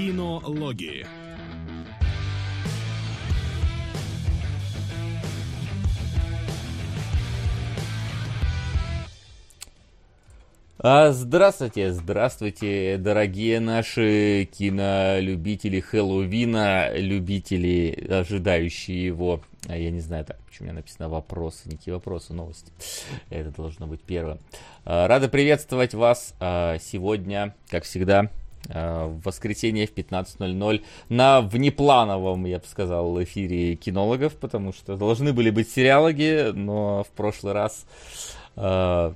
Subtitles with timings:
[0.00, 1.04] Кинологии.
[10.78, 19.42] А, здравствуйте, здравствуйте, дорогие наши кинолюбители Хэллоуина, любители, ожидающие его.
[19.68, 22.72] А я не знаю, так, почему у меня написано вопросы, не вопросы, новости.
[23.28, 24.38] Это должно быть первое.
[24.86, 28.30] А, рада приветствовать вас сегодня, как всегда,
[28.72, 35.50] в воскресенье в 15.00 на внеплановом, я бы сказал, эфире кинологов, потому что должны были
[35.50, 37.86] быть сериалоги, но в прошлый раз
[38.56, 39.14] а,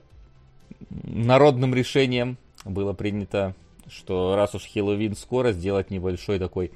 [0.90, 3.54] народным решением было принято,
[3.88, 6.72] что раз уж Хэллоуин скоро, сделать небольшой такой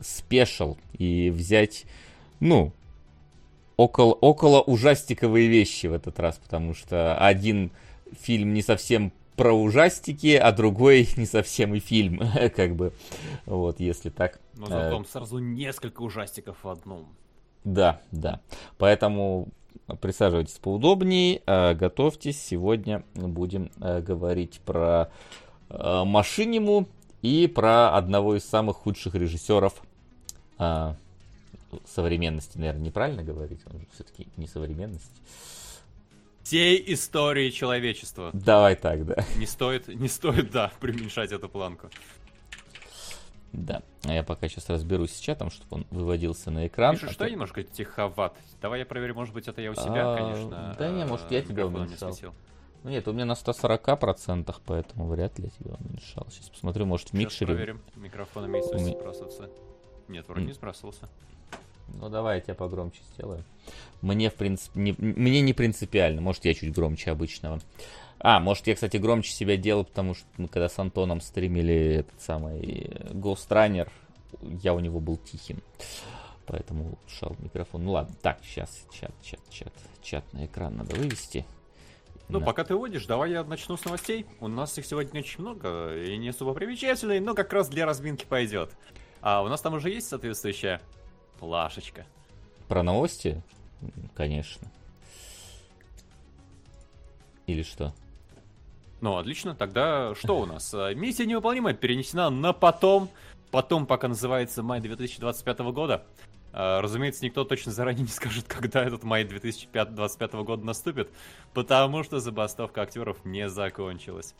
[0.00, 1.84] спешл и взять,
[2.40, 2.72] ну,
[3.76, 7.70] около, около ужастиковые вещи в этот раз, потому что один
[8.20, 12.20] фильм не совсем про ужастики, а другой не совсем и фильм,
[12.56, 12.92] как бы,
[13.44, 14.40] вот, если так.
[14.54, 17.06] Но зато сразу несколько ужастиков в одном.
[17.64, 18.40] Да, да.
[18.78, 19.48] Поэтому
[20.00, 22.40] присаживайтесь поудобнее, э, готовьтесь.
[22.40, 25.10] Сегодня будем э, говорить про
[25.68, 26.88] э, Машиниму
[27.22, 29.82] и про одного из самых худших режиссеров
[31.84, 35.10] современности, наверное, неправильно говорить, он все-таки не современность.
[36.46, 38.30] Всей истории человечества.
[38.32, 39.16] Давай так, да.
[39.36, 41.90] Не стоит, не стоит, да, преуменьшать эту планку.
[43.50, 43.82] Да.
[44.04, 46.94] А я пока сейчас разберусь с чатом, чтобы он выводился на экран.
[46.94, 47.32] Пишешь, а что ты...
[47.32, 48.36] немножко тиховат.
[48.62, 50.76] Давай я проверю, может быть, это я у себя, а, конечно.
[50.78, 52.16] Да не, может, я тебя уменьшал.
[52.84, 56.28] Ну нет, у меня на 140%, поэтому вряд ли я тебя уменьшал.
[56.30, 57.54] Сейчас посмотрю, может, в сейчас микшере...
[57.54, 57.82] проверим.
[57.96, 59.50] Микрофон имеет свойство сбрасываться.
[60.06, 61.08] Нет, вроде не сбрасывался.
[61.88, 63.44] Ну давай я тебя погромче сделаю.
[64.02, 66.20] Мне, в принципе, не, мне не принципиально.
[66.20, 67.60] Может, я чуть громче обычного.
[68.18, 72.20] А, может, я, кстати, громче себя делал, потому что мы когда с Антоном стримили этот
[72.20, 73.88] самый Ghost Runner,
[74.42, 75.62] я у него был тихим.
[76.46, 77.84] Поэтому шел микрофон.
[77.84, 81.44] Ну ладно, так, сейчас чат, чат, чат, чат на экран надо вывести.
[82.28, 82.46] Ну, на...
[82.46, 84.26] пока ты водишь, давай я начну с новостей.
[84.40, 88.24] У нас их сегодня очень много, и не особо примечательные, но как раз для разминки
[88.24, 88.70] пойдет.
[89.20, 90.80] А у нас там уже есть соответствующая
[91.38, 92.06] плашечка.
[92.68, 93.42] Про новости?
[94.14, 94.68] Конечно.
[97.46, 97.94] Или что?
[99.00, 99.54] Ну, отлично.
[99.54, 100.72] Тогда что у нас?
[100.74, 103.08] Э, миссия невыполнимая перенесена на потом.
[103.50, 106.04] Потом пока называется май 2025 года.
[106.52, 111.10] Э, разумеется, никто точно заранее не скажет, когда этот май 2025 года наступит,
[111.54, 114.34] потому что забастовка актеров не закончилась.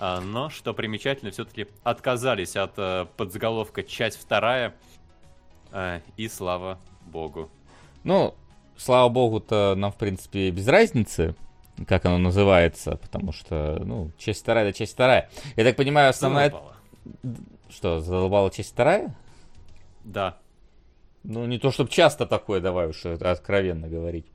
[0.00, 4.74] А, но, что примечательно, все-таки отказались от э, подзаголовка «Часть вторая»,
[6.16, 7.50] и слава богу.
[8.04, 8.34] Ну,
[8.76, 11.34] слава богу-то нам, в принципе, без разницы,
[11.86, 15.30] как оно называется, потому что, ну, часть вторая, да часть вторая.
[15.56, 16.50] Я так понимаю, основная...
[16.50, 16.76] Задолбала.
[17.70, 19.16] Что, задолбала часть вторая?
[20.04, 20.38] Да.
[21.22, 24.26] Ну, не то, чтобы часто такое, давай уж откровенно говорить.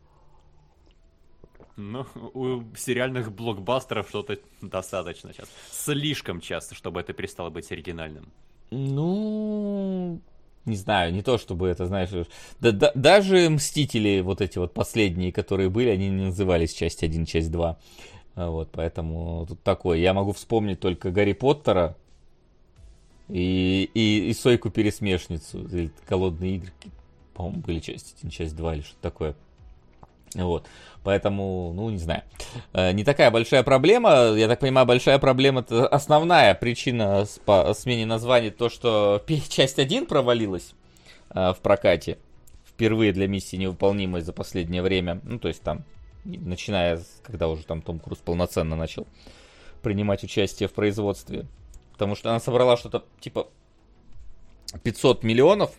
[1.75, 2.05] Ну,
[2.35, 5.49] у сериальных блокбастеров что-то достаточно сейчас.
[5.71, 8.31] Слишком часто, чтобы это перестало быть оригинальным.
[8.69, 10.21] Ну,
[10.65, 12.09] не знаю, не то чтобы это, знаешь,
[12.59, 17.25] да, да, даже Мстители, вот эти вот последние, которые были, они не назывались часть 1,
[17.25, 17.77] часть 2.
[18.35, 19.97] А вот, поэтому тут такое.
[19.99, 21.95] Я могу вспомнить только Гарри Поттера
[23.29, 26.71] и, и, и Сойку-пересмешницу, или Голодные игры.
[27.33, 29.35] По-моему, были часть 1, часть 2 или что-то такое.
[30.35, 30.67] Вот.
[31.03, 32.23] Поэтому, ну, не знаю.
[32.73, 34.33] Э, не такая большая проблема.
[34.35, 40.05] Я так понимаю, большая проблема, это основная причина по смене названия, то, что часть 1
[40.05, 40.73] провалилась
[41.29, 42.17] э, в прокате.
[42.65, 45.19] Впервые для миссии невыполнимой за последнее время.
[45.23, 45.83] Ну, то есть там,
[46.23, 49.05] начиная, когда уже там Том Круз полноценно начал
[49.81, 51.45] принимать участие в производстве.
[51.91, 53.47] Потому что она собрала что-то типа
[54.81, 55.71] 500 миллионов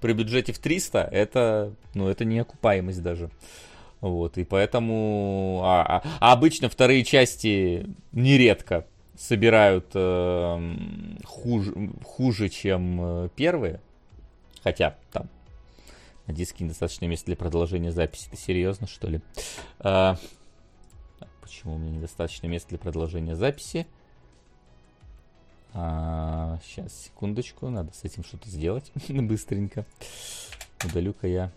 [0.00, 0.98] при бюджете в 300.
[1.12, 3.30] Это, ну, это не окупаемость даже.
[4.04, 5.62] Вот, и поэтому...
[5.64, 8.84] А, а, а обычно вторые части нередко
[9.16, 10.76] собирают э,
[11.24, 13.80] хуже, хуже, чем э, первые.
[14.62, 15.30] Хотя там
[16.26, 18.28] на диске недостаточно места для продолжения записи.
[18.30, 19.22] Ты серьезно, что ли?
[19.78, 20.18] А,
[21.40, 23.86] почему у меня недостаточно места для продолжения записи?
[25.72, 29.86] А, сейчас, секундочку, надо с этим что-то сделать быстренько.
[30.84, 31.50] Удалю-ка я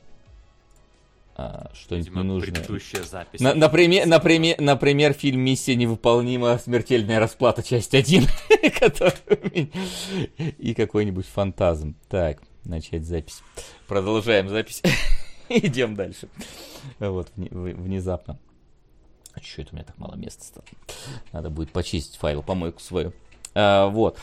[1.39, 2.51] а, что-нибудь ненужное.
[2.51, 3.39] предыдущая запись.
[3.39, 6.57] На, например, например, например, фильм «Миссия невыполнима.
[6.57, 7.61] Смертельная расплата.
[7.61, 8.27] Часть 1».
[10.57, 11.95] И какой-нибудь фантазм.
[12.09, 13.43] Так, начать запись.
[13.87, 14.81] Продолжаем запись.
[15.49, 16.27] Идем дальше.
[16.97, 18.39] Вот, внезапно.
[19.33, 20.65] А что это у меня так мало места стало?
[21.33, 23.13] Надо будет почистить файл, помойку свою.
[23.53, 24.17] А, вот.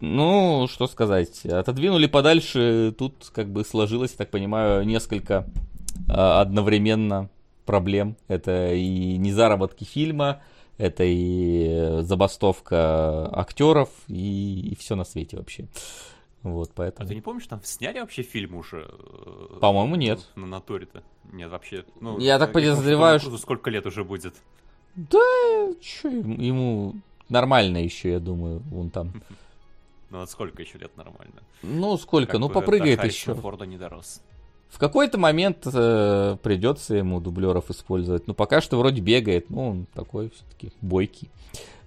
[0.00, 5.46] Ну, что сказать, отодвинули подальше, тут как бы сложилось, так понимаю, несколько
[6.08, 7.28] одновременно
[7.64, 8.16] проблем.
[8.28, 10.42] Это и незаработки фильма,
[10.78, 15.66] это и забастовка актеров, и, и все на свете вообще.
[16.42, 17.06] Вот, поэтому...
[17.06, 18.86] А ты не помнишь, там сняли вообще фильм уже?
[18.86, 20.28] э, По-моему, нет.
[20.34, 21.02] На натуре-то.
[21.32, 21.86] Нет, вообще.
[22.00, 24.34] Ну, Я так что подозреваю, Крузу сколько лет уже будет?
[24.94, 25.18] Да,
[25.80, 26.96] что ему
[27.30, 29.12] нормально еще, я думаю, вон там.
[30.10, 31.42] Ну, вот сколько еще лет нормально?
[31.62, 32.32] Ну, сколько?
[32.32, 33.34] Как ну, попрыгает еще.
[33.34, 34.22] Форда не дорос.
[34.74, 38.26] В какой-то момент э, придется ему дублеров использовать.
[38.26, 39.48] Ну, пока что вроде бегает.
[39.48, 41.30] Ну, он такой все-таки бойкий.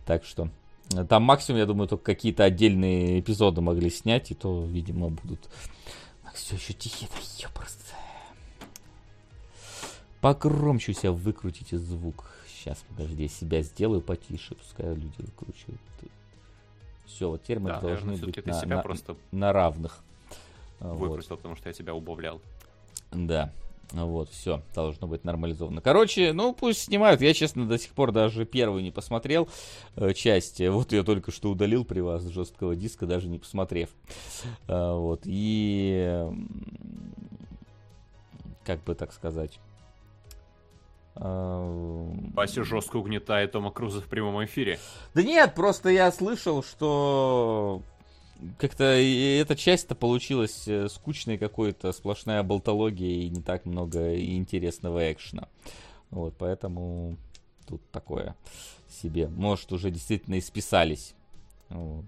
[0.06, 0.48] Так что
[0.96, 5.50] э, там максимум, я думаю, только какие-то отдельные эпизоды могли снять, и то, видимо, будут...
[6.24, 7.94] Так, все еще тихие, да ёпрст.
[10.22, 12.32] Погромче у себя выкрутите звук.
[12.48, 15.82] Сейчас, подожди, я себя сделаю потише, пускай люди выкручивают.
[17.06, 20.00] Все, вот теперь мы Да, должны наверное, быть на, себя на- просто на равных.
[20.80, 21.10] А, вот.
[21.10, 22.40] выкрутил, потому что я тебя убавлял.
[23.12, 23.54] Да.
[23.94, 25.80] Вот, все, должно быть нормализовано.
[25.80, 27.22] Короче, ну пусть снимают.
[27.22, 29.48] Я, честно, до сих пор даже первую не посмотрел
[29.96, 30.60] э, часть.
[30.60, 33.90] Вот я только что удалил при вас с жесткого диска, даже не посмотрев.
[34.68, 36.28] А, вот, и...
[38.66, 39.58] Как бы так сказать...
[41.16, 44.80] а, Вася жестко угнетает Тома Круза в прямом эфире.
[45.14, 47.82] Да нет, просто я слышал, что
[48.58, 55.12] как-то и эта часть-то получилась э, скучной какой-то, сплошная болтология и не так много интересного
[55.12, 55.48] экшена.
[56.10, 57.18] Вот, поэтому
[57.68, 58.36] тут такое
[58.90, 59.28] себе.
[59.28, 61.14] Может, уже действительно исписались.
[61.70, 62.06] Вот.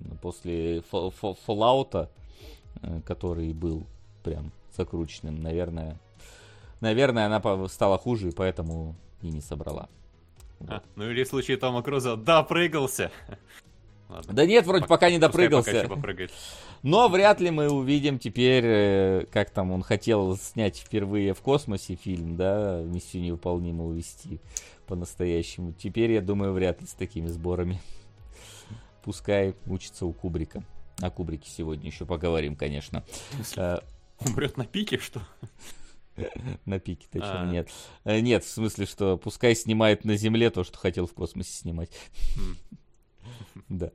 [0.00, 2.08] Ну, После Fallout,
[2.82, 3.86] э, который был
[4.22, 5.98] прям закрученным, наверное,
[6.80, 9.88] наверное, она стала хуже, и поэтому и не собрала.
[10.66, 13.10] А, ну или в случае Тома Круза допрыгался.
[14.08, 14.32] Ладно.
[14.32, 15.70] Да нет, вроде пока не пока допрыгался.
[15.70, 16.32] еще попрыгает.
[16.82, 21.94] Но вряд ли мы увидим теперь, э, как там он хотел снять впервые в космосе
[21.96, 24.40] фильм, да, миссию невыполнимую увести
[24.86, 25.72] по-настоящему.
[25.72, 27.80] Теперь, я думаю, вряд ли с такими сборами.
[29.04, 30.62] Пускай учится у Кубрика.
[31.00, 33.04] О Кубрике сегодня еще поговорим, конечно.
[33.56, 33.78] Э,
[34.20, 35.20] Умрет на пике, что?
[36.64, 37.46] На пике-то чё, А.
[37.46, 37.68] нет.
[38.04, 41.90] Э, Нет, в смысле, что пускай снимает на Земле то, что хотел в космосе снимать.
[43.68, 43.90] Да.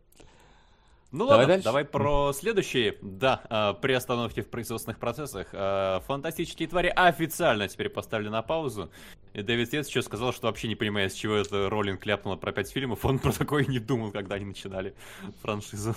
[1.12, 1.63] Ну Давай ладно, дальше.
[1.66, 2.95] давай про следующие.
[3.04, 8.90] Да, а, при остановке в производственных процессах а, фантастические твари официально теперь поставили на паузу.
[9.34, 12.51] И Дэвид Йетс еще сказал, что вообще не понимает, с чего это Роллинг ляпнула про
[12.51, 13.06] пять фильмов.
[13.06, 14.95] Он про такое не думал, когда они начинали
[15.44, 15.94] франшизу.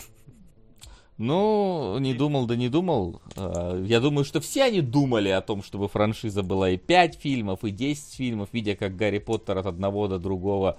[1.19, 3.23] Ну, не думал, да не думал.
[3.37, 7.65] А, Я думаю, что все они думали о том, чтобы франшиза была и 5 фильмов,
[7.65, 10.77] и 10 фильмов, видя, как Гарри Поттер от одного до другого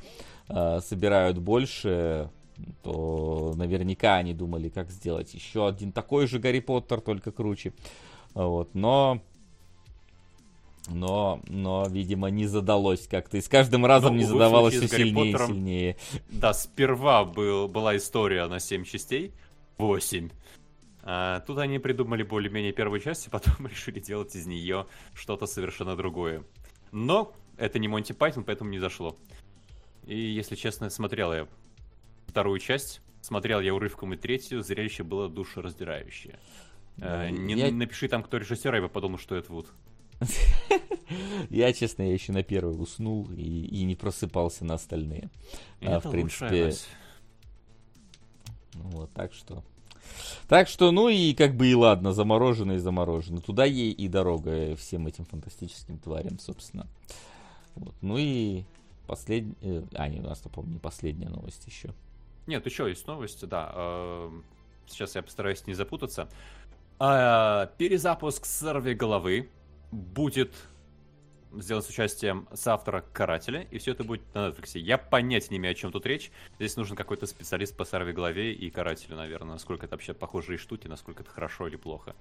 [0.48, 2.30] а, собирают больше,
[2.83, 7.74] то наверняка они думали, как сделать еще один такой же Гарри Поттер, только круче.
[8.33, 9.21] Вот, но...
[10.89, 13.36] Но, но, видимо, не задалось как-то.
[13.36, 15.98] И с каждым разом Ну, не задавалось все сильнее и сильнее.
[16.30, 19.33] Да, сперва был, была история на 7 частей.
[19.80, 20.30] 8.
[21.04, 25.98] А, тут они придумали более-менее первую часть, и потом решили делать из нее что-то совершенно
[25.98, 26.44] другое.
[26.94, 29.18] Но это не Монти Пайтон, поэтому не зашло.
[30.06, 31.48] И, если честно, смотрел я
[32.27, 36.40] вторую часть, смотрел я урывком и третью, зрелище было душераздирающее.
[36.99, 39.68] А, Ну, не я- напиши там, кто режиссер, я бы подумал, что это Вуд.
[41.49, 45.30] Я, честно, я еще на первый уснул и, и не просыпался на остальные.
[45.80, 46.73] А, это в принципе.
[48.73, 49.63] Ну Вот, так что...
[50.47, 53.42] Так что, ну и как бы и ладно, заморожено и заморожено.
[53.42, 56.87] Туда ей и дорога э, всем этим фантастическим тварям, собственно.
[57.75, 57.94] Вот.
[58.02, 58.63] Ну и
[59.06, 59.83] последняя...
[59.94, 61.94] А, не, у нас, не последняя новость еще.
[62.47, 63.71] Нет, еще есть новости, да.
[63.75, 64.44] Эм,
[64.89, 66.30] Сейчас я постараюсь не запутаться.
[66.97, 69.49] А, Перезапуск сорви головы
[69.92, 70.54] будет
[71.54, 74.77] сделан с участием соавтора Карателя, и все это будет на Netflix.
[74.80, 76.31] Я понятия не имею, о чем тут речь.
[76.56, 79.54] Здесь нужен какой-то специалист по сорви голове и Карателю, наверное.
[79.54, 82.16] Насколько это вообще похожие штуки, насколько это хорошо или плохо.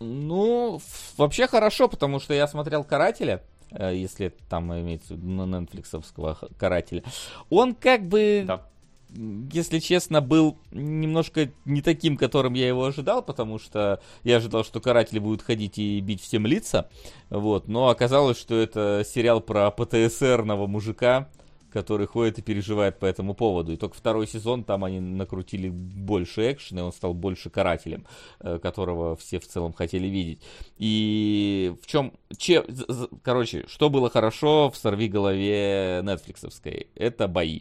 [0.00, 0.80] Ну,
[1.16, 6.48] вообще хорошо, потому что я смотрел «Карателя», э, если там имеется в виду, нетфликсовского х-
[6.58, 7.02] «Карателя».
[7.50, 8.44] Он как бы...
[8.46, 8.66] Да.
[9.10, 14.80] Если честно, был немножко не таким, которым я его ожидал, потому что я ожидал, что
[14.80, 16.90] каратели будут ходить и бить всем лица,
[17.30, 21.28] вот, но оказалось, что это сериал про ПТСРного мужика,
[21.72, 23.72] который ходит и переживает по этому поводу.
[23.72, 28.06] И только второй сезон там они накрутили больше экшена, и он стал больше карателем,
[28.40, 30.42] э, которого все в целом хотели видеть.
[30.78, 32.12] И в чем...
[32.36, 32.64] Че,
[33.22, 36.88] короче, что было хорошо в «Сорви голове» нетфликсовской?
[36.94, 37.60] Это бои.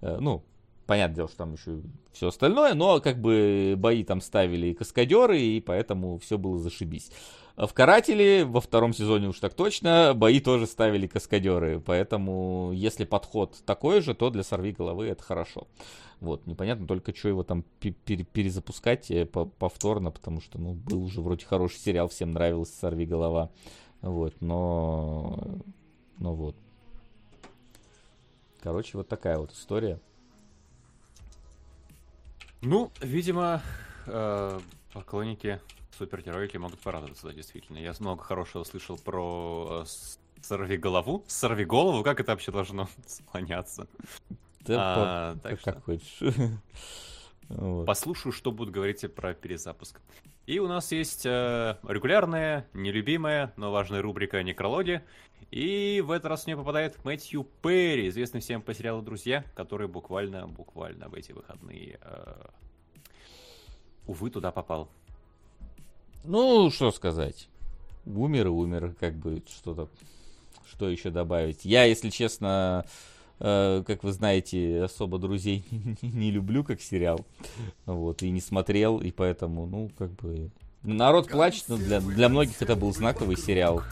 [0.00, 0.42] Э, Ну,
[0.86, 1.80] понятное дело, что там еще
[2.12, 7.10] все остальное, но как бы бои там ставили и каскадеры, и поэтому все было зашибись.
[7.56, 13.56] В Карателе во втором сезоне уж так точно бои тоже ставили каскадеры, поэтому если подход
[13.64, 15.68] такой же, то для сорви головы это хорошо.
[16.20, 21.44] Вот, непонятно только, что его там перезапускать э, повторно, потому что, ну, был уже вроде
[21.44, 23.50] хороший сериал, всем нравился «Сорви голова».
[24.00, 25.38] Вот, но...
[26.18, 26.56] Ну вот.
[28.60, 30.00] Короче, вот такая вот история.
[32.64, 33.60] Ну, видимо,
[34.06, 34.60] э,
[34.94, 35.60] поклонники
[35.98, 37.76] супергероики могут порадоваться, да, действительно.
[37.76, 41.24] Я много хорошего слышал про э, сорви голову.
[41.26, 43.86] Сорви голову, как это вообще должно склоняться?
[44.60, 45.80] Да, а, по, так как что...
[45.82, 46.18] хочешь.
[47.50, 47.86] вот.
[47.86, 50.00] Послушаю, что будут говорить про перезапуск.
[50.46, 55.02] И у нас есть э, регулярная, нелюбимая, но важная рубрика «Некрологи».
[55.50, 60.46] И в этот раз мне попадает Мэтью Перри, известный всем по сериалу «Друзья», который буквально,
[60.46, 62.46] буквально в эти выходные, э,
[64.06, 64.90] увы, туда попал.
[66.24, 67.48] Ну, что сказать.
[68.04, 69.88] Умер и умер, как бы что-то,
[70.66, 71.64] что еще добавить.
[71.64, 72.88] Я, если честно, э,
[73.38, 75.64] как вы знаете, особо друзей
[76.02, 77.24] не люблю как сериал,
[77.86, 80.50] вот, и не смотрел, и поэтому, ну, как бы,
[80.82, 83.82] народ плачет, но для, для многих это был знаковый сериал,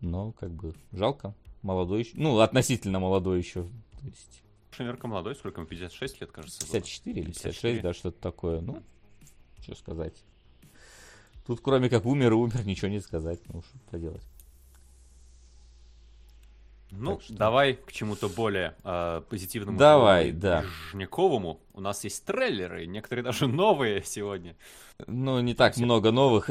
[0.00, 4.42] но, как бы, жалко, молодой еще, ну, относительно молодой еще, то есть...
[4.70, 7.20] Шумерка молодой, сколько ему, 56 лет, кажется, 54 было.
[7.20, 7.82] или 56, 54.
[7.82, 8.82] да, что-то такое, ну,
[9.60, 10.14] что сказать.
[11.46, 13.40] Тут кроме как умер и умер, ничего не сказать.
[13.52, 14.22] Ну, что поделать.
[16.98, 17.34] Ну, что...
[17.34, 19.78] давай к чему-то более э, позитивному.
[19.78, 20.64] Давай, да.
[20.90, 21.60] Жняковому.
[21.72, 24.56] У нас есть трейлеры, некоторые даже новые сегодня.
[25.06, 25.84] Ну, не так Все...
[25.84, 26.50] много новых.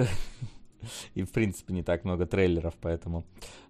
[1.15, 3.23] И, в принципе, не так много трейлеров, поэтому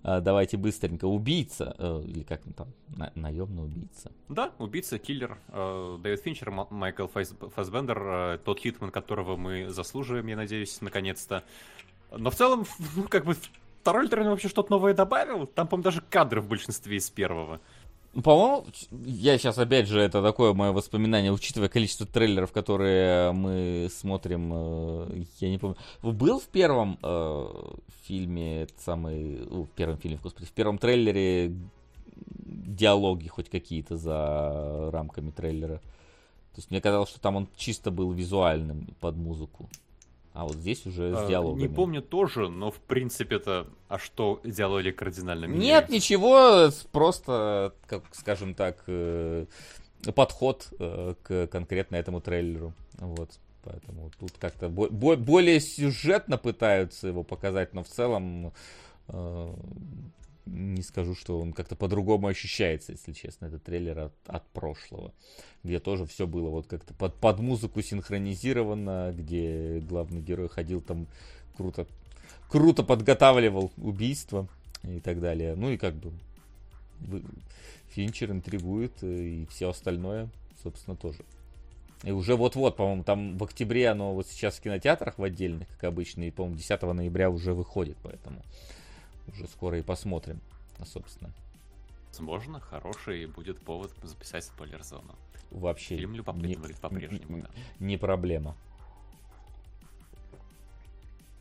[0.03, 1.05] э, давайте быстренько.
[1.05, 4.11] Убийца, э, или как там, на, наемный убийца.
[4.29, 9.69] Да, убийца, киллер, э, Дэвид Финчер, М- Майкл Фас- Фасбендер, э, тот Хитман, которого мы
[9.69, 11.43] заслуживаем, я надеюсь, наконец-то.
[12.11, 12.65] Но в целом,
[12.95, 13.35] ну, как бы,
[13.83, 15.45] второй трейлер вообще что-то новое добавил.
[15.45, 17.59] Там, по-моему, даже кадры в большинстве из первого.
[18.13, 18.65] Ну, по-моему,
[19.05, 25.23] я сейчас, опять же, это такое мое воспоминание, учитывая количество трейлеров, которые мы смотрим, э,
[25.39, 25.75] я не помню.
[26.01, 27.47] Был в первом э,
[28.05, 31.53] фильме, самый, ну, в первом фильме, господи, в первом трейлере
[32.15, 35.79] диалоги хоть какие-то за рамками трейлера?
[36.53, 39.67] То есть мне казалось, что там он чисто был визуальным под музыку.
[40.33, 41.61] А вот здесь уже с а, диалогами.
[41.61, 43.67] Не помню тоже, но в принципе это...
[43.87, 45.67] А что диалоги кардинально меняются?
[45.67, 49.45] Нет, ничего, просто, как скажем так, э,
[50.15, 52.73] подход э, к конкретно этому трейлеру.
[52.97, 53.29] Вот.
[53.63, 58.51] Поэтому тут как-то более сюжетно пытаются его показать, но в целом
[59.07, 59.53] э,
[60.45, 65.13] не скажу, что он как-то по-другому ощущается, если честно, этот трейлер от, от прошлого,
[65.63, 71.07] где тоже все было вот как-то под, под музыку синхронизировано, где главный герой ходил там
[71.55, 71.87] круто,
[72.49, 74.47] круто подготавливал убийство
[74.83, 75.55] и так далее.
[75.55, 76.11] Ну и как бы
[77.89, 80.29] Финчер интригует э, и все остальное,
[80.61, 81.19] собственно, тоже.
[82.03, 85.85] И уже вот-вот, по-моему, там в октябре оно вот сейчас в кинотеатрах в отдельных, как
[85.85, 88.41] обычно, и, по-моему, 10 ноября уже выходит, поэтому
[89.27, 90.39] уже скоро и посмотрим,
[90.85, 91.31] собственно.
[92.09, 95.15] Возможно, хороший будет повод записать спойлер-зону.
[95.49, 95.97] Вообще.
[95.97, 97.49] Фильм любопытный не, по-прежнему, да.
[97.79, 98.55] Не проблема.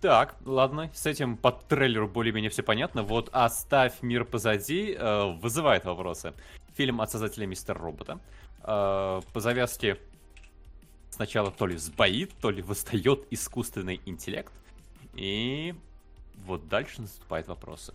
[0.01, 3.03] Так, ладно, с этим по трейлеру более-менее все понятно.
[3.03, 6.33] Вот «Оставь мир позади» э, вызывает вопросы.
[6.75, 8.19] Фильм от создателя Мистер Робота.
[8.65, 9.99] Э, по завязке
[11.11, 14.53] сначала то ли сбоит, то ли восстает искусственный интеллект.
[15.15, 15.75] И
[16.47, 17.93] вот дальше наступают вопросы.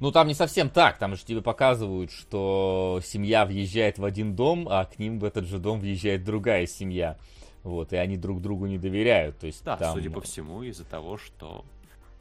[0.00, 0.98] Ну, там не совсем так.
[0.98, 5.46] Там же тебе показывают, что семья въезжает в один дом, а к ним в этот
[5.46, 7.16] же дом въезжает другая семья.
[7.62, 9.38] Вот, и они друг другу не доверяют.
[9.38, 9.94] То есть, да, там...
[9.94, 11.64] судя по всему, из-за того, что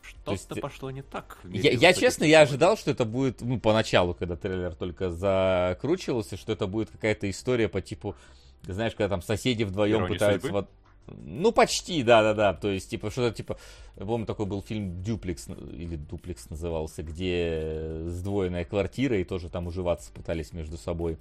[0.01, 1.39] что-то есть, пошло не так.
[1.43, 6.53] Я, я честно, я ожидал, что это будет, ну, поначалу, когда трейлер только закручивался, что
[6.53, 8.15] это будет какая-то история по типу,
[8.63, 10.47] знаешь, когда там соседи вдвоем Ирония пытаются...
[10.47, 10.67] Судьбы?
[11.07, 12.53] Ну, почти, да-да-да.
[12.53, 13.57] То есть, типа, что-то типа...
[13.97, 20.11] помню, такой был фильм «Дюплекс», или «Дуплекс» назывался, где сдвоенная квартира, и тоже там уживаться
[20.13, 21.17] пытались между собой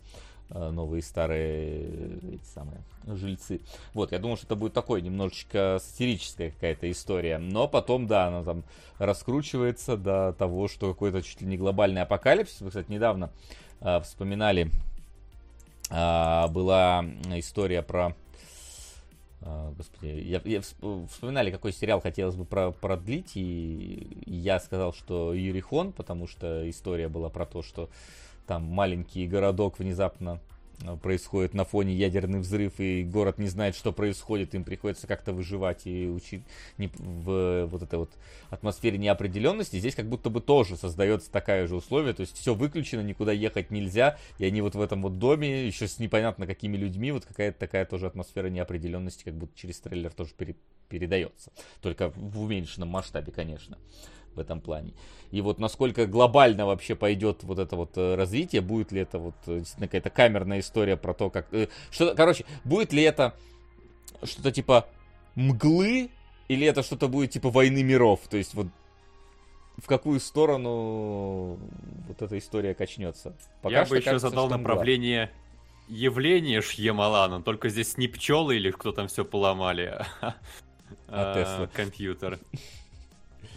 [0.50, 3.60] э, новые старые эти самые жильцы.
[3.92, 7.38] Вот, я думал, что это будет такой немножечко сатирическая какая-то история.
[7.38, 8.62] Но потом, да, она там
[8.98, 12.60] раскручивается до того, что какой-то чуть ли не глобальный апокалипсис.
[12.60, 13.32] Вы, кстати, недавно
[13.80, 14.70] э, вспоминали,
[15.90, 18.14] э, была история про
[19.76, 25.92] господи, я, я вспоминали, какой сериал хотелось бы про, продлить, и, я сказал, что Юрихон,
[25.92, 27.90] потому что история была про то, что
[28.46, 30.40] там маленький городок внезапно
[31.02, 35.86] происходит на фоне ядерный взрыв, и город не знает, что происходит, им приходится как-то выживать
[35.86, 36.42] и учить
[36.78, 38.10] не, в вот этой вот
[38.50, 39.78] атмосфере неопределенности.
[39.78, 43.70] Здесь как будто бы тоже создается такая же условие, то есть все выключено, никуда ехать
[43.70, 47.58] нельзя, и они вот в этом вот доме, еще с непонятно какими людьми, вот какая-то
[47.58, 50.56] такая тоже атмосфера неопределенности, как будто через трейлер тоже пере,
[50.88, 51.52] передается.
[51.80, 53.78] Только в уменьшенном масштабе, конечно
[54.34, 54.92] в этом плане.
[55.30, 59.34] И вот насколько глобально вообще пойдет вот это вот э, развитие, будет ли это вот
[59.46, 61.46] э, действительно какая-то камерная история про то, как...
[61.52, 63.34] Э, что, короче, будет ли это
[64.22, 64.88] что-то типа
[65.34, 66.10] мглы,
[66.48, 68.66] или это что-то будет типа войны миров, то есть вот
[69.78, 71.58] в какую сторону
[72.08, 73.34] вот эта история качнется.
[73.62, 75.30] Пока Я бы еще кажется, задал направление
[75.88, 75.98] мгла.
[75.98, 80.34] явления Шьямалана, только здесь не пчелы или кто там все поломали, а,
[81.08, 82.38] а компьютер.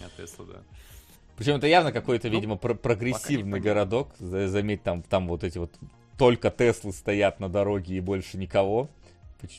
[0.04, 0.62] А Тесла, да.
[1.38, 4.14] Причем это явно какой-то, ну, видимо, про прогрессивный городок.
[4.20, 5.72] Заметь, там, там вот эти вот
[6.18, 8.90] только Теслы стоят на дороге и больше никого.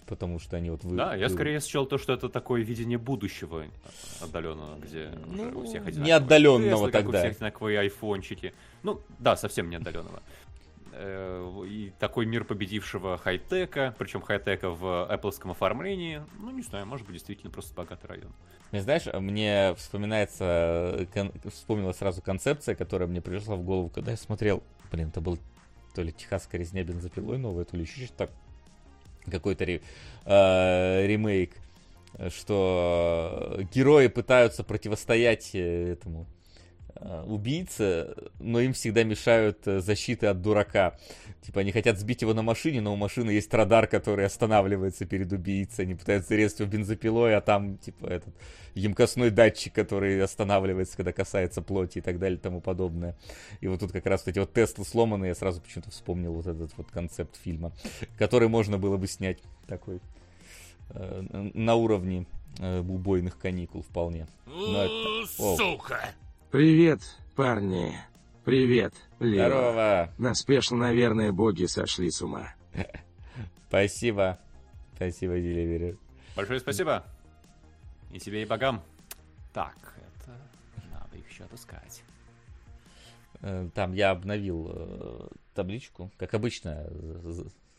[0.07, 0.97] Потому что они вот вы.
[0.97, 3.67] Да, я скорее счел то, что это такое видение будущего
[4.21, 6.05] отдаленного, где ну, уже у всех одинаковые.
[6.05, 6.99] Не отдаленного тогда.
[7.01, 8.53] Как у всех одинаковые айфончики.
[8.83, 10.23] Ну, да, совсем не отдаленного.
[10.99, 17.07] Э, и такой мир победившего хай-тека, причем хай-тека в Apple оформлении, ну, не знаю, может
[17.07, 18.33] быть, действительно просто богатый район.
[18.73, 24.17] Мне знаешь, мне вспоминается, кон, вспомнила сразу концепция, которая мне пришла в голову, когда я
[24.17, 25.39] смотрел, блин, это был
[25.95, 28.31] то ли техасская резня бензопилой новая, то ли еще что-то
[29.31, 29.83] какой-то ре,
[30.25, 31.57] э, ремейк,
[32.31, 36.27] что герои пытаются противостоять э, этому
[36.99, 40.97] Э, убийцы, но им всегда мешают э, защиты от дурака.
[41.43, 45.31] Типа они хотят сбить его на машине, но у машины есть радар, который останавливается перед
[45.31, 45.85] убийцей.
[45.85, 48.35] Они пытаются резать его бензопилой, а там типа этот
[48.75, 53.15] емкостной датчик, который останавливается, когда касается плоти и так далее и тому подобное.
[53.61, 56.47] И вот тут как раз вот эти вот тесты сломанные, я сразу почему-то вспомнил вот
[56.47, 57.73] этот вот концепт фильма,
[58.17, 60.01] который можно было бы снять такой
[60.91, 62.27] э, на уровне
[62.59, 64.27] э, убойных каникул вполне.
[64.47, 65.27] Но это...
[65.57, 66.01] Сука!
[66.51, 67.01] Привет,
[67.35, 67.93] парни.
[68.45, 69.49] Привет, Лео.
[69.49, 70.13] Здорово.
[70.17, 72.55] Наспешно, наверное, боги сошли с ума.
[73.69, 74.39] Спасибо.
[74.95, 75.99] Спасибо, Деливери.
[76.37, 77.05] Большое спасибо.
[78.13, 78.81] И тебе, и богам.
[79.53, 80.39] Так, это...
[80.93, 82.05] Надо их еще отыскать.
[83.41, 86.13] Э, там я обновил э, табличку.
[86.17, 86.87] Как обычно,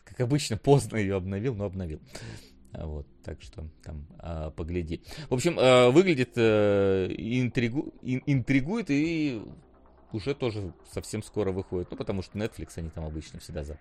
[0.04, 2.02] как обычно, поздно ее обновил, но обновил.
[2.74, 5.02] Вот, так что там а, погляди.
[5.30, 9.42] В общем, а, выглядит а, интригу, ин, интригует и
[10.12, 11.90] уже тоже совсем скоро выходит.
[11.92, 13.78] Ну, потому что Netflix они там обычно всегда за,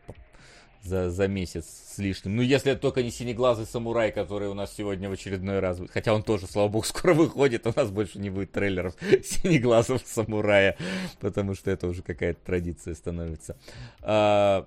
[0.82, 2.36] за, за месяц с лишним.
[2.36, 5.80] Ну, если это только не синеглазый самурай, который у нас сегодня в очередной раз...
[5.90, 7.66] Хотя он тоже, слава богу, скоро выходит.
[7.66, 8.94] У нас больше не будет трейлеров
[9.24, 10.76] синеглазого самурая.
[11.20, 13.56] Потому что это уже какая-то традиция становится.
[14.00, 14.66] А...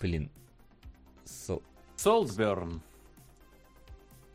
[0.00, 0.30] Блин.
[1.96, 2.82] Солтберн.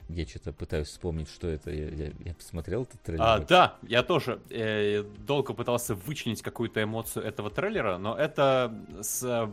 [0.10, 1.71] Я что-то пытаюсь вспомнить, что это.
[1.71, 3.24] Я, я, я посмотрел этот трейлер.
[3.24, 9.50] А, да, я тоже э, долго пытался вычленить какую-то эмоцию этого трейлера, но это с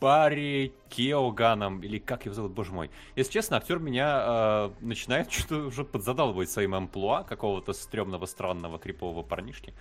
[0.00, 2.90] Барри Кеоганом, или как его зовут, боже мой.
[3.14, 9.22] Если честно, актер меня э, начинает что-то уже подзадалбывать своим амплуа какого-то стрёмного, странного, крипового
[9.22, 9.72] парнишки.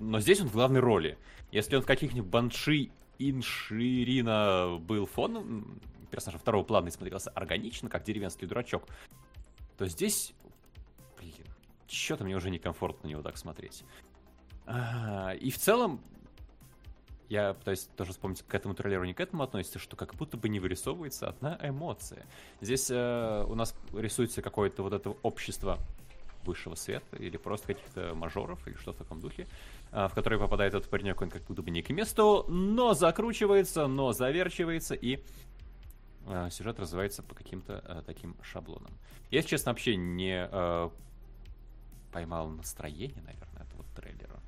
[0.00, 1.18] Но здесь он в главной роли.
[1.52, 5.80] Если он в каких-нибудь Банши Инширина был фоном,
[6.16, 8.84] персонажа второго плана смотрелся органично, как деревенский дурачок,
[9.76, 10.32] то здесь,
[11.18, 11.46] блин,
[11.86, 13.84] что-то мне уже некомфортно на него так смотреть.
[14.66, 16.00] А, и в целом,
[17.28, 20.48] я пытаюсь тоже вспомнить, к этому трейлеру не к этому относится, что как будто бы
[20.48, 22.24] не вырисовывается одна эмоция.
[22.62, 25.78] Здесь э, у нас рисуется какое-то вот это общество
[26.44, 29.46] высшего света или просто каких-то мажоров или что в таком духе,
[29.92, 33.86] э, в который попадает этот паренек, он как будто бы не к месту, но закручивается,
[33.86, 35.22] но заверчивается и
[36.50, 38.92] сюжет развивается по каким-то э, таким шаблонам.
[39.30, 40.90] Я, если честно, вообще не э,
[42.12, 44.40] поймал настроение, наверное, этого трейлера.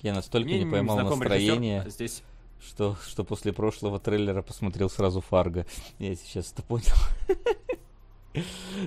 [0.00, 2.22] Я настолько Мне не поймал настроение, здесь...
[2.60, 5.66] что, что после прошлого трейлера посмотрел сразу Фарго.
[5.98, 6.94] Я сейчас это понял.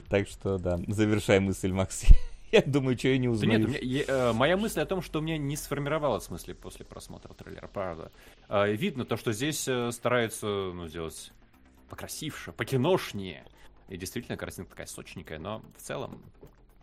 [0.10, 2.04] Так что, да, завершай мысль, Макс.
[2.52, 3.66] Я думаю, что я не узнаю.
[3.66, 6.28] Да нет, меня, я, э, моя мысль о том, что у меня не сформировалась в
[6.28, 8.12] смысле после просмотра трейлера, правда.
[8.50, 11.32] Э, видно то, что здесь стараются ну, сделать
[11.90, 13.46] покрасивше, покиношнее.
[13.90, 16.22] И действительно, картинка такая сочненькая, но в целом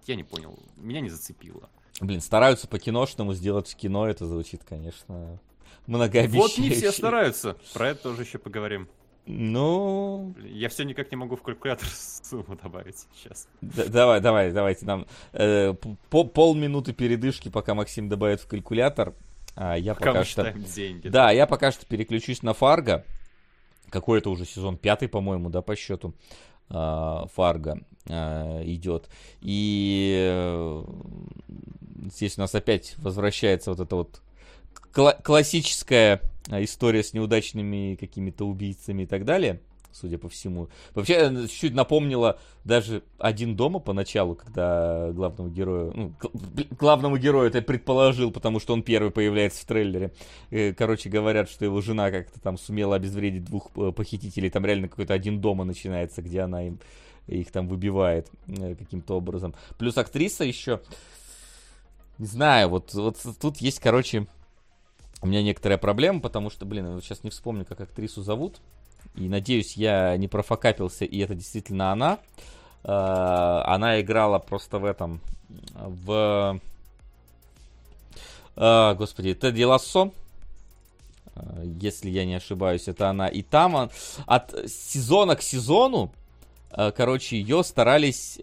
[0.06, 1.68] я не понял, меня не зацепило.
[2.00, 5.38] Блин, стараются по-киношному сделать в кино, это звучит, конечно,
[5.86, 6.38] многообещающе.
[6.38, 8.88] Вот не все стараются, про это тоже еще поговорим.
[9.26, 10.34] Ну...
[10.42, 11.88] Я все никак не могу в калькулятор
[12.22, 13.48] сумму добавить сейчас.
[13.60, 15.72] Да, давай, давай, давайте нам э,
[16.10, 19.14] по, полминуты передышки, пока Максим добавит в калькулятор.
[19.56, 20.52] А я Пока пока что...
[20.52, 21.08] деньги.
[21.08, 23.04] Да, я пока что переключусь на Фарго.
[23.90, 24.76] Какой это уже сезон?
[24.76, 26.14] Пятый, по-моему, да, по счету.
[26.70, 29.08] а, Фарго а, идет.
[29.40, 30.84] И э,
[32.12, 34.22] здесь у нас опять возвращается вот эта вот
[34.92, 39.60] кла- классическая а, история с неудачными какими-то убийцами и так далее,
[39.94, 40.68] судя по всему.
[40.94, 47.48] Вообще, э, чуть напомнила даже «Один дома» поначалу, когда главному герою, ну, гл- главному герою
[47.48, 50.12] это предположил, потому что он первый появляется в трейлере.
[50.76, 54.50] Короче, говорят, что его жена как-то там сумела обезвредить двух э, похитителей.
[54.50, 56.80] Там реально какой-то «Один дома» начинается, где она им
[57.26, 59.54] их там выбивает э, каким-то образом.
[59.78, 60.80] Плюс актриса еще,
[62.18, 64.26] не знаю, вот, вот тут есть, короче,
[65.22, 68.60] у меня некоторая проблема, потому что, блин, я вот сейчас не вспомню, как актрису зовут.
[69.16, 72.18] И надеюсь, я не профокапился, и это действительно она.
[72.84, 75.20] Э, Она играла просто в этом,
[75.74, 76.60] в...
[78.56, 80.12] э, Господи, Тедди Лассо.
[81.34, 83.28] Э, Если я не ошибаюсь, это она.
[83.28, 83.90] И там
[84.26, 86.12] от сезона к сезону,
[86.70, 88.40] короче, ее старались...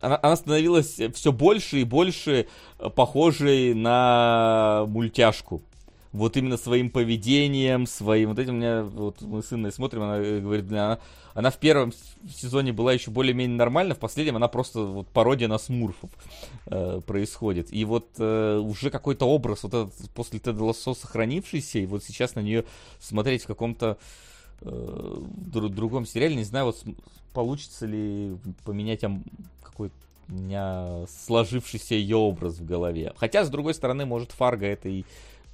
[0.00, 2.48] Она, она становилась все больше и больше
[2.94, 5.62] похожей на мультяшку
[6.12, 10.18] вот именно своим поведением, своим, вот этим у меня, вот мы с Инной смотрим, она
[10.18, 10.98] э, говорит, она,
[11.34, 11.92] она в первом
[12.28, 16.10] сезоне была еще более-менее нормальна, в последнем она просто вот пародия на смурфов
[16.66, 17.72] э, происходит.
[17.72, 22.34] И вот э, уже какой-то образ вот этот после Теда Лассо сохранившийся, и вот сейчас
[22.34, 22.64] на нее
[22.98, 23.98] смотреть в каком-то
[24.62, 26.82] э, дру- другом сериале, не знаю, вот
[27.32, 29.04] получится ли поменять
[29.62, 29.94] какой-то
[30.28, 33.12] у меня сложившийся ее образ в голове.
[33.16, 35.04] Хотя, с другой стороны, может, Фарго это и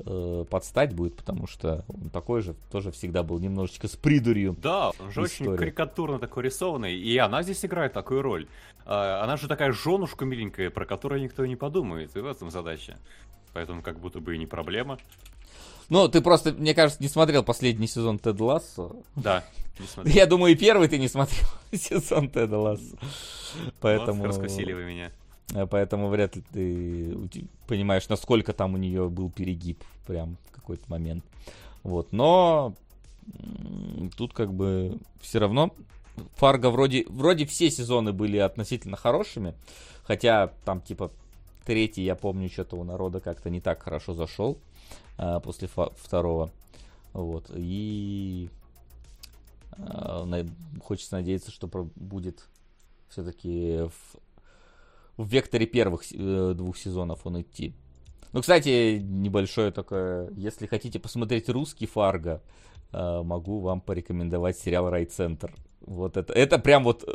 [0.05, 4.57] э, подстать будет, потому что он такой же тоже всегда был немножечко с придурью.
[4.61, 5.59] Да, он же очень история.
[5.59, 8.47] карикатурно такой рисованный, и она здесь играет такую роль.
[8.85, 12.99] А, Она же такая женушка миленькая, про которую никто не подумает, и в этом задача.
[13.53, 14.99] Поэтому как будто бы и не проблема.
[15.89, 18.97] Ну, ты просто, мне кажется, не смотрел последний сезон Тед Лассо.
[19.15, 19.45] Да,
[19.79, 20.13] не смотри.
[20.13, 22.97] Я думаю, и первый ты не смотрел сезон Теда Лассо.
[23.81, 24.21] Поэтому...
[24.21, 25.13] Вот, раскусили вы меня.
[25.55, 27.17] Э, Поэтому вряд ли ты
[27.67, 31.25] понимаешь, насколько там у нее был перегиб прям в какой-то момент.
[31.83, 32.75] Вот, но
[34.17, 35.73] тут как бы все равно
[36.37, 39.55] Фарго вроде, вроде все сезоны были относительно хорошими,
[40.05, 41.11] хотя там типа
[41.65, 44.59] третий, я помню, что-то у народа как-то не так хорошо зашел
[45.17, 46.51] а, после фа- второго.
[47.13, 48.51] Вот, и
[49.73, 50.47] а, на-
[50.83, 52.47] хочется надеяться, что про- будет
[53.09, 53.89] все-таки
[55.25, 57.75] в, векторе первых э, двух сезонов он идти.
[58.33, 62.43] Ну, кстати, небольшое такое, если хотите посмотреть русский Фарго,
[62.93, 65.55] э, могу вам порекомендовать сериал Райцентр.
[65.81, 67.13] Вот это, это прям вот э,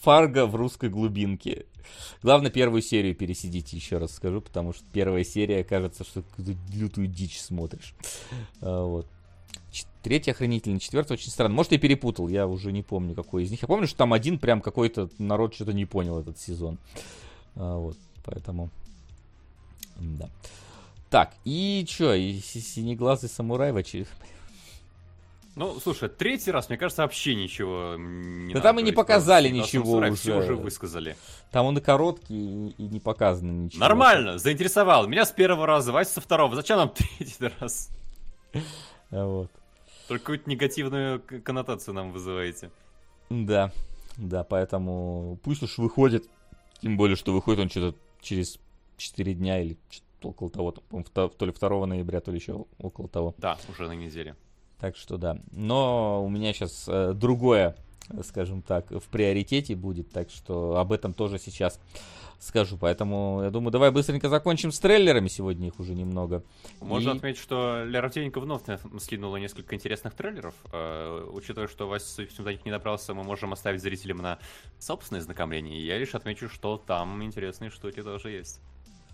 [0.00, 1.66] Фарго в русской глубинке.
[2.22, 7.06] Главное, первую серию пересидите, еще раз скажу, потому что первая серия, кажется, что какую-то лютую
[7.06, 7.94] дичь смотришь.
[8.60, 9.06] А, Вот.
[9.70, 11.54] Ч- Третий охранительный, четвертый очень странно.
[11.54, 13.62] Может, я перепутал, я уже не помню, какой из них.
[13.62, 16.78] Я помню, что там один прям какой-то народ что-то не понял этот сезон.
[17.56, 18.70] А, вот, поэтому...
[19.96, 20.28] Да.
[21.10, 24.08] Так, и чё, и си- синеглазый самурай в очередной...
[25.54, 29.48] Ну, слушай, третий раз, мне кажется, вообще ничего не Да надо там и не показали
[29.48, 30.54] что ничего Самурай Все уже.
[30.54, 31.16] уже высказали.
[31.50, 33.80] Там он и короткий, и, и не показано ничего.
[33.80, 35.06] Нормально, заинтересовал.
[35.06, 36.56] Меня с первого раза, Вася со второго.
[36.56, 36.88] Зачем нам
[37.18, 37.90] третий раз?
[39.10, 39.50] А, Вот.
[40.08, 42.70] Только какую-то негативную коннотацию нам вызываете.
[43.28, 43.70] Да,
[44.16, 46.24] да, поэтому пусть уж выходит.
[46.82, 48.58] Тем более, что выходит он что-то через
[48.96, 49.78] 4 дня или
[50.20, 50.72] около того.
[50.72, 53.34] там, То ли 2 ноября, то ли еще около того.
[53.38, 54.36] Да, уже на неделе.
[54.78, 55.38] Так что да.
[55.52, 57.74] Но у меня сейчас другое, э,
[58.24, 60.10] скажем так, в приоритете будет.
[60.10, 61.78] Так что об этом тоже сейчас
[62.42, 62.76] скажу.
[62.76, 65.28] Поэтому я думаю, давай быстренько закончим с трейлерами.
[65.28, 66.42] Сегодня их уже немного.
[66.80, 68.62] Можно И- отметить, что Лера вновь
[69.00, 70.54] скинула несколько интересных трейлеров.
[70.72, 74.38] Э, учитывая, что Вася, до них не добрался, мы можем оставить зрителям на
[74.78, 75.78] собственное знакомление.
[75.78, 78.60] И я лишь отмечу, что там интересные штуки тоже есть.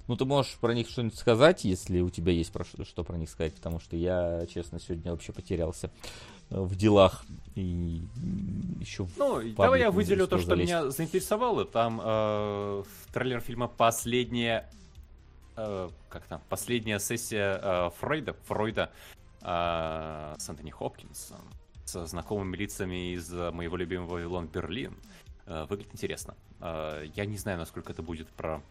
[0.07, 3.19] Ну, ты можешь про них что-нибудь сказать, если у тебя есть про что, что про
[3.19, 5.91] них сказать, потому что я, честно, сегодня вообще потерялся
[6.51, 8.03] в делах и
[8.81, 10.69] еще Ну, давай я выделю то, что залезть.
[10.71, 11.65] меня заинтересовало.
[11.65, 14.69] Там э, трейлер фильма «Последняя...»
[15.57, 16.41] э, Как там?
[16.49, 18.35] «Последняя сессия э, Фройда».
[18.47, 18.91] Фройда
[19.43, 21.41] э, с Антони Хопкинсом,
[21.85, 24.97] со знакомыми лицами из моего любимого Вавилон Берлин.
[25.47, 26.35] Э, выглядит интересно.
[26.61, 28.63] Э, я не знаю, насколько это будет про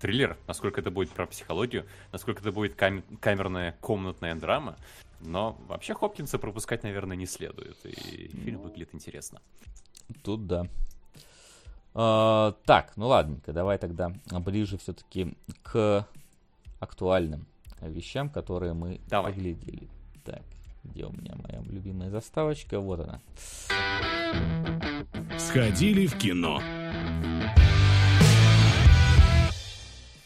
[0.00, 4.76] триллер, насколько это будет про психологию, насколько это будет кам- камерная комнатная драма.
[5.20, 7.76] Но вообще Хопкинса пропускать, наверное, не следует.
[7.84, 9.40] И фильм выглядит интересно.
[10.22, 10.66] Тут да.
[11.94, 16.06] А, так, ну ладненько, давай тогда ближе все-таки к
[16.78, 17.46] актуальным,
[17.80, 19.32] вещам, которые мы Давай.
[19.32, 19.88] поглядели.
[20.24, 20.42] Так,
[20.84, 22.78] где у меня моя любимая заставочка?
[22.80, 23.20] Вот она.
[25.38, 26.60] Сходили в кино.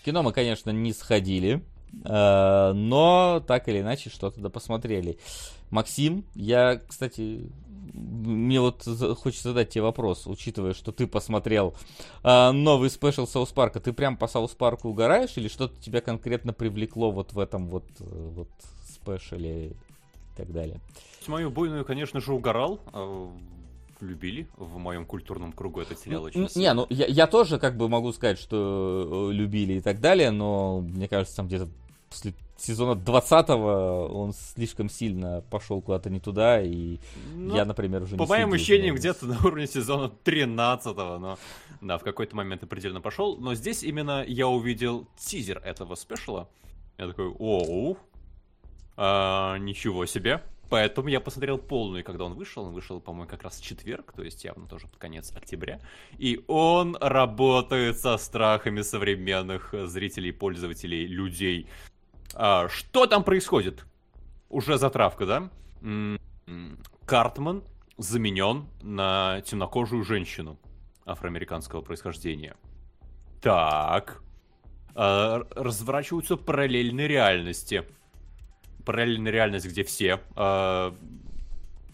[0.01, 1.63] В кино мы, конечно, не сходили,
[2.05, 5.19] но так или иначе что-то да посмотрели.
[5.71, 7.51] Максим, я, кстати,
[7.95, 8.83] мне вот
[9.19, 11.75] хочется задать тебе вопрос, учитывая, что ты посмотрел
[12.23, 16.53] э, новый special Саус Парка, ты прям по Саус Парку угораешь или что-то тебя конкретно
[16.53, 18.49] привлекло вот в этом вот, э, вот
[18.87, 19.73] special е и
[20.37, 20.81] так далее?
[21.27, 22.81] Мою буйную, конечно же, угорал.
[22.93, 23.31] а,
[24.01, 26.67] Любили в моем культурном кругу этот сериал Ну, очень н- сильно.
[26.67, 30.33] Не, ну я, я тоже как бы могу сказать, что э, любили и так далее,
[30.33, 31.69] но мне кажется, там где-то
[32.13, 36.99] после сезона 20-го он слишком сильно пошел куда-то не туда, и
[37.35, 40.97] Ну, я, например, уже По не моим следил за ощущениям, где-то на уровне сезона 13
[40.97, 41.39] но
[41.81, 43.37] да, в какой-то момент определенно пошел.
[43.39, 46.49] Но здесь именно я увидел тизер этого спешла.
[46.99, 47.97] Я такой, оу,
[48.97, 50.43] а, ничего себе.
[50.69, 52.65] Поэтому я посмотрел полную, когда он вышел.
[52.65, 55.81] Он вышел, по-моему, как раз в четверг, то есть явно тоже под конец октября.
[56.17, 61.67] И он работает со страхами современных зрителей, пользователей, людей.
[62.35, 63.85] А, что там происходит?
[64.49, 65.51] Уже затравка, да?
[67.07, 67.63] Картман
[67.99, 70.59] заменен на темнокожую женщину
[71.05, 72.57] афроамериканского происхождения.
[73.41, 74.23] Так.
[74.95, 77.85] А, разворачиваются параллельные реальности.
[78.85, 80.95] Параллельная реальность, где все, а,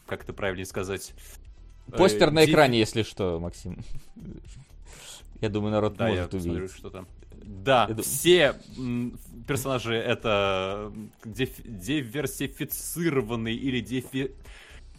[0.06, 1.12] как это правильнее сказать?
[1.96, 3.78] Постер э, на ди- экране, если что, Максим.
[5.40, 6.72] Я думаю, народ Да, может увидеть.
[6.72, 7.06] что там.
[7.48, 8.56] Да, дум- все
[9.46, 10.92] персонажи это
[11.24, 14.32] диф- диверсифицированные или дифи-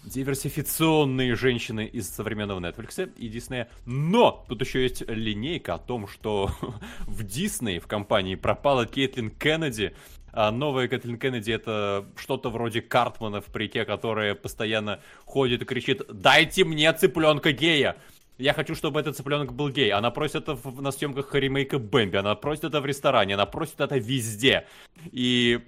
[0.04, 3.70] диверсификационные женщины из современного Netflix и Диснея.
[3.86, 6.50] Но тут еще есть линейка о том, что
[7.02, 9.96] в Дисней, в компании, пропала Кейтлин Кеннеди.
[10.32, 16.02] А новая Кэтлин Кеннеди это что-то вроде Картмана в парике, которая постоянно ходит и кричит
[16.12, 17.96] «Дайте мне цыпленка гея!»
[18.40, 19.92] Я хочу, чтобы этот цыпленок был гей.
[19.92, 23.82] Она просит это в- на съемках ремейка Бэмби, она просит это в ресторане, она просит
[23.82, 24.66] это везде.
[25.12, 25.60] И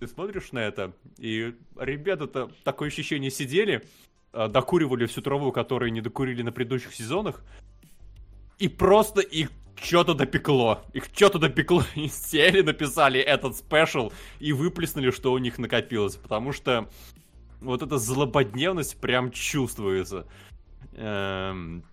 [0.00, 3.86] ты смотришь на это, и ребята-то такое ощущение сидели,
[4.32, 7.44] а, докуривали всю траву, которую не докурили на предыдущих сезонах,
[8.58, 10.82] и просто их что-то допекло.
[10.94, 16.16] Их что-то допекло, и сели, написали этот special, и выплеснули, что у них накопилось.
[16.16, 16.88] Потому что
[17.60, 20.26] вот эта злободневность прям чувствуется.
[20.94, 21.84] Эм,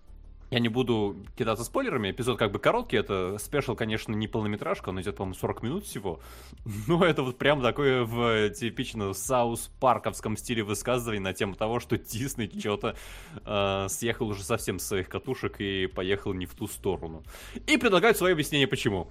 [0.54, 5.00] Я не буду кидаться спойлерами, эпизод как бы короткий, это special, конечно, не полнометражка, он
[5.00, 6.20] идет, по-моему, 40 минут всего,
[6.86, 12.48] но это вот прям такое в типично саус-парковском стиле высказывание на тему того, что Дисней
[12.56, 12.94] что-то
[13.44, 17.24] э, съехал уже совсем с своих катушек и поехал не в ту сторону.
[17.66, 19.10] И предлагают свое объяснение, почему.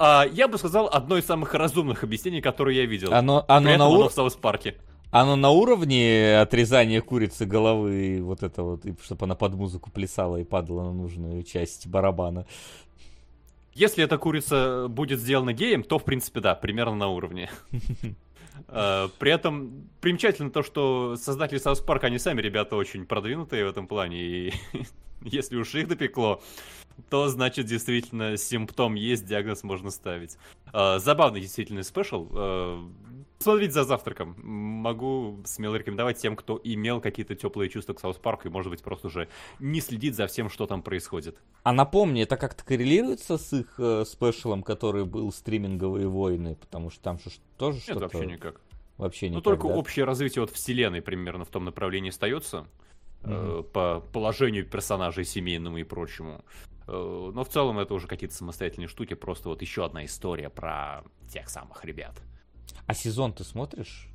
[0.00, 3.14] А, я бы сказал, одно из самых разумных объяснений, которые я видел.
[3.14, 4.78] Оно, При оно, этом на оно ур- в Саус-парке.
[5.14, 10.44] Оно на уровне отрезания курицы головы, вот это вот, чтобы она под музыку плясала и
[10.44, 12.46] падала на нужную часть барабана.
[13.74, 17.48] Если эта курица будет сделана геем, то, в принципе, да, примерно на уровне.
[18.68, 23.68] Э, При этом примечательно то, что создатели Саус Парка, они сами ребята очень продвинутые в
[23.68, 24.52] этом плане, и
[25.22, 26.40] если уж их допекло,
[27.10, 30.38] то значит действительно симптом есть, диагноз можно ставить.
[30.72, 32.28] Э, Забавный действительно special.
[33.38, 34.36] Смотрите за завтраком.
[34.42, 38.82] Могу смело рекомендовать тем, кто имел какие-то теплые чувства к Саус Парку и, может быть,
[38.82, 41.36] просто уже не следит за всем, что там происходит.
[41.62, 47.02] А напомни, это как-то коррелируется с их э, спешалом, который был стриминговые войны, потому что
[47.02, 48.60] там же тоже Нет, что-то вообще никак.
[48.96, 49.74] вообще Ну, никак, только да?
[49.74, 52.66] общее развитие от вселенной примерно в том направлении остается.
[53.22, 56.44] э, по положению персонажей семейному и прочему.
[56.86, 61.04] Э, но в целом это уже какие-то самостоятельные штуки, просто вот еще одна история про
[61.32, 62.14] тех самых ребят.
[62.86, 64.08] А сезон ты смотришь?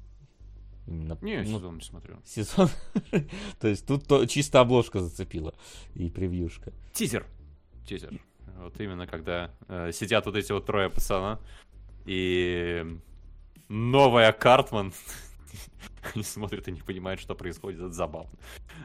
[0.88, 2.17] Именно, Не, ну, сезон не смотрю.
[2.25, 2.69] сезон.
[3.59, 5.53] То есть тут то- чисто обложка зацепила
[5.93, 6.73] и превьюшка.
[6.93, 7.25] Тизер.
[7.88, 8.19] Тизер.
[8.57, 11.39] Вот именно когда э, сидят вот эти вот трое пацана
[12.05, 12.83] и
[13.69, 14.93] новая Картман
[16.15, 17.79] они смотрят и не понимают, что происходит.
[17.79, 18.31] Это забавно.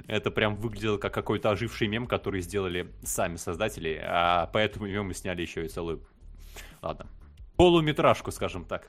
[0.06, 5.08] Это прям выглядело как какой-то оживший мем, который сделали сами создатели, а по этому мему
[5.08, 6.02] мы сняли еще и целую...
[6.82, 7.06] Ладно.
[7.56, 8.88] Полуметражку, скажем так.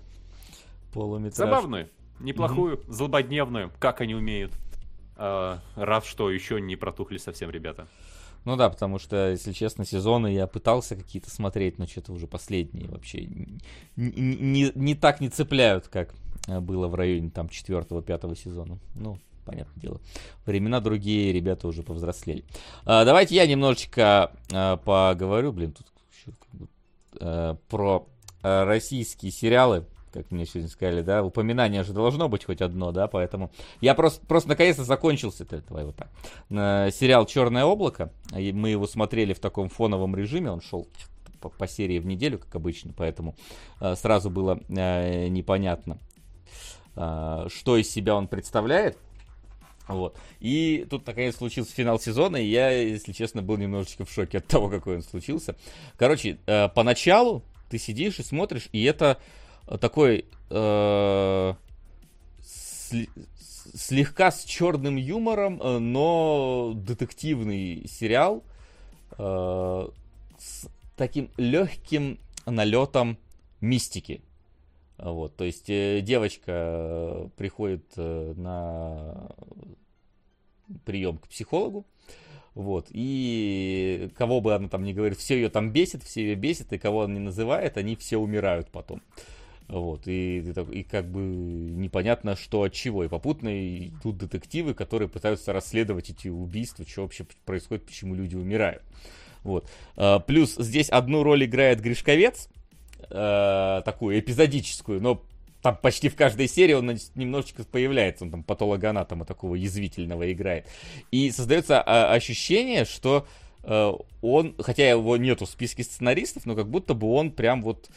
[0.96, 1.36] Полуметраж.
[1.38, 4.54] Забавную, неплохую, злободневную, как они умеют.
[5.18, 7.88] А, рад, что еще не протухли совсем ребята.
[8.46, 12.88] Ну да, потому что, если честно, сезоны я пытался какие-то смотреть, но что-то уже последние
[12.88, 13.60] вообще н-
[13.98, 16.14] н- не, не так не цепляют, как
[16.48, 18.78] э, было в районе там четвертого-пятого сезона.
[18.94, 20.00] Ну, понятное дело.
[20.46, 22.46] Времена другие, ребята уже повзрослели.
[22.86, 25.88] А, давайте я немножечко а, поговорю, блин, тут
[26.40, 26.68] как бы,
[27.20, 28.08] э, про
[28.44, 29.86] э, российские сериалы,
[30.24, 33.52] как мне сегодня сказали, да, упоминание же должно быть хоть одно, да, поэтому
[33.82, 36.10] я просто, просто наконец-то закончился, это, давай вот так,
[36.50, 40.88] сериал «Черное облако», мы его смотрели в таком фоновом режиме, он шел
[41.42, 43.36] по, по серии в неделю, как обычно, поэтому
[43.80, 46.00] э, сразу было э, непонятно,
[46.96, 48.98] э, что из себя он представляет.
[49.88, 50.18] Вот.
[50.40, 54.48] И тут, наконец, случился финал сезона, и я, если честно, был немножечко в шоке от
[54.48, 55.56] того, какой он случился.
[55.98, 59.20] Короче, э, поначалу ты сидишь и смотришь, и это
[59.80, 61.54] такой э,
[63.74, 68.44] слегка с черным юмором, э, но детективный сериал
[69.18, 69.88] э,
[70.38, 73.18] с таким легким налетом
[73.62, 74.22] мистики.
[74.98, 79.28] Вот, то есть э, девочка э, приходит э, на
[80.86, 81.86] прием к психологу,
[82.54, 86.72] вот, и кого бы она там ни говорит, все ее там бесит, все ее бесит,
[86.72, 89.02] и кого она не называет, они все умирают потом.
[89.68, 90.40] Вот, и,
[90.72, 93.04] и как бы непонятно, что от чего.
[93.04, 93.50] И попутно
[93.88, 98.84] идут детективы, которые пытаются расследовать эти убийства, что вообще происходит, почему люди умирают.
[99.44, 99.70] Вот.
[99.96, 102.50] А, плюс здесь одну роль играет Гришковец,
[103.10, 105.24] а, такую эпизодическую, но
[105.64, 110.68] там почти в каждой серии он немножечко появляется, он там патологоанатома такого язвительного играет.
[111.10, 113.26] И создается а, ощущение, что
[114.22, 117.90] он, хотя его нету в списке сценаристов, но как будто бы он прям вот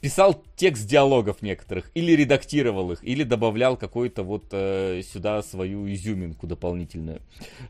[0.00, 6.46] писал текст диалогов некоторых, или редактировал их, или добавлял какой-то вот э, сюда свою изюминку
[6.46, 7.20] дополнительную.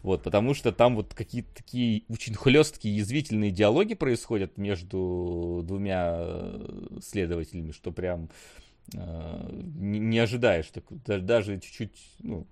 [0.03, 6.99] Вот, потому что там вот какие-то такие очень хлесткие, язвительные диалоги происходят между двумя э,
[7.03, 8.31] следователями, что прям
[8.95, 10.71] э, не, не ожидаешь.
[11.05, 12.47] Так, даже чуть-чуть, ну,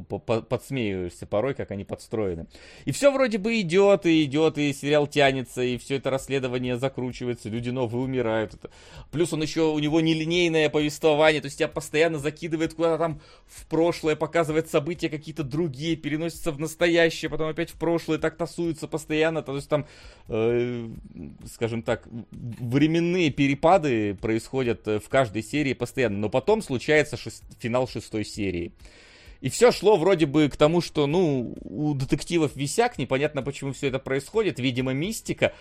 [0.00, 2.46] подсмеиваешься порой, как они подстроены.
[2.84, 7.48] И все вроде бы идет, и идет, и сериал тянется, и все это расследование закручивается,
[7.48, 8.54] люди новые умирают.
[9.10, 13.66] Плюс он еще, у него нелинейное повествование, то есть тебя постоянно закидывает куда-то там в
[13.66, 19.42] прошлое, показывает события какие-то другие, переносится в настоящее, потом опять в прошлое, так тасуется постоянно,
[19.42, 19.86] то есть там,
[20.28, 20.88] э,
[21.52, 27.44] скажем так, временные перепады происходят в каждой серии постоянно, но потом случается шест...
[27.60, 28.72] финал шестой серии.
[29.42, 33.88] И все шло вроде бы к тому, что, ну, у детективов висяк, непонятно, почему все
[33.88, 35.52] это происходит, видимо, мистика.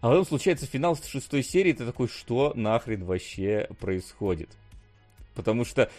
[0.00, 4.50] А потом случается финал шестой серии, ты такой, что нахрен вообще происходит?
[5.34, 5.90] Потому что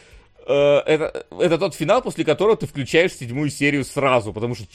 [0.48, 4.66] э, это, это тот финал, после которого ты включаешь седьмую серию сразу, потому что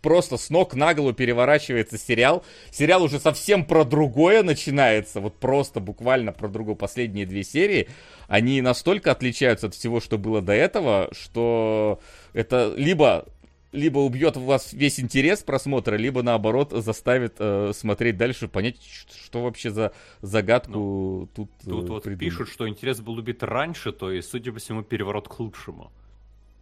[0.00, 2.44] просто с ног на голову переворачивается сериал.
[2.70, 6.74] Сериал уже совсем про другое начинается, вот просто буквально про другое.
[6.74, 7.88] Последние две серии,
[8.28, 12.00] они настолько отличаются от всего, что было до этого, что
[12.32, 13.26] это либо
[13.72, 19.42] либо убьет у вас весь интерес просмотра, либо наоборот заставит э, смотреть дальше, понять, что
[19.42, 21.50] вообще за загадку ну, тут.
[21.64, 22.20] Тут э, вот придумать.
[22.20, 25.90] пишут, что интерес был убит раньше, то есть, судя по всему, переворот к лучшему.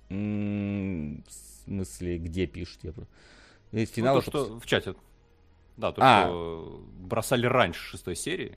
[0.08, 1.24] М-м-
[1.64, 2.81] смысле, где пишут?
[2.83, 3.87] Я...
[3.87, 4.94] Финал ну, то, что в чате.
[5.77, 6.25] Да, то, а.
[6.25, 8.57] что бросали раньше шестой серии.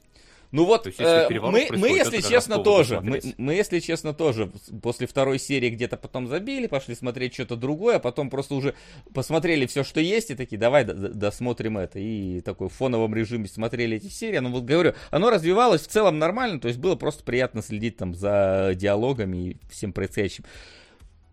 [0.54, 4.52] Ну вот, есть, если э, мы, мы, если честно, тоже, мы, мы, если честно, тоже
[4.84, 8.76] после второй серии где-то потом забили, пошли смотреть что-то другое, а потом просто уже
[9.16, 11.98] посмотрели все, что есть, и такие, давай досмотрим это.
[11.98, 14.38] И такой в фоновом режиме смотрели эти серии.
[14.38, 18.14] Ну вот говорю, оно развивалось в целом нормально, то есть было просто приятно следить там
[18.14, 20.44] за диалогами и всем происходящим.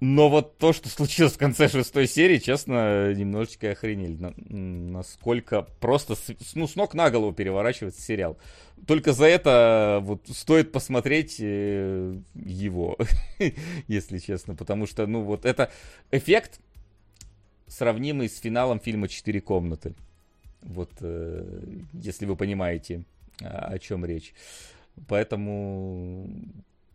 [0.00, 4.16] Но вот то, что случилось в конце шестой серии, честно, немножечко охренели.
[4.48, 8.38] Насколько просто с, ну, с ног на голову переворачивается сериал.
[8.86, 12.96] Только за это вот стоит посмотреть э, его,
[13.88, 14.54] если честно.
[14.54, 15.70] Потому что, ну, вот это
[16.10, 16.60] эффект,
[17.66, 19.94] сравнимый с финалом фильма «Четыре комнаты».
[20.62, 23.04] Вот, э, если вы понимаете,
[23.42, 24.32] о чем речь.
[25.08, 26.26] Поэтому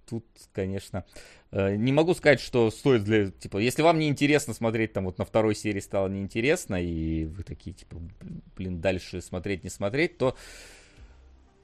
[0.07, 1.05] тут, конечно,
[1.51, 5.17] э, не могу сказать, что стоит для, типа, если вам не интересно смотреть, там, вот
[5.17, 7.97] на второй серии стало неинтересно, и вы такие, типа,
[8.55, 10.35] блин, дальше смотреть, не смотреть, то,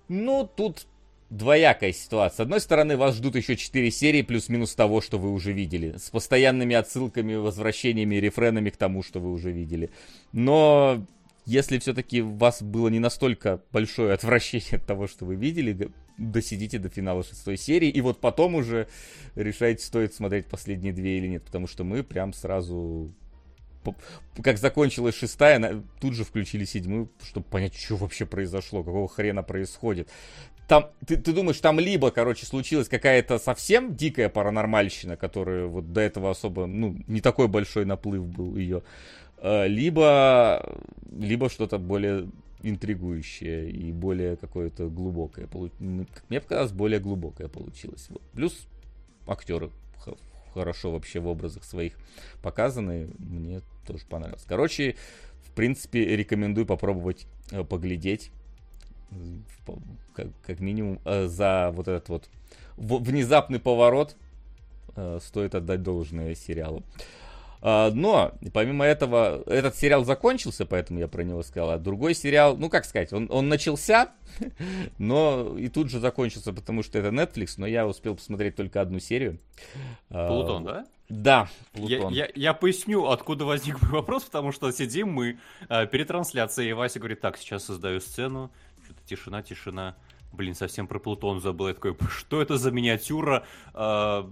[0.08, 0.88] ну, тут
[1.32, 2.36] двоякая ситуация.
[2.36, 5.98] С одной стороны, вас ждут еще 4 серии плюс-минус того, что вы уже видели.
[5.98, 9.90] С постоянными отсылками, возвращениями, рефренами к тому, что вы уже видели.
[10.34, 11.06] Но
[11.46, 15.90] если все-таки у вас было не настолько большое отвращение от того, что вы видели,
[16.22, 18.88] досидите до финала шестой серии, и вот потом уже
[19.36, 23.14] решайте, стоит смотреть последние две или нет, потому что мы прям сразу
[24.44, 30.08] как закончилась шестая, тут же включили седьмую, чтобы понять, что вообще произошло, какого хрена происходит.
[30.68, 36.00] Там, ты, ты думаешь, там либо, короче, случилась какая-то совсем дикая паранормальщина, которая вот до
[36.00, 38.84] этого особо, ну, не такой большой наплыв был ее,
[39.40, 40.80] э, либо,
[41.12, 42.30] либо что-то более
[42.64, 45.48] интригующее и более какое-то глубокое.
[45.80, 48.08] Мне показалось, более глубокое получилось.
[48.10, 48.22] Вот.
[48.34, 48.68] Плюс
[49.28, 49.70] актеры
[50.54, 51.94] хорошо вообще в образах своих
[52.42, 53.10] показаны.
[53.20, 54.46] Мне тоже понравилось.
[54.48, 54.96] Короче,
[55.44, 58.32] в принципе, рекомендую попробовать э, поглядеть.
[60.16, 62.30] Как, как минимум э, за вот этот вот
[62.78, 64.16] внезапный поворот
[64.96, 66.84] э, стоит отдать должное сериалу.
[67.64, 71.72] А, но, помимо этого, этот сериал закончился, поэтому я про него сказал.
[71.72, 74.12] А другой сериал, ну как сказать, он, он начался,
[74.98, 79.00] но и тут же закончился, потому что это Netflix, но я успел посмотреть только одну
[79.00, 79.38] серию.
[80.10, 80.86] А, Плутон, да?
[81.08, 82.14] Да, Плутон.
[82.14, 85.38] Я, я, я поясню, откуда возник мой вопрос, потому что сидим мы
[85.70, 88.50] э, перед трансляцией, и Вася говорит, так, сейчас создаю сцену,
[88.86, 89.96] что-то тишина, тишина.
[90.34, 91.68] Блин, совсем про Плутон забыл.
[91.68, 94.24] Я такой, что это за миниатюра э,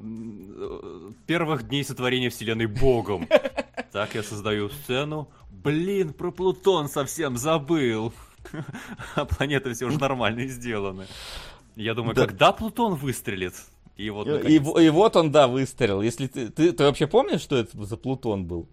[1.28, 3.28] первых дней сотворения Вселенной Богом?
[3.91, 5.32] Так, я создаю сцену.
[5.50, 8.14] Блин, про Плутон совсем забыл.
[9.16, 11.08] А планеты все уже нормально сделаны.
[11.76, 12.28] Я думаю, да.
[12.28, 13.56] когда Плутон выстрелит?
[13.97, 16.02] И вот, и, и, и вот он, да, выстрелил.
[16.02, 18.70] Если ты, ты, ты вообще помнишь, что это за Плутон был?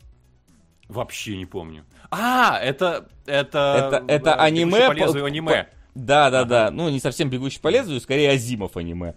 [0.89, 1.85] Вообще не помню.
[2.11, 3.09] А, это...
[3.25, 4.87] Это, это, это аниме...
[4.87, 5.69] По, аниме.
[5.97, 6.71] Да, да, да.
[6.71, 9.15] Ну, не совсем бегущий по лезвию, скорее Азимов аниме.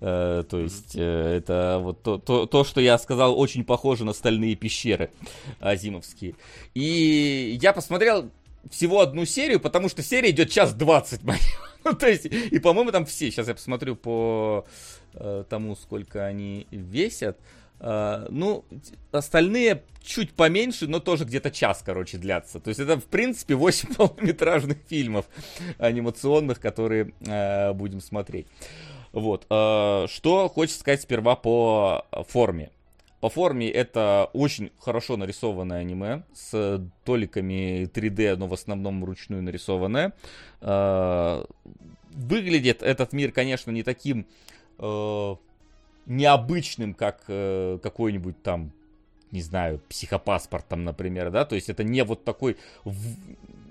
[0.00, 4.14] Э, то есть, э, это вот то, то, то, что я сказал, очень похоже на
[4.14, 5.10] стальные пещеры
[5.60, 6.34] азимовские.
[6.72, 8.30] И я посмотрел
[8.70, 11.20] всего одну серию, потому что серия идет час двадцать.
[11.84, 13.30] ну, то есть, и, по-моему, там все.
[13.30, 14.64] Сейчас я посмотрю по
[15.12, 17.36] э, тому, сколько они весят.
[17.82, 18.64] Ну,
[19.10, 22.60] остальные чуть поменьше, но тоже где-то час, короче, длятся.
[22.60, 25.26] То есть это, в принципе, 8 полнометражных фильмов
[25.78, 28.46] анимационных, которые uh, будем смотреть.
[29.12, 29.46] Вот.
[29.48, 32.70] Uh, что хочется сказать сперва по форме.
[33.20, 40.12] По форме это очень хорошо нарисованное аниме с толиками 3D, но в основном вручную нарисованное.
[42.10, 44.26] Выглядит этот мир, конечно, не таким
[46.06, 48.72] необычным, как э, какой-нибудь там,
[49.30, 52.56] не знаю, психопаспорт там, например, да, то есть это не вот такой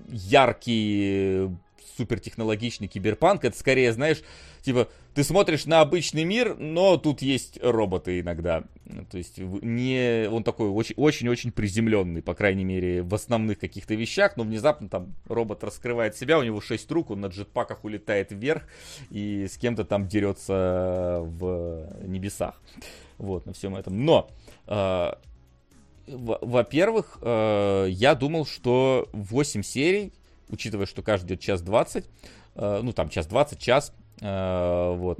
[0.08, 1.50] яркий
[1.96, 4.22] супертехнологичный киберпанк, это скорее, знаешь,
[4.62, 8.64] типа, ты смотришь на обычный мир, но тут есть роботы иногда.
[9.10, 14.44] То есть не, он такой очень-очень приземленный, по крайней мере, в основных каких-то вещах, но
[14.44, 18.64] внезапно там робот раскрывает себя, у него шесть рук, он на джетпаках улетает вверх
[19.10, 22.60] и с кем-то там дерется в небесах.
[23.18, 24.04] Вот, на всем этом.
[24.04, 24.30] Но,
[24.66, 25.12] э,
[26.06, 30.12] во-первых, э, я думал, что 8 серий
[30.52, 32.04] учитывая, что каждый идет час 20,
[32.54, 35.18] э, ну там час 20, час, э, вот,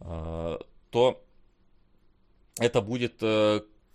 [0.00, 0.58] э,
[0.90, 1.22] то
[2.58, 3.22] это будет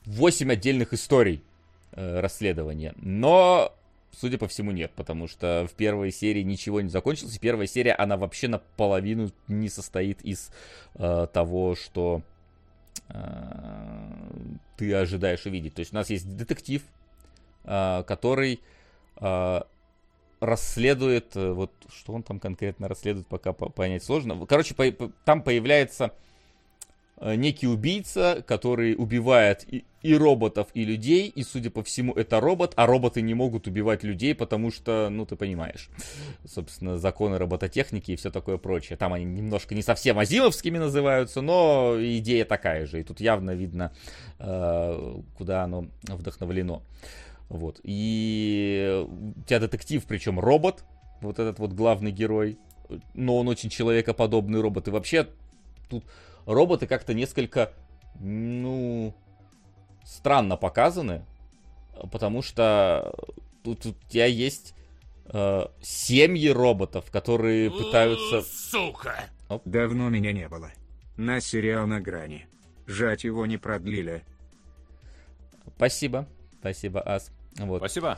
[0.05, 1.43] 8 отдельных историй
[1.91, 2.93] расследования.
[2.97, 3.75] Но
[4.19, 7.35] судя по всему, нет, потому что в первой серии ничего не закончилось.
[7.35, 10.51] И первая серия, она вообще наполовину не состоит из
[10.95, 12.21] э, того, что
[13.09, 13.23] э,
[14.77, 15.75] ты ожидаешь увидеть.
[15.75, 16.81] То есть у нас есть детектив,
[17.65, 18.61] э, который
[19.17, 19.61] э,
[20.45, 24.45] расследует, э, вот что он там конкретно расследует, пока понять сложно.
[24.45, 26.11] Короче, по, по, там появляется
[27.17, 32.39] э, некий убийца, который убивает и, и роботов, и людей, и, судя по всему, это
[32.39, 35.89] робот, а роботы не могут убивать людей, потому что, ну, ты понимаешь,
[36.45, 38.97] собственно, законы робототехники и все такое прочее.
[38.97, 43.91] Там они немножко не совсем азимовскими называются, но идея такая же, и тут явно видно,
[44.39, 46.83] э, куда оно вдохновлено.
[47.49, 47.79] Вот.
[47.83, 50.83] И у тебя детектив, причем робот,
[51.21, 52.57] вот этот вот главный герой,
[53.13, 54.87] но он очень человекоподобный робот.
[54.87, 55.27] И вообще
[55.89, 56.05] тут
[56.45, 57.71] роботы как-то несколько,
[58.19, 59.13] ну,
[60.03, 61.25] странно показаны,
[62.11, 63.13] потому что
[63.63, 64.73] тут у тебя есть
[65.25, 68.41] э, семьи роботов, которые пытаются...
[68.41, 69.25] Сука!
[69.49, 69.61] Оп.
[69.65, 70.71] Давно меня не было.
[71.17, 72.47] На сериал на грани.
[72.87, 74.23] Жать его не продлили.
[75.75, 76.27] Спасибо.
[76.59, 77.31] Спасибо, Ас.
[77.57, 77.77] Вот.
[77.77, 78.17] Спасибо.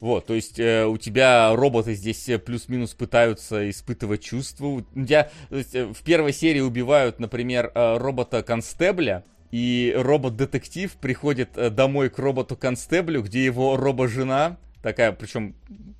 [0.00, 4.66] Вот, то есть э, у тебя роботы здесь э, плюс-минус пытаются испытывать чувства.
[4.66, 11.70] У тебя есть, э, в первой серии убивают, например, э, робота-констебля, и робот-детектив приходит э,
[11.70, 15.56] домой к роботу-констеблю, где его робо-жена, такая, причем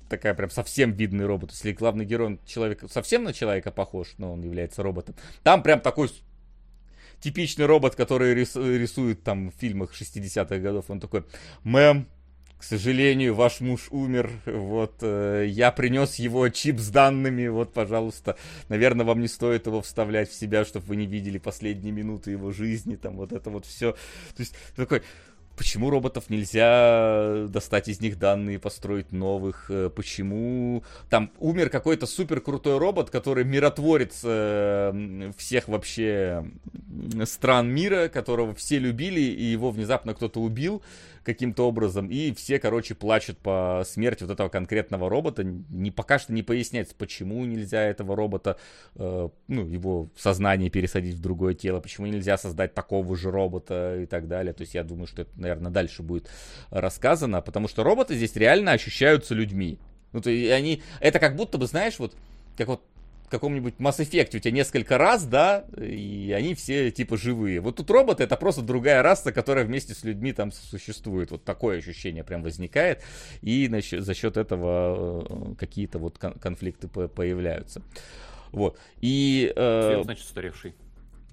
[0.09, 1.51] такая прям совсем видный робот.
[1.51, 6.09] Если главный герой человек совсем на человека похож, но он является роботом, там прям такой
[7.19, 10.85] типичный робот, который рис, рисует там в фильмах 60-х годов.
[10.87, 11.25] Он такой,
[11.63, 12.07] мэм,
[12.59, 18.35] к сожалению, ваш муж умер, вот, э, я принес его чип с данными, вот, пожалуйста,
[18.67, 22.51] наверное, вам не стоит его вставлять в себя, чтобы вы не видели последние минуты его
[22.51, 23.93] жизни, там, вот это вот все.
[23.93, 25.03] То есть, такой,
[25.59, 32.41] почему роботов нельзя достать из них данные, построить новых, э, почему там умер какой-то супер
[32.41, 36.45] крутой робот, который миротворец э, всех вообще
[37.23, 40.81] стран мира, которого все любили, и его внезапно кто-то убил
[41.33, 45.43] каким-то образом, и все, короче, плачут по смерти вот этого конкретного робота.
[45.43, 48.57] Не, пока что не поясняется, почему нельзя этого робота,
[48.95, 54.05] э, ну, его сознание пересадить в другое тело, почему нельзя создать такого же робота и
[54.05, 54.53] так далее.
[54.53, 56.29] То есть я думаю, что это, наверное, дальше будет
[56.71, 59.77] рассказано, потому что роботы здесь реально ощущаются людьми.
[60.11, 62.15] Ну, то есть они, это как будто бы, знаешь, вот,
[62.57, 62.81] как вот
[63.29, 67.61] каком-нибудь Mass Effect у тебя несколько раз, да, и они все типа живые.
[67.61, 71.31] Вот тут роботы это просто другая раса, которая вместе с людьми там существует.
[71.31, 73.03] Вот такое ощущение прям возникает,
[73.41, 77.81] и за счет этого э, какие-то вот конфликты появляются.
[78.51, 78.79] Вот.
[79.01, 79.53] И...
[79.55, 80.73] Э, значит, устаревший.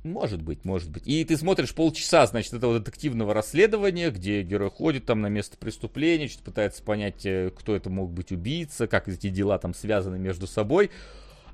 [0.07, 1.03] Может быть, может быть.
[1.07, 6.28] И ты смотришь полчаса, значит, этого детективного расследования, где герой ходит там на место преступления,
[6.28, 10.47] что-то пытается понять, э, кто это мог быть убийца, как эти дела там связаны между
[10.47, 10.90] собой.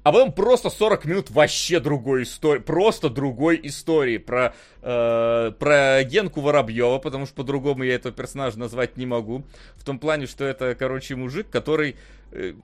[0.03, 6.41] А потом просто 40 минут вообще другой истории, просто другой истории про, э, про Генку
[6.41, 9.45] Воробьева, потому что по-другому я этого персонажа назвать не могу.
[9.77, 11.97] В том плане, что это, короче, мужик, который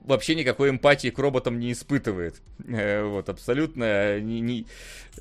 [0.01, 2.41] вообще никакой эмпатии к роботам не испытывает.
[2.67, 4.65] Э, вот, абсолютно не, не,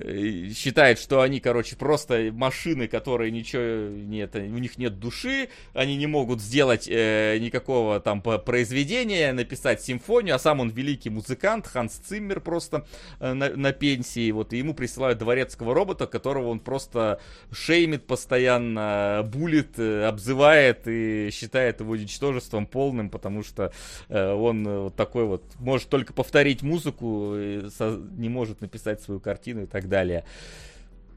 [0.00, 5.96] э, считает, что они, короче, просто машины, которые ничего нет, у них нет души, они
[5.96, 11.94] не могут сделать э, никакого там произведения, написать симфонию, а сам он великий музыкант, Ханс
[11.94, 12.86] Циммер просто
[13.20, 17.20] э, на, на пенсии, вот, и ему присылают дворецкого робота, которого он просто
[17.52, 23.72] шеймит постоянно, булит, обзывает и считает его ничтожеством полным, потому что
[24.08, 29.62] э, он э, вот такой вот может только повторить музыку, не может написать свою картину
[29.62, 30.24] и так далее.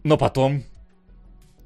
[0.04, 0.64] Но потом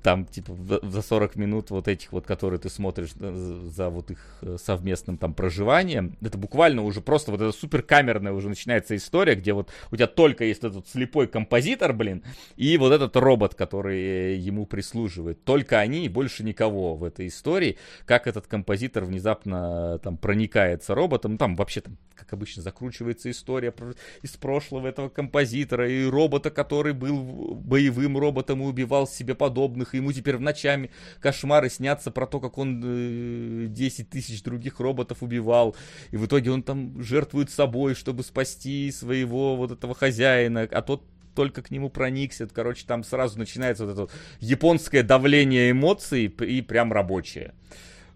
[0.06, 4.58] там, типа, за 40 минут вот этих вот, которые ты смотришь за, вот их э,
[4.64, 9.54] совместным там проживанием, это буквально уже просто вот эта супер камерная уже начинается история, где
[9.54, 12.22] вот у тебя только есть этот слепой композитор, блин,
[12.56, 15.44] и вот этот робот, который э, ему прислуживает.
[15.44, 17.80] Только они и больше никого в этой истории.
[18.06, 23.32] Как этот композитор внезапно э, там проникается роботом, ну, там вообще там, как обычно, закручивается
[23.32, 23.74] история
[24.22, 30.12] из прошлого этого композитора и робота, который был боевым роботом и убивал себе подобных ему
[30.14, 35.76] теперь в ночами кошмары снятся про то, как он э, 10 тысяч других роботов убивал,
[36.12, 41.04] и в итоге он там жертвует собой, чтобы спасти своего вот этого хозяина, а тот
[41.36, 42.48] только к нему проникся.
[42.48, 47.54] Короче, там сразу начинается вот это вот японское давление эмоций и прям рабочее.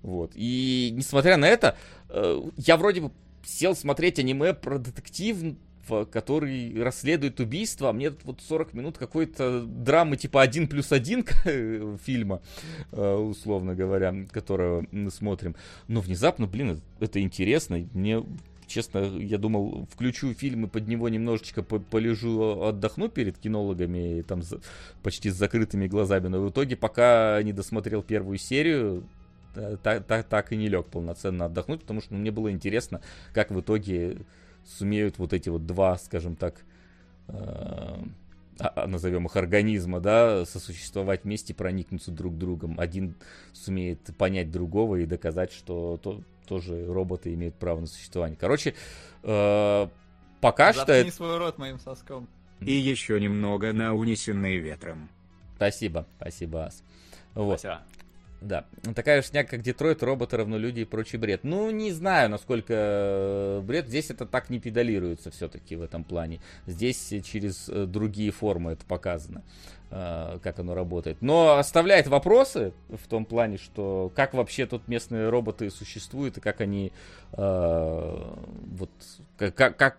[0.02, 0.32] Вот.
[0.36, 1.78] И несмотря на это,
[2.10, 3.12] э, я вроде бы
[3.44, 5.56] сел смотреть аниме про детектив,
[6.12, 11.26] который расследует убийство, а мне тут вот 40 минут какой-то драмы типа 1 плюс 1
[12.04, 12.42] фильма,
[12.92, 15.56] э, условно говоря, которого мы смотрим.
[15.88, 17.88] Но внезапно, блин, это интересно.
[17.94, 18.24] Мне
[18.70, 24.42] честно, я думал, включу фильм и под него немножечко полежу, отдохну перед кинологами, там
[25.04, 29.04] почти с закрытыми глазами, но в итоге, пока не досмотрел первую серию,
[29.84, 33.02] так, так, так и не лег полноценно отдохнуть, потому что ну, мне было интересно,
[33.34, 34.20] как в итоге
[34.78, 36.62] сумеют вот эти вот два, скажем так,
[37.28, 37.34] э,
[38.60, 42.80] а, а, назовем их организма, да, сосуществовать вместе, проникнуться друг другом.
[42.80, 43.16] Один
[43.54, 48.38] сумеет понять другого и доказать, что то, тоже роботы имеют право на существование.
[48.40, 48.76] Короче,
[49.24, 49.88] э,
[50.42, 51.12] пока Заткни что...
[51.12, 52.28] свой рот моим соском.
[52.60, 55.10] И еще немного на унесенные ветром.
[55.56, 56.84] Спасибо, спасибо, Ас.
[57.34, 57.60] Вот.
[57.60, 57.82] Спасибо.
[58.42, 58.66] Да,
[58.96, 61.44] такая шняга, как Детройт, роботы равно люди и прочий бред.
[61.44, 63.88] Ну, не знаю, насколько э, бред.
[63.88, 66.40] Здесь это так не педалируется все-таки в этом плане.
[66.66, 69.44] Здесь через э, другие формы это показано,
[69.92, 71.22] э, как оно работает.
[71.22, 76.62] Но оставляет вопросы в том плане, что как вообще тут местные роботы существуют и как
[76.62, 76.92] они
[77.32, 78.90] вот
[79.38, 79.98] как, как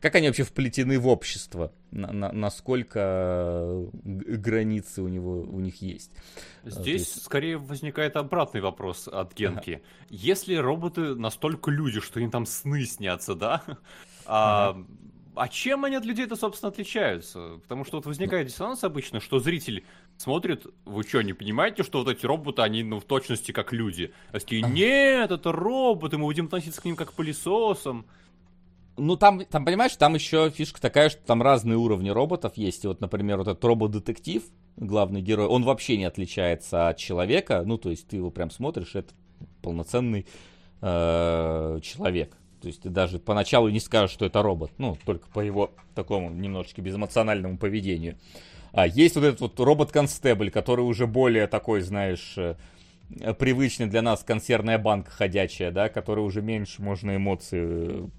[0.00, 6.10] как они вообще вплетены в общество, на, на, насколько границы у него у них есть.
[6.64, 7.24] А, Здесь есть...
[7.24, 9.70] скорее возникает обратный вопрос от Генки.
[9.70, 9.82] Ага.
[10.10, 13.62] Если роботы настолько люди, что им там сны снятся, да?
[14.30, 14.86] А, ага.
[15.36, 17.60] а чем они от людей-то, собственно, отличаются?
[17.62, 18.50] Потому что вот возникает ну.
[18.50, 19.86] диссонанс обычно, что зритель
[20.18, 24.12] смотрит, вы что, не понимаете, что вот эти роботы, они ну, в точности как люди?
[24.32, 28.04] А такие, нет, это роботы, мы будем относиться к ним как к пылесосам.
[28.98, 32.84] Ну, там, там, понимаешь, там еще фишка такая, что там разные уровни роботов есть.
[32.84, 34.42] И вот, например, вот этот робот-детектив,
[34.76, 37.62] главный герой, он вообще не отличается от человека.
[37.64, 39.12] Ну, то есть ты его прям смотришь, это
[39.62, 40.26] полноценный
[40.80, 42.36] э, человек.
[42.60, 44.72] То есть ты даже поначалу не скажешь, что это робот.
[44.78, 48.18] Ну, только по его такому немножечко безэмоциональному поведению.
[48.72, 52.56] А есть вот этот вот робот-констебль, который уже более такой, знаешь, э,
[53.38, 58.10] привычный для нас консервная банка ходячая, да, которая уже меньше можно эмоции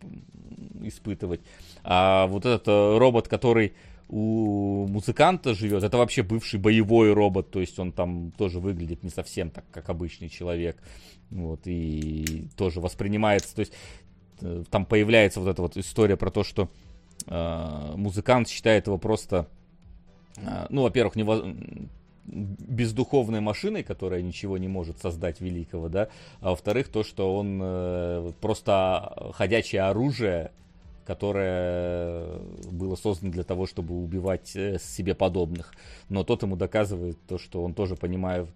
[0.82, 1.42] испытывать.
[1.84, 2.68] А вот этот
[3.00, 3.74] робот, который
[4.10, 9.12] у музыканта живет, это вообще бывший боевой робот, то есть он там тоже выглядит не
[9.12, 10.78] совсем так, как обычный человек,
[11.30, 13.74] вот, и тоже воспринимается, то есть
[14.42, 16.70] э, там появляется вот эта вот история про то, что
[17.28, 19.48] э, музыкант считает его просто,
[20.38, 21.56] э, ну, во-первых, нево...
[22.32, 26.10] бездуховной машиной, которая ничего не может создать великого, да,
[26.42, 30.52] а во-вторых, то, что он э, просто ходячее оружие,
[31.06, 32.38] которое
[32.72, 35.74] было создано для того, чтобы убивать э, себе подобных.
[36.08, 38.48] Но тот ему доказывает то, что он тоже понимает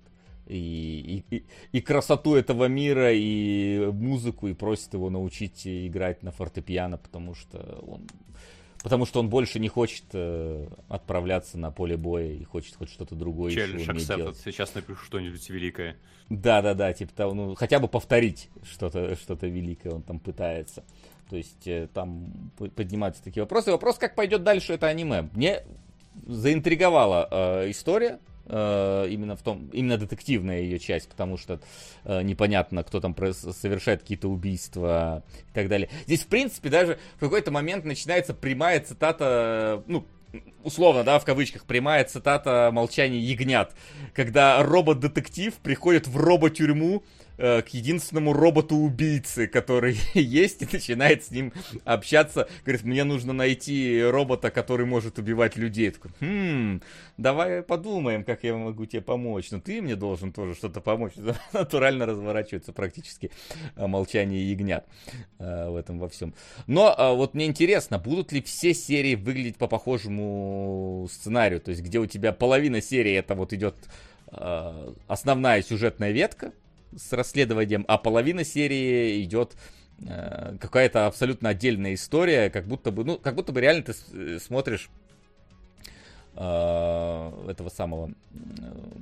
[0.46, 6.98] и, и, и красоту этого мира, и музыку, и просит его научить играть на фортепиано,
[6.98, 8.02] потому что он
[8.84, 13.16] Потому что он больше не хочет э, отправляться на поле боя и хочет хоть что-то
[13.16, 14.38] другое Челлендж делать.
[14.38, 15.96] Сейчас напишу что-нибудь великое.
[16.30, 20.84] Да, да, да, типа того, ну, хотя бы повторить что-то что великое он там пытается.
[21.30, 23.72] То есть э, там поднимаются такие вопросы.
[23.72, 25.30] Вопрос, как пойдет дальше это аниме.
[25.34, 25.64] Мне
[26.28, 31.62] заинтриговала э, история, именно в том, именно детективная ее часть, потому что
[32.04, 35.90] э, непонятно, кто там совершает какие-то убийства и так далее.
[36.06, 40.06] Здесь, в принципе, даже в какой-то момент начинается прямая цитата, ну,
[40.64, 43.74] условно, да, в кавычках, прямая цитата «Молчание ягнят»,
[44.14, 47.04] когда робот-детектив приходит в робот-тюрьму,
[47.36, 51.52] Э, к единственному роботу-убийце, который есть, и начинает с ним
[51.84, 52.48] общаться.
[52.64, 55.90] Говорит, мне нужно найти робота, который может убивать людей.
[55.90, 56.82] такой, хм,
[57.18, 59.50] давай подумаем, как я могу тебе помочь.
[59.50, 61.14] Но ты мне должен тоже что-то помочь.
[61.54, 63.32] Натурально разворачивается практически
[63.78, 64.86] э, молчание ягнят
[65.40, 66.36] э, в этом во всем.
[66.68, 71.60] Но вот мне интересно, будут ли все серии выглядеть по похожему сценарию?
[71.62, 73.76] То есть, где у тебя половина серии это вот идет
[75.08, 76.54] основная сюжетная ветка,
[76.98, 79.56] с расследованием, а половина серии идет
[80.06, 84.40] э, какая-то абсолютно отдельная история, как будто бы, ну, как будто бы реально ты э,
[84.40, 84.90] смотришь
[86.36, 88.14] э, этого самого э,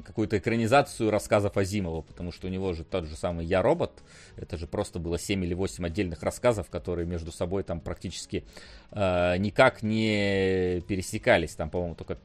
[0.05, 4.03] какую-то экранизацию рассказов Азимова, потому что у него же тот же самый Я робот,
[4.35, 8.43] это же просто было 7 или 8 отдельных рассказов, которые между собой там практически
[8.91, 12.17] э, никак не пересекались, там, по-моему, только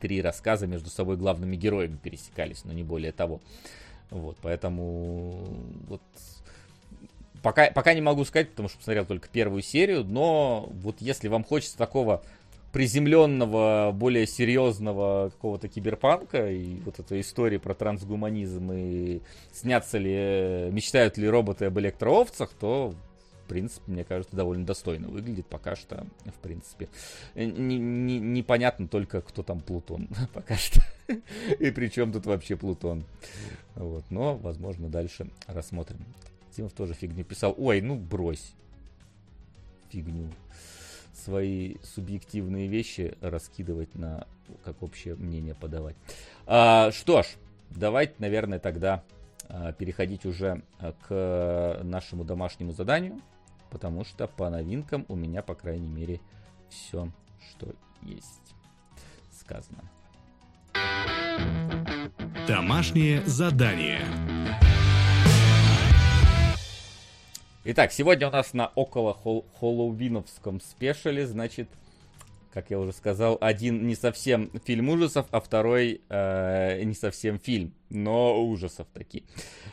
[0.00, 3.40] три рассказа между собой главными героями пересекались, но не более того.
[4.10, 5.44] Вот, поэтому
[5.88, 6.02] вот
[7.42, 11.44] пока, пока не могу сказать, потому что посмотрел только первую серию, но вот если вам
[11.44, 12.22] хочется такого
[12.72, 19.20] приземленного, более серьезного какого-то киберпанка и вот этой истории про трансгуманизм и
[19.52, 22.94] снятся ли, мечтают ли роботы об электроовцах, то
[23.50, 26.88] принципе, мне кажется, довольно достойно выглядит пока что, в принципе.
[27.34, 30.80] Непонятно только, кто там Плутон пока что.
[31.58, 33.04] И при чем тут вообще Плутон.
[33.74, 35.98] Вот, но, возможно, дальше рассмотрим.
[36.54, 37.52] Тимов тоже фигню писал.
[37.58, 38.52] Ой, ну брось.
[39.88, 40.30] Фигню.
[41.12, 44.28] Свои субъективные вещи раскидывать на,
[44.64, 45.96] как общее мнение подавать.
[46.46, 47.26] А, что ж,
[47.70, 49.02] давайте, наверное, тогда
[49.48, 50.62] а, переходить уже
[51.08, 53.20] к нашему домашнему заданию
[53.70, 56.20] потому что по новинкам у меня, по крайней мере,
[56.68, 57.10] все,
[57.50, 58.54] что есть
[59.32, 59.82] сказано.
[62.46, 64.00] Домашнее задание.
[67.64, 71.68] Итак, сегодня у нас на около Холлоуиновском спешале, значит,
[72.52, 77.74] как я уже сказал, один не совсем фильм ужасов, а второй э, не совсем фильм,
[77.90, 79.24] но ужасов такие.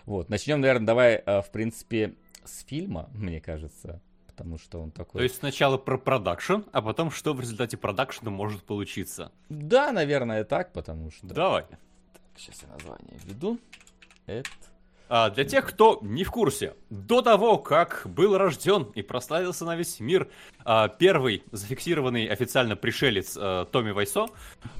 [0.05, 2.13] Вот, начнем, наверное, давай, э, в принципе,
[2.47, 5.19] с фильма, мне кажется, потому что он такой...
[5.19, 9.31] То есть сначала про продакшн, а потом что в результате продакшна может получиться?
[9.49, 11.27] Да, наверное, так, потому что...
[11.27, 11.63] Давай.
[11.63, 13.59] Так, сейчас я название введу.
[14.25, 14.49] Это...
[15.09, 19.75] А для тех, кто не в курсе, до того, как был рожден и прославился на
[19.75, 20.29] весь мир
[20.65, 24.27] а, первый зафиксированный официально пришелец а, Томми Вайсо,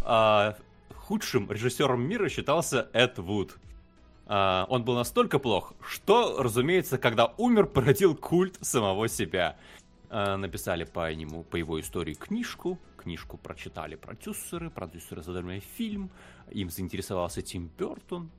[0.03, 0.57] а,
[0.93, 3.55] худшим режиссером мира считался Эд Вуд.
[4.28, 9.57] Uh, он был настолько плох, что, разумеется, когда умер, породил культ самого себя.
[10.09, 16.09] Uh, написали по нему, по его истории книжку, книжку прочитали продюсеры, продюсеры задали фильм,
[16.49, 18.30] им заинтересовался Тим Бертон,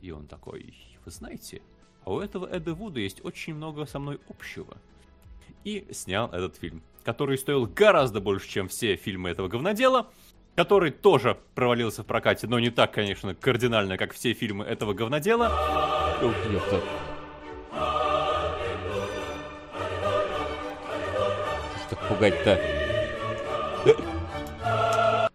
[0.00, 0.74] и он такой,
[1.04, 1.60] вы знаете,
[2.04, 4.76] а у этого Эда Вуда есть очень много со мной общего.
[5.64, 10.10] И снял этот фильм, который стоил гораздо больше, чем все фильмы этого говнодела,
[10.54, 15.46] который тоже провалился в прокате, но не так, конечно, кардинально, как все фильмы этого говнодела.
[16.22, 16.80] Ух, ёпта.
[21.86, 22.60] Что пугать-то?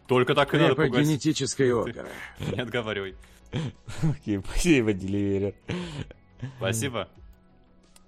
[0.08, 1.04] Только так и надо пугать.
[1.04, 2.08] генетической опера.
[2.40, 3.16] Не отговаривай.
[4.04, 5.54] Окей, спасибо, Деливерер.
[6.58, 7.10] Спасибо.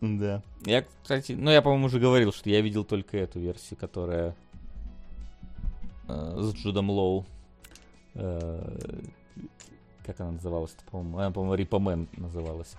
[0.02, 0.42] Да.
[0.66, 4.36] Я, кстати, ну я, по-моему, уже говорил, что я видел только эту версию, которая
[6.10, 7.26] с Джудом Лоу.
[8.16, 9.02] Э,
[10.06, 10.76] как она называлась?
[10.92, 12.74] По-моему, она, по-моему, Рипомен называлась.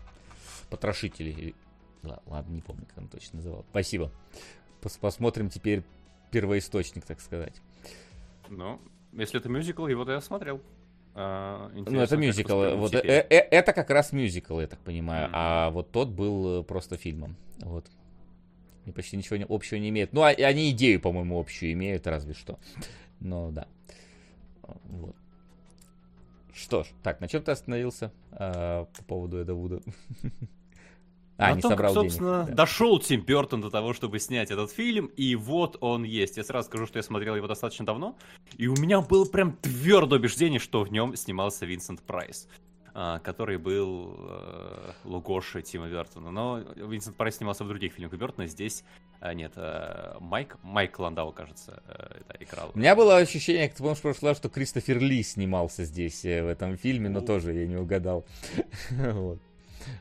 [0.68, 1.54] Потрошители.
[2.02, 3.66] Ладно, не помню, как она точно называлась.
[3.70, 4.10] Спасибо.
[4.80, 5.84] Пос посмотрим теперь
[6.30, 7.60] первоисточник, так сказать.
[8.48, 8.80] Ну,
[9.12, 10.60] если это мюзикл, его-то я смотрел.
[11.14, 12.76] А, ну, это мюзикл.
[12.76, 15.26] Вот, э, э, это как раз мюзикл, я так понимаю.
[15.26, 15.34] Mm-hmm.
[15.34, 17.36] А вот тот был э, просто фильмом.
[17.58, 17.86] Вот.
[18.86, 20.12] И почти ничего общего не имеют.
[20.12, 22.58] Ну, а, они идею, по-моему, общую имеют, разве что.
[23.20, 23.66] Но да.
[24.84, 25.14] Вот.
[26.52, 29.80] Что ж, так, на чем ты остановился а, по поводу Эда Вуда?
[31.42, 32.50] А, не том, собрал как, собственно, денег.
[32.50, 32.54] Да.
[32.64, 36.36] дошел Тим Бертон до того, чтобы снять этот фильм, и вот он есть.
[36.36, 38.14] Я сразу скажу, что я смотрел его достаточно давно,
[38.58, 42.46] и у меня было прям твердое убеждение, что в нем снимался Винсент Прайс
[42.92, 46.30] который был э, Лугоши Тима Бертона.
[46.30, 48.84] Но Винсент Прайс снимался в других фильмах Бертона, здесь
[49.20, 52.70] а, нет, э, Майк, Майк Ландау, кажется, э, это играл.
[52.74, 56.22] У меня было ощущение, как ты помнишь, в прошлый раз, что Кристофер Ли снимался здесь,
[56.22, 58.24] в этом фильме, но тоже я не угадал.
[58.90, 59.38] вот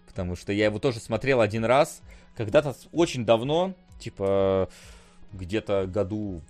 [0.07, 2.01] потому что я его тоже смотрел один раз,
[2.35, 4.69] когда-то очень давно, типа
[5.31, 6.41] где-то году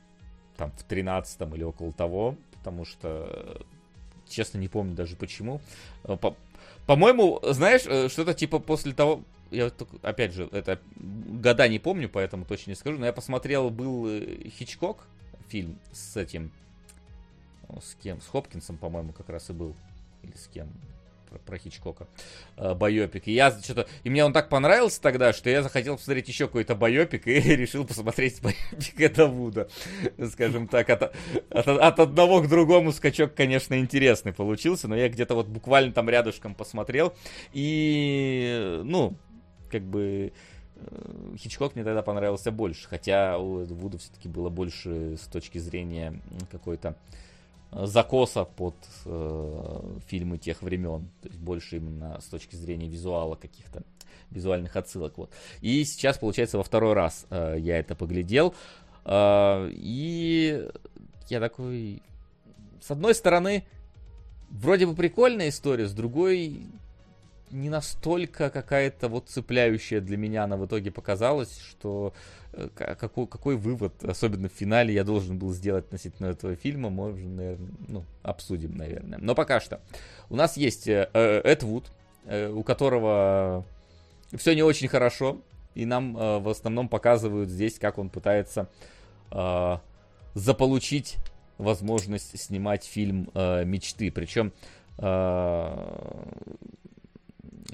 [0.57, 3.61] там в тринадцатом или около того, потому что
[4.29, 5.61] честно не помню даже почему.
[6.03, 6.35] Э, по-
[6.85, 9.71] по-моему, знаешь, э, что-то типа после того, я
[10.01, 14.49] опять же, это года не помню, поэтому точно не скажу, но я посмотрел, был э,
[14.49, 15.05] Хичкок
[15.47, 16.51] фильм с этим,
[17.81, 19.75] с кем, с Хопкинсом, по-моему, как раз и был,
[20.23, 20.69] или с кем,
[21.45, 22.07] про, Хичкока,
[22.57, 23.27] э, байопик.
[23.27, 23.87] И я что-то...
[24.03, 27.85] И мне он так понравился тогда, что я захотел посмотреть еще какой-то байопик и решил
[27.85, 29.69] посмотреть байопик Эда Вуда.
[30.31, 35.35] Скажем так, от, от, от одного к другому скачок, конечно, интересный получился, но я где-то
[35.35, 37.13] вот буквально там рядышком посмотрел.
[37.53, 39.15] И, ну,
[39.71, 40.33] как бы...
[40.75, 46.19] Э, Хичкок мне тогда понравился больше, хотя у Вуда все-таки было больше с точки зрения
[46.51, 46.95] какой-то
[47.71, 51.09] закоса под э, фильмы тех времен.
[51.21, 53.83] То есть больше именно с точки зрения визуала каких-то
[54.31, 55.17] визуальных отсылок.
[55.17, 55.31] Вот.
[55.61, 58.55] И сейчас, получается, во второй раз э, я это поглядел.
[59.05, 60.67] Э, и
[61.29, 62.01] я такой...
[62.81, 63.65] С одной стороны,
[64.49, 66.65] вроде бы прикольная история, с другой
[67.51, 72.13] не настолько какая-то вот цепляющая для меня она в итоге показалась, что
[72.53, 77.35] э, какой, какой вывод, особенно в финале, я должен был сделать относительно этого фильма, можем,
[77.35, 79.19] наверное, ну, обсудим, наверное.
[79.19, 79.81] Но пока что.
[80.29, 81.91] У нас есть э, э, Эд Вуд,
[82.25, 83.65] у которого
[84.35, 85.41] все не очень хорошо,
[85.73, 88.69] и нам в основном показывают здесь, как он пытается
[90.35, 91.15] заполучить
[91.57, 94.11] возможность снимать фильм мечты.
[94.11, 94.51] Причем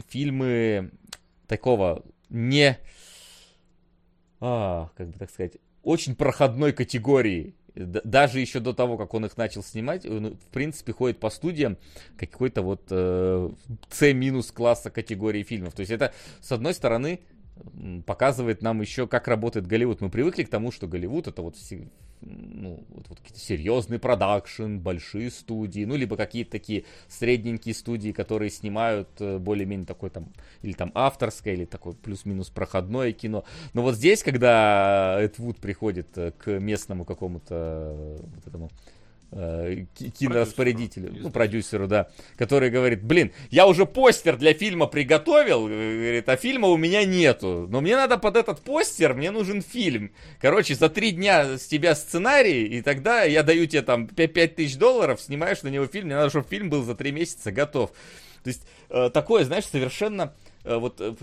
[0.08, 0.92] фильмы
[1.48, 2.78] такого не,
[4.40, 7.56] а, как бы так сказать, очень проходной категории.
[7.76, 11.78] Даже еще до того, как он их начал снимать, он, в принципе, ходит по студиям
[12.18, 13.50] какой-то вот э,
[13.90, 15.74] C- класса категории фильмов.
[15.74, 17.20] То есть это, с одной стороны,
[18.06, 20.02] показывает нам еще, как работает Голливуд.
[20.02, 21.58] Мы привыкли к тому, что Голливуд это вот,
[22.26, 29.10] ну, вот, вот серьезный продакшн, большие студии, ну, либо какие-то такие средненькие студии, которые снимают
[29.20, 33.46] э, более-менее такой там, или там авторское, или такое плюс-минус проходное кино.
[33.74, 38.72] Но вот здесь, когда Эд Вуд приходит э, к местному какому-то э, вот этому
[39.32, 39.86] э,
[40.18, 46.30] кинораспорядителю, ну, продюсеру, да, который говорит, блин, я уже постер для фильма приготовил, э, говорит,
[46.30, 50.12] а фильма у меня нету, но мне надо под этот постер, мне нужен фильм.
[50.40, 54.78] Короче, за три дня с тебя сценарий, и тогда я даю тебе там 5 тысяч
[54.78, 57.92] долларов, снимаешь на него фильм, мне надо, чтобы фильм был за три месяца готов.
[58.44, 61.16] То есть, э, такое, знаешь, совершенно, э, вот, э,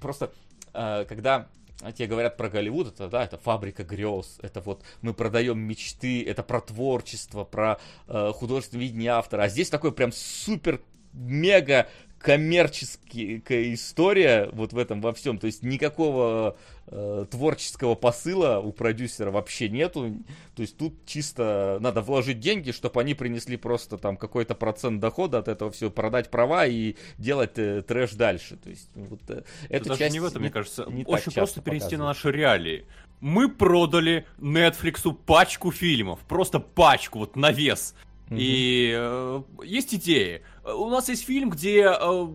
[0.00, 0.30] просто,
[0.72, 1.48] э, когда
[1.80, 6.24] а тебе говорят про Голливуд, это, да, это фабрика грез, это вот мы продаем мечты,
[6.24, 9.42] это про творчество, про э, художественное видение автора.
[9.42, 10.80] А здесь такой прям супер
[11.12, 11.88] мега
[12.18, 15.38] коммерческая история вот в этом во всем.
[15.38, 16.56] То есть никакого
[16.86, 20.16] э, творческого посыла у продюсера вообще нету.
[20.56, 25.38] То есть тут чисто надо вложить деньги, чтобы они принесли просто там какой-то процент дохода
[25.38, 28.56] от этого все, продать права и делать э, трэш дальше.
[28.56, 30.86] То есть вот э, даже часть не в этом, не, мне кажется.
[30.88, 32.86] Не Очень просто перенести на наши реалии.
[33.20, 37.94] Мы продали Netflix пачку фильмов, просто пачку, вот на вес.
[38.30, 40.42] И э, есть идеи.
[40.64, 42.28] У нас есть фильм, где э,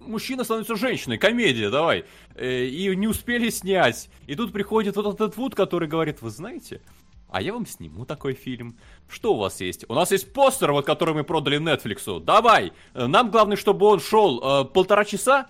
[0.00, 2.04] мужчина становится женщиной, комедия, давай.
[2.34, 4.08] Э, и не успели снять.
[4.26, 6.80] И тут приходит вот этот Вуд, который говорит, вы знаете,
[7.28, 8.78] а я вам сниму такой фильм.
[9.08, 9.84] Что у вас есть?
[9.88, 12.20] У нас есть постер, вот который мы продали Netflix.
[12.20, 12.72] Давай!
[12.94, 15.48] Нам главное, чтобы он шел э, полтора часа,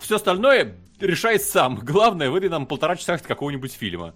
[0.00, 1.76] все остальное решает сам.
[1.76, 4.14] Главное, выдай нам полтора часа какого-нибудь фильма.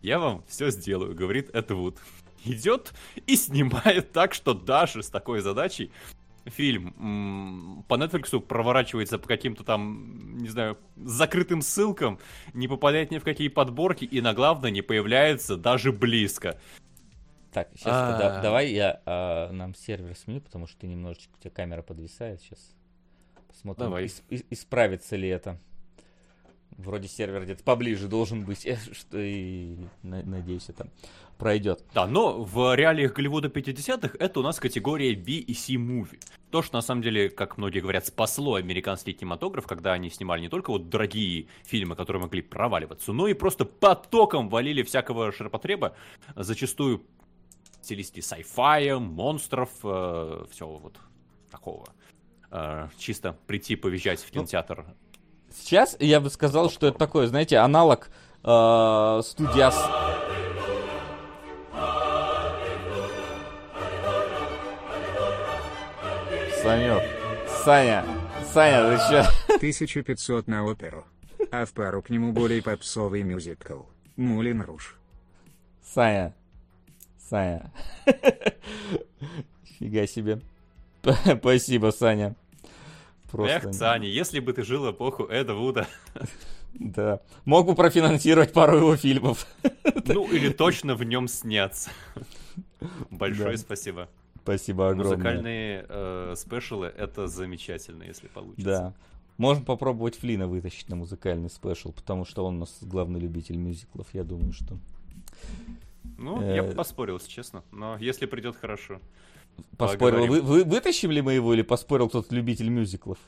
[0.00, 1.98] Я вам все сделаю, говорит Эд Вуд.
[2.44, 2.92] Идет
[3.26, 5.90] и снимает так, что даже с такой задачей
[6.46, 12.18] фильм по Netflix проворачивается по каким-то там, не знаю, закрытым ссылкам,
[12.52, 16.58] не попадает ни в какие подборки и на главное не появляется даже близко.
[17.52, 21.50] Так, сейчас да, давай я а, нам сервер сменю, потому что ты немножечко, у тебя
[21.50, 22.74] камера подвисает сейчас.
[23.46, 24.06] Посмотрим, давай.
[24.06, 25.60] Ис- исправится ли это.
[26.78, 30.88] Вроде сервер где-то поближе должен быть, что и надеюсь, это
[31.42, 31.84] пройдет.
[31.92, 36.20] Да, но в реалиях Голливуда 50-х это у нас категория B и C movie.
[36.52, 40.48] То, что на самом деле, как многие говорят, спасло американский кинематограф, когда они снимали не
[40.48, 45.96] только вот дорогие фильмы, которые могли проваливаться, но и просто потоком валили всякого ширпотреба,
[46.36, 47.02] зачастую
[47.80, 50.96] в стилистике sci-fi, монстров, э, всего вот
[51.50, 51.88] такого.
[52.52, 54.86] Э, чисто прийти повезжать в ну, кинотеатр.
[55.50, 58.10] Сейчас я бы сказал, что это такое, знаете, аналог
[58.44, 59.72] э, студия...
[66.62, 67.02] Санек,
[67.64, 68.04] Саня,
[68.52, 69.56] Саня, ты че?
[69.56, 71.04] 1500 на оперу.
[71.50, 73.80] А в пару к нему более попсовый мюзикл.
[74.14, 74.96] Мулин Руш.
[75.82, 76.32] Саня,
[77.18, 77.72] Саня.
[79.64, 80.40] Фига себе.
[81.38, 82.36] Спасибо, Саня.
[83.28, 83.68] Просто...
[83.68, 85.88] Эх, Саня, если бы ты жил эпоху Эда Вуда.
[86.74, 87.20] Да.
[87.44, 89.46] Мог бы профинансировать пару его фильмов.
[90.06, 91.90] Ну, или точно в нем сняться.
[93.10, 94.08] Большое спасибо.
[94.42, 95.16] Спасибо огромное.
[95.16, 98.64] Музыкальные э, спешалы это замечательно, если получится.
[98.64, 98.94] Да.
[99.38, 104.08] Можно попробовать Флина вытащить на музыкальный спешл, потому что он у нас главный любитель мюзиклов,
[104.12, 104.76] я думаю, что.
[106.18, 106.56] Ну, э...
[106.56, 107.62] я бы поспорил, если честно.
[107.70, 109.00] Но если придет хорошо.
[109.76, 110.26] Поспорил.
[110.26, 113.18] Вы, вы, вытащим ли мы его или поспорил кто-то любитель мюзиклов?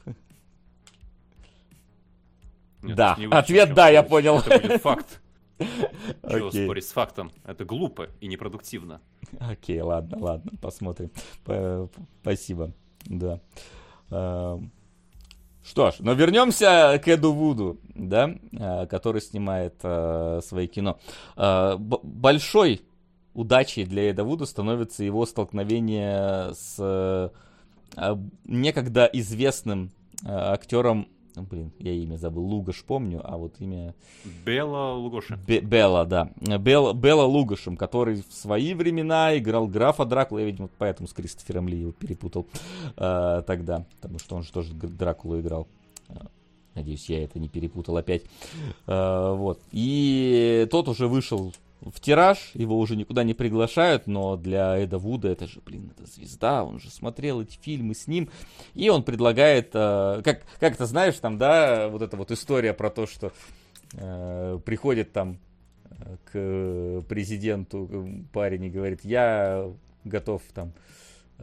[2.83, 3.17] Нет, да.
[3.31, 4.39] Ответ да, я понял.
[4.39, 5.21] Это будет факт.
[5.59, 6.65] Чего okay.
[6.65, 7.31] спорить с фактом?
[7.45, 9.01] Это глупо и непродуктивно.
[9.39, 11.11] Окей, okay, ладно, ладно, посмотрим.
[12.23, 12.73] Спасибо.
[13.07, 13.41] Да.
[14.11, 14.73] Эм,
[15.65, 20.99] что ж, но вернемся к Эду Вуду, да, э, который снимает э, свои кино.
[21.37, 22.83] Э, большой
[23.33, 27.33] удачей для Эда Вуда становится его столкновение с
[28.45, 29.93] некогда известным
[30.25, 33.95] актером ну, блин, я имя забыл, Лугаш помню, а вот имя...
[34.45, 35.39] Белла Лугоши.
[35.47, 36.31] Бе- Белла, да.
[36.59, 41.69] Бел, Белла Лугашем, который в свои времена играл графа Дракула, я, видимо, поэтому с Кристофером
[41.69, 42.47] Ли его перепутал
[42.97, 45.67] э, тогда, потому что он же тоже Дракулу играл.
[46.09, 46.27] А,
[46.75, 48.23] надеюсь, я это не перепутал опять.
[48.87, 49.61] Э, вот.
[49.73, 51.53] И тот уже вышел
[51.91, 56.11] в тираж, его уже никуда не приглашают, но для Эда Вуда это же, блин, это
[56.11, 58.31] звезда, он же смотрел эти фильмы с ним,
[58.75, 62.91] и он предлагает, э, как, как ты знаешь, там, да, вот эта вот история про
[62.91, 63.33] то, что
[63.93, 65.39] э, приходит там
[65.91, 69.71] э, к президенту парень и говорит, я
[70.05, 70.73] готов там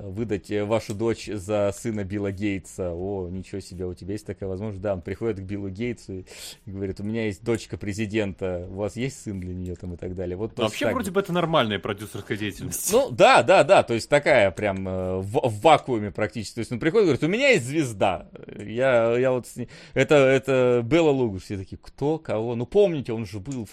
[0.02, 2.92] выдать э, вашу дочь за сына Билла Гейтса.
[2.94, 4.82] О, ничего себе, у тебя есть такая возможность.
[4.82, 6.26] Да, он приходит к Биллу Гейтсу и
[6.66, 10.16] говорит, у меня есть дочка президента, у вас есть сын для нее там и так
[10.16, 10.36] далее.
[10.36, 10.94] Вот Вообще так.
[10.94, 12.92] вроде бы это нормальная продюсерская деятельность.
[12.92, 16.56] Ну, да, да, да, то есть такая прям э, в, в вакууме практически.
[16.56, 18.28] То есть он приходит и говорит, у меня есть звезда.
[18.58, 19.70] Я, я вот с ней...
[19.94, 21.44] Это, это Белла Лугуш.
[21.44, 22.56] Все такие, кто, кого?
[22.56, 23.68] Ну, помните, он же был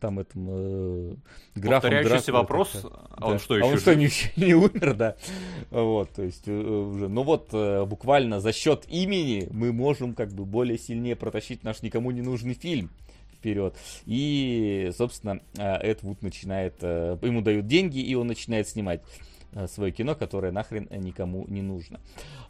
[0.00, 1.14] там этом э,
[1.54, 3.66] графом Повторяющийся Дракула, вопрос, а он что еще?
[3.66, 5.16] А он что, не, не умер, да?
[5.74, 10.30] Вот, то есть э, уже, ну вот, э, буквально за счет имени мы можем как
[10.30, 12.90] бы более сильнее протащить наш никому не нужный фильм
[13.32, 13.74] вперед.
[14.06, 19.00] И, собственно, э, Эд Вуд начинает, ему дают деньги, и он начинает снимать
[19.66, 22.00] свое кино, которое нахрен никому не нужно.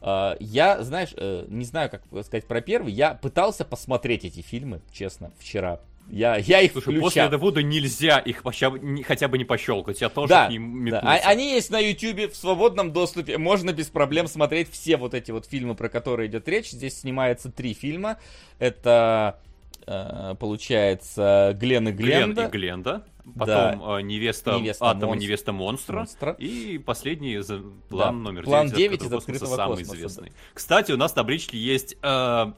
[0.00, 1.14] Я, знаешь,
[1.48, 5.80] не знаю, как сказать про первый, я пытался посмотреть эти фильмы, честно, вчера.
[6.08, 7.02] Я, я их Слушай, включал.
[7.02, 10.00] после Эдвуда нельзя их хотя бы, хотя бы не пощелкать.
[10.00, 11.00] Я тоже да, к ним да.
[11.00, 13.38] А, они есть на YouTube в свободном доступе.
[13.38, 16.70] Можно без проблем смотреть все вот эти вот фильмы, про которые идет речь.
[16.70, 18.18] Здесь снимается три фильма.
[18.58, 19.40] Это
[19.86, 22.42] э, получается Глен и Гленда.
[22.42, 23.04] Глен и Гленда.
[23.24, 23.98] Потом да.
[23.98, 25.24] Э, невеста, невеста Атома, монстр.
[25.24, 25.96] невеста монстра.
[25.96, 26.32] монстра.
[26.32, 27.40] И последний
[27.88, 28.30] план да.
[28.30, 30.28] номер план 9 из открытого космоса, самый космоса, известный.
[30.28, 30.34] Да.
[30.52, 32.52] Кстати, у нас в табличке есть э,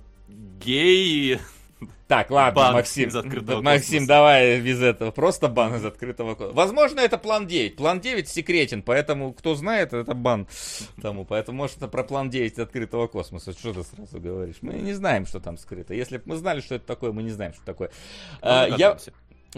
[0.60, 1.38] гей
[2.06, 3.08] так, ладно, бан Максим.
[3.08, 4.06] Из открытого Максим, космоса.
[4.06, 5.10] давай без этого.
[5.10, 6.54] Просто бан из открытого космоса.
[6.54, 7.76] Возможно, это план 9.
[7.76, 10.46] План 9 секретен, поэтому кто знает, это бан
[11.02, 11.24] тому.
[11.24, 13.52] Поэтому, может, это про план 9 из открытого космоса.
[13.52, 14.56] Что ты сразу говоришь?
[14.60, 15.94] Мы не знаем, что там скрыто.
[15.94, 17.90] Если бы мы знали, что это такое, мы не знаем, что такое.
[18.34, 18.96] Ну, а, я,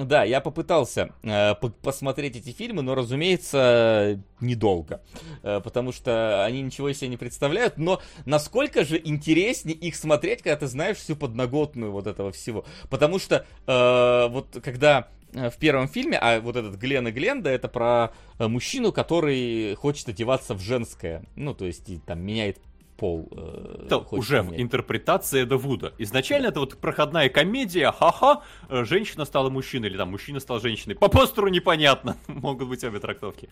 [0.04, 5.02] да, я попытался э, посмотреть эти фильмы, но, разумеется, недолго.
[5.42, 7.78] Э, потому что они ничего из себя не представляют.
[7.78, 12.64] Но насколько же интереснее их смотреть, когда ты знаешь всю подноготную вот этого всего.
[12.90, 17.50] Потому что э, вот когда э, в первом фильме, а вот этот Глен и Гленда,
[17.50, 21.24] это про э, мужчину, который хочет одеваться в женское.
[21.34, 22.58] Ну, то есть, и, там, меняет
[22.98, 23.28] пол.
[23.32, 25.94] Э, это уже в интерпретации Эда Вуда.
[25.98, 26.50] Изначально да.
[26.50, 30.96] это вот проходная комедия, ха-ха, э, женщина стала мужчиной, или там мужчина стал женщиной.
[30.96, 33.48] По постеру непонятно, могут быть обе трактовки.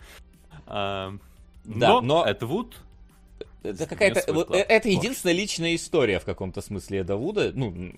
[0.67, 1.13] А,
[1.63, 2.25] да, но, но...
[2.25, 2.77] Эд Вуд
[3.63, 4.33] это какая-то.
[4.33, 7.51] Вот, э, это единственная личная история в каком-то смысле Эда Вуда.
[7.53, 7.91] Ну,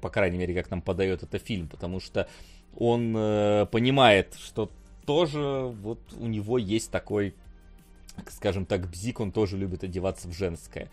[0.00, 2.28] по крайней мере, как нам подает это фильм, потому что
[2.76, 4.70] он э, понимает, что
[5.06, 5.40] тоже
[5.82, 7.34] вот у него есть такой
[8.30, 10.90] скажем так, Бзик, он тоже любит одеваться в женское.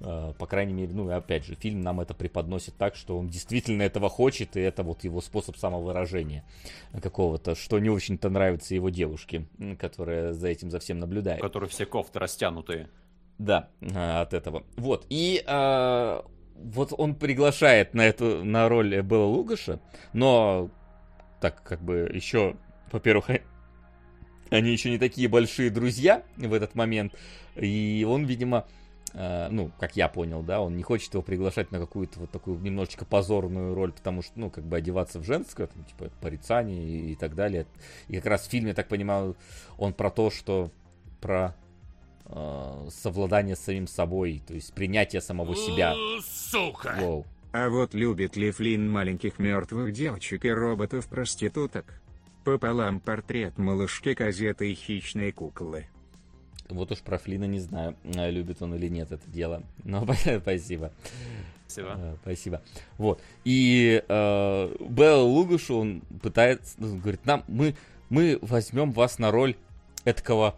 [0.00, 3.82] А, по крайней мере, ну, опять же, фильм нам это преподносит так, что он действительно
[3.82, 6.44] этого хочет, и это вот его способ самовыражения
[7.00, 9.46] какого-то, что не очень-то нравится его девушке,
[9.78, 11.40] которая за этим за всем наблюдает.
[11.40, 12.88] У которой все кофты растянутые.
[13.38, 14.64] Да, а, от этого.
[14.76, 16.24] Вот, и а,
[16.56, 19.80] вот он приглашает на эту, на роль Белла Лугаша,
[20.12, 20.70] но
[21.40, 22.56] так как бы еще,
[22.92, 23.30] во-первых,
[24.50, 27.14] они еще не такие большие друзья в этот момент.
[27.56, 28.66] И он, видимо,
[29.12, 32.58] э, ну, как я понял, да, он не хочет его приглашать на какую-то вот такую
[32.60, 37.12] немножечко позорную роль, потому что, ну, как бы одеваться в женское, там, типа, порицание и,
[37.12, 37.66] и так далее.
[38.08, 39.36] И как раз в фильме, я так понимаю,
[39.78, 40.70] он про то, что
[41.20, 41.56] про
[42.26, 45.94] э, совладание с самим собой, то есть принятие самого себя.
[46.22, 46.96] Сука!
[47.00, 47.26] Воу.
[47.52, 52.02] А вот любит ли Флинн маленьких мертвых девочек и роботов-проституток?
[52.46, 55.88] Пополам портрет малышки газеты и хищные куклы.
[56.68, 59.64] Вот уж про Флина не знаю, э, любит он или нет это дело.
[59.82, 60.06] Но
[60.40, 60.92] спасибо.
[61.66, 61.88] Спасибо.
[61.88, 62.62] Uh, спасибо.
[62.98, 63.20] Вот.
[63.44, 67.74] И э, Белла Лугашу, он пытается, ну, говорит, нам, мы,
[68.10, 69.56] мы возьмем вас на роль
[70.04, 70.56] этого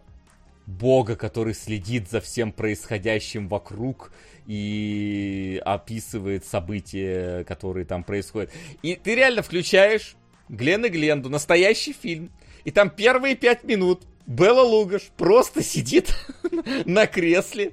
[0.67, 4.13] бога, который следит за всем происходящим вокруг
[4.47, 8.53] и описывает события, которые там происходят.
[8.83, 10.18] И ты реально включаешь
[10.49, 12.31] Глен и Гленду, настоящий фильм.
[12.65, 16.15] И там первые пять минут Белла Лугаш просто сидит
[16.85, 17.73] на кресле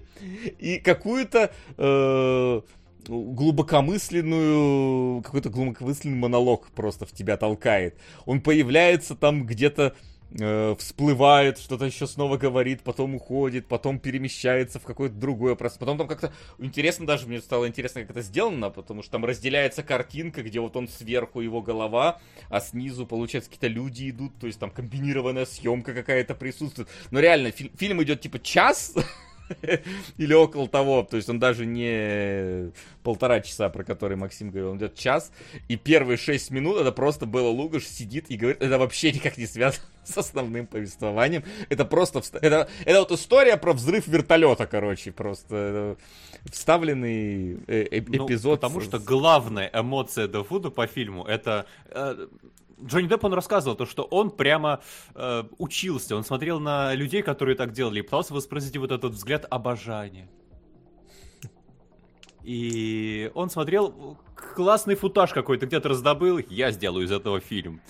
[0.57, 2.61] и какую-то э,
[3.07, 7.95] глубокомысленную, какой-то глубокомысленный монолог просто в тебя толкает.
[8.25, 9.95] Он появляется там где-то
[10.31, 15.85] э, всплывает, что-то еще снова говорит, потом уходит, потом перемещается в какое-то другое пространство.
[15.85, 19.83] Потом там как-то интересно даже, мне стало интересно, как это сделано, потому что там разделяется
[19.83, 22.19] картинка, где вот он сверху его голова,
[22.49, 26.89] а снизу, получается, какие-то люди идут, то есть там комбинированная съемка какая-то присутствует.
[27.11, 28.93] Но реально, фи- фильм идет типа час,
[30.17, 31.03] Или около того.
[31.03, 32.71] То есть он даже не
[33.03, 35.31] полтора часа, про который Максим говорил, он идет час.
[35.67, 39.45] И первые шесть минут это просто было Лугаш сидит и говорит, это вообще никак не
[39.45, 41.43] связано с основным повествованием.
[41.69, 42.21] Это просто...
[42.33, 45.11] Это, это вот история про взрыв вертолета, короче.
[45.11, 45.97] Просто
[46.51, 48.61] вставленный э, э, эпизод.
[48.61, 52.27] Ну, потому что главная эмоция Дафуда по фильму это э,
[52.83, 54.81] Джонни Депп, он рассказывал то, что он прямо
[55.13, 59.45] э, учился, он смотрел на людей, которые так делали, и пытался воспроизвести вот этот взгляд
[59.49, 60.29] обожания.
[62.45, 67.81] И он смотрел классный футаж какой-то, где-то раздобыл, я сделаю из этого фильм.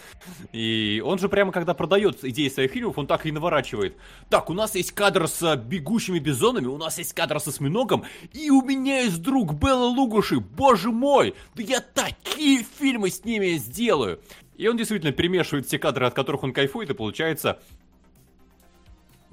[0.53, 3.97] И он же прямо, когда продает идеи своих фильмов, он так и наворачивает.
[4.29, 8.49] Так, у нас есть кадр с бегущими бизонами, у нас есть кадр с осьминогом, и
[8.49, 14.21] у меня есть друг Белла Лугуши, боже мой, да я такие фильмы с ними сделаю.
[14.57, 17.59] И он действительно перемешивает все кадры, от которых он кайфует, и получается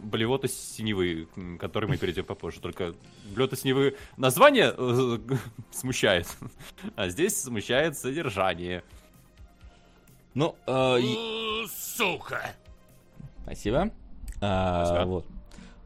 [0.02, 1.28] Блевота синевы,
[1.60, 2.60] который мы перейдем попозже.
[2.60, 2.94] Только
[3.32, 5.18] блевота синевы название э,
[5.70, 6.26] смущает,
[6.96, 8.82] а здесь смущает содержание.
[10.34, 10.98] Ну, э,
[11.70, 12.52] сука.
[13.44, 13.92] Спасибо.
[14.40, 15.08] А, Спасибо.
[15.08, 15.26] Вот.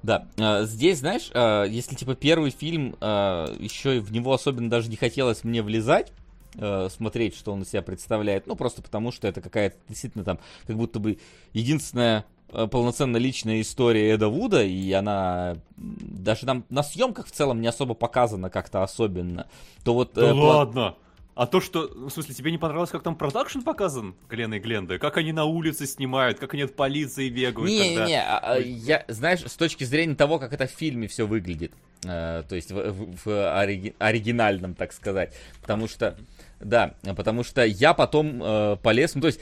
[0.03, 4.89] Да, а, здесь, знаешь, а, если типа первый фильм, а, еще в него особенно даже
[4.89, 6.13] не хотелось мне влезать,
[6.59, 8.47] э, смотреть, что он из себя представляет.
[8.47, 11.19] Ну, просто потому, что это какая-то действительно там, как будто бы
[11.53, 17.61] единственная э, полноценно личная история Эда Вуда, и она даже там на съемках в целом
[17.61, 19.49] не особо показана как-то особенно.
[19.85, 20.97] То вот, да э, ладно!
[21.37, 24.99] А то, что, в смысле, тебе не понравилось, как там продакшн показан, Глена и Гленда?
[24.99, 27.71] Как они на улице снимают, как они от полиции бегают?
[27.71, 28.07] Не, когда...
[28.07, 31.73] не, а, а, я, знаешь, с точки зрения того, как это в фильме все выглядит,
[32.07, 36.17] э, то есть в, в, в ориги, оригинальном, так сказать, потому что
[36.61, 39.41] да, потому что я потом э, полез, ну то есть,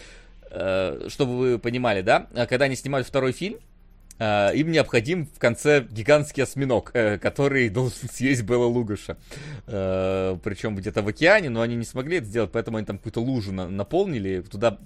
[0.51, 3.59] э, чтобы вы понимали, да, когда они снимали второй фильм,
[4.19, 9.17] э, им необходим в конце гигантский осьминог, э, который должен съесть Белла Лугаша.
[9.67, 13.21] Э, причем где-то в океане, но они не смогли это сделать, поэтому они там какую-то
[13.21, 14.79] лужу на, наполнили, туда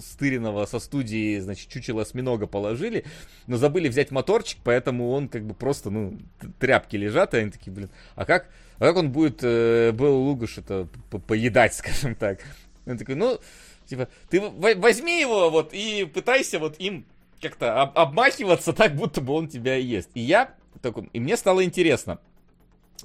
[0.00, 3.04] стыренного со студии, значит, чучело осьминога положили,
[3.46, 6.18] но забыли взять моторчик, поэтому он как бы просто, ну,
[6.58, 8.48] тряпки лежат, и они такие, блин, а как,
[8.84, 10.86] а как он будет э, Беллу Лугаш это
[11.26, 12.40] поедать, скажем так?
[12.84, 13.40] Он такой, ну,
[13.86, 17.06] типа, ты возьми его вот и пытайся вот им
[17.40, 20.10] как-то об- обмахиваться так, будто бы он тебя ест.
[20.12, 22.18] И я такой, и мне стало интересно,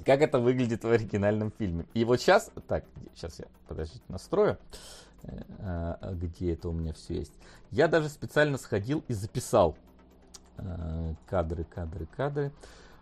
[0.04, 1.86] как это выглядит в оригинальном фильме.
[1.94, 4.58] И вот сейчас, так, сейчас я, подождите, настрою,
[5.22, 7.32] э, а, где это у меня все есть.
[7.70, 9.78] Я даже специально сходил и записал
[10.58, 12.52] э, кадры, кадры, кадры,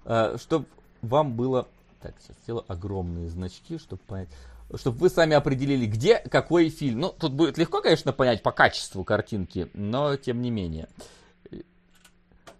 [0.05, 0.66] э, чтобы
[1.03, 1.66] вам было,
[2.01, 4.28] так, сейчас сделаю огромные значки, чтобы понять,
[4.74, 7.01] чтобы вы сами определили, где какой фильм.
[7.01, 10.88] Ну, тут будет легко, конечно, понять по качеству картинки, но тем не менее.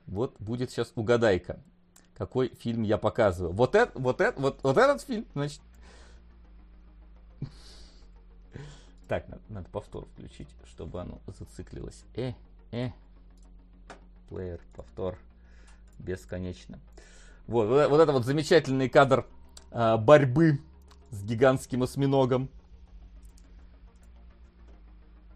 [0.07, 1.61] Вот будет сейчас угадайка,
[2.16, 3.53] какой фильм я показываю.
[3.53, 5.61] Вот это, вот это, вот, вот этот фильм, значит.
[9.07, 12.05] Так, надо, надо повтор включить, чтобы оно зациклилось.
[12.14, 12.32] Э,
[12.72, 12.91] э.
[14.28, 15.18] Плеер, повтор.
[15.99, 16.78] Бесконечно.
[17.49, 19.26] Вот, вот, это вот замечательный кадр
[19.72, 20.61] э, борьбы
[21.11, 22.51] с гигантским осьминогом.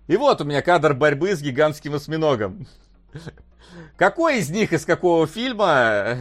[0.08, 2.66] И вот у меня кадр борьбы с гигантским осьминогом.
[3.96, 6.18] Какой из них из какого фильма?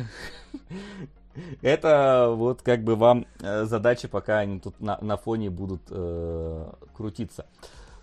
[1.61, 6.71] Это вот как бы вам э, задача, пока они тут на, на фоне будут э,
[6.95, 7.47] крутиться.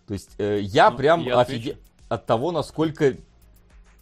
[0.06, 1.78] То есть э, я ну, прям я офиге...
[2.10, 3.16] от того, насколько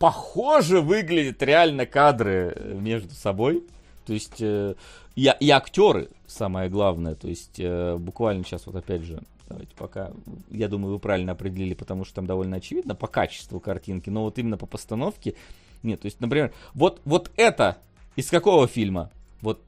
[0.00, 3.64] похоже выглядят реально кадры э, между собой.
[4.06, 4.74] То есть э,
[5.14, 7.14] и, и актеры, самое главное.
[7.14, 10.10] То есть э, буквально сейчас вот опять же Давайте пока,
[10.50, 14.38] я думаю, вы правильно определили, потому что там довольно очевидно по качеству картинки, но вот
[14.38, 15.36] именно по постановке
[15.84, 16.00] нет.
[16.00, 17.78] То есть, например, вот, вот это
[18.16, 19.10] из какого фильма?
[19.42, 19.62] Вот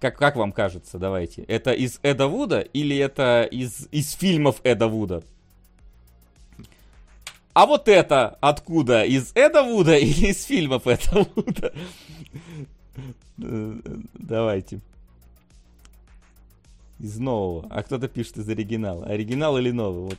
[0.00, 1.42] как, как вам кажется, давайте.
[1.42, 5.22] Это из Эда Вуда или это из, из фильмов Эда Вуда?
[7.52, 9.04] А вот это откуда?
[9.04, 11.74] Из Эда Вуда или из фильмов Эда Вуда?
[13.42, 13.80] Э,
[14.14, 14.80] давайте.
[16.98, 17.66] Из нового.
[17.70, 19.06] А кто-то пишет из оригинала.
[19.06, 20.04] Оригинал или новый?
[20.04, 20.18] Вот.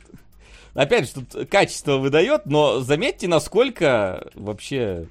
[0.74, 5.08] Опять же, тут качество выдает, но заметьте, насколько вообще...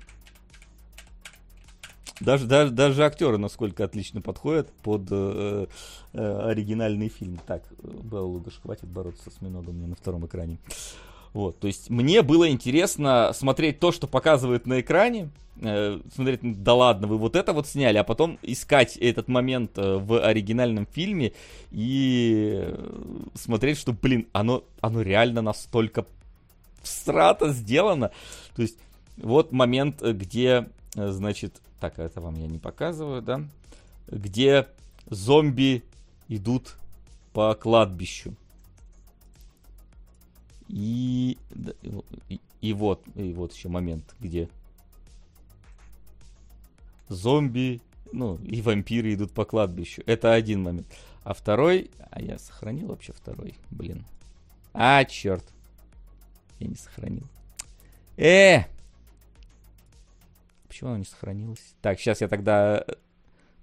[2.19, 5.67] Даже, даже, даже актеры насколько отлично подходят под э,
[6.11, 7.39] э, оригинальный фильм.
[7.47, 10.59] Так, Белла Лугаш, хватит бороться с Миногом мне на втором экране.
[10.67, 15.29] Э, вот, то есть мне было интересно смотреть то, что показывают на экране,
[15.61, 19.97] э, смотреть, да ладно, вы вот это вот сняли, а потом искать этот момент э,
[19.97, 21.33] в оригинальном фильме
[21.71, 26.05] и э, смотреть, что, блин, оно, оно реально настолько
[26.81, 28.11] всрато сделано.
[28.55, 28.77] То есть
[29.17, 33.41] вот момент, где, э, значит, так, это вам я не показываю, да,
[34.07, 34.67] где
[35.09, 35.83] зомби
[36.27, 36.75] идут
[37.33, 38.33] по кладбищу.
[40.69, 41.37] И,
[42.29, 44.47] и, и вот, и вот еще момент, где
[47.09, 50.03] зомби, ну, и вампиры идут по кладбищу.
[50.05, 50.87] Это один момент.
[51.23, 54.05] А второй, а я сохранил вообще второй, блин.
[54.73, 55.43] А, черт.
[56.59, 57.23] Я не сохранил.
[58.15, 58.65] Э!
[60.67, 61.75] Почему оно не сохранилось?
[61.81, 62.85] Так, сейчас я тогда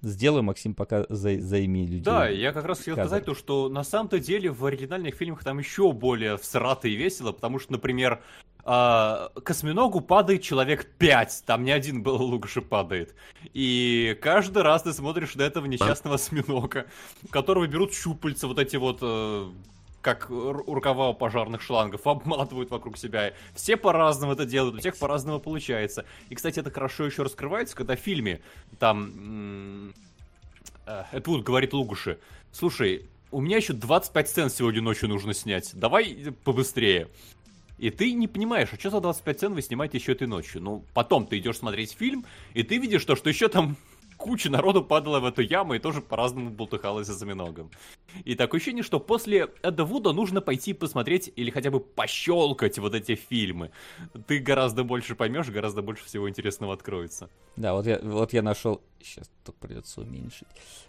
[0.07, 2.02] сделаю, Максим, пока за, займи людей.
[2.02, 3.09] Да, я как раз хотел кадр.
[3.09, 7.32] сказать то, что на самом-то деле в оригинальных фильмах там еще более всрато и весело,
[7.32, 8.22] потому что, например,
[8.64, 13.14] э, косминогу падает человек 5, там не один был Лукаши падает.
[13.52, 16.86] И каждый раз ты смотришь на этого несчастного осьминога,
[17.30, 19.02] которого берут щупальца, вот эти вот...
[20.07, 23.34] Как рукава у пожарных шлангов, обматывают вокруг себя.
[23.57, 26.04] Все по-разному это делают, у всех по-разному получается.
[26.28, 28.41] И, кстати, это хорошо еще раскрывается, когда в фильме
[28.78, 29.92] там
[30.87, 32.20] э, Эдвуд говорит Лугуши,
[32.53, 37.08] слушай, у меня еще 25 сцен сегодня ночью нужно снять, давай побыстрее.
[37.76, 40.62] И ты не понимаешь, а что за 25 сцен вы снимаете еще этой ночью?
[40.62, 42.24] Ну, потом ты идешь смотреть фильм,
[42.54, 43.76] и ты видишь то, что еще там
[44.17, 47.71] куча народу падала в эту яму и тоже по-разному болтыхалась за миногом.
[48.25, 52.95] И такое ощущение, что после Эда Вуда нужно пойти посмотреть или хотя бы пощелкать вот
[52.95, 53.71] эти фильмы.
[54.26, 57.29] Ты гораздо больше поймешь, гораздо больше всего интересного откроется.
[57.57, 58.80] Да, вот я, вот я нашел...
[59.03, 60.49] Сейчас только придется уменьшить.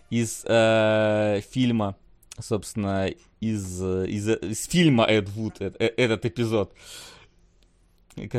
[0.10, 1.95] Из э, фильма,
[2.40, 3.08] собственно,
[3.40, 6.74] из, из, из фильма Эд Вуд, э, э, этот эпизод.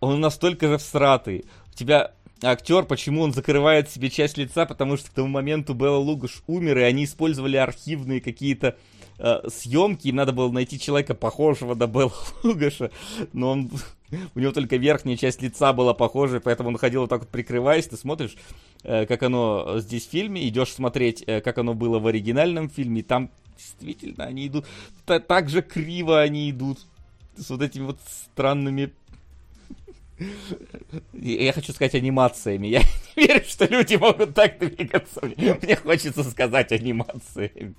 [0.00, 1.44] Он настолько же всратый.
[1.72, 2.14] У тебя
[2.44, 6.78] актер, почему он закрывает себе часть лица, потому что к тому моменту Белла Лугаш умер,
[6.78, 8.76] и они использовали архивные какие-то
[9.18, 12.12] э, съемки, им надо было найти человека, похожего на Белла
[12.42, 12.90] Лугаша,
[13.32, 13.70] но он
[14.34, 17.86] У него только верхняя часть лица была похожа, поэтому он ходил вот так вот прикрываясь.
[17.86, 18.36] Ты смотришь,
[18.82, 23.02] э, как оно здесь в фильме, идешь смотреть, э, как оно было в оригинальном фильме,
[23.02, 24.66] там действительно они идут,
[25.04, 26.78] так же криво они идут,
[27.36, 27.98] с вот этими вот
[28.32, 28.92] странными
[31.12, 32.68] я хочу сказать анимациями.
[32.68, 32.80] Я
[33.16, 35.20] не верю, что люди могут так двигаться.
[35.22, 37.74] Мне хочется сказать анимациями,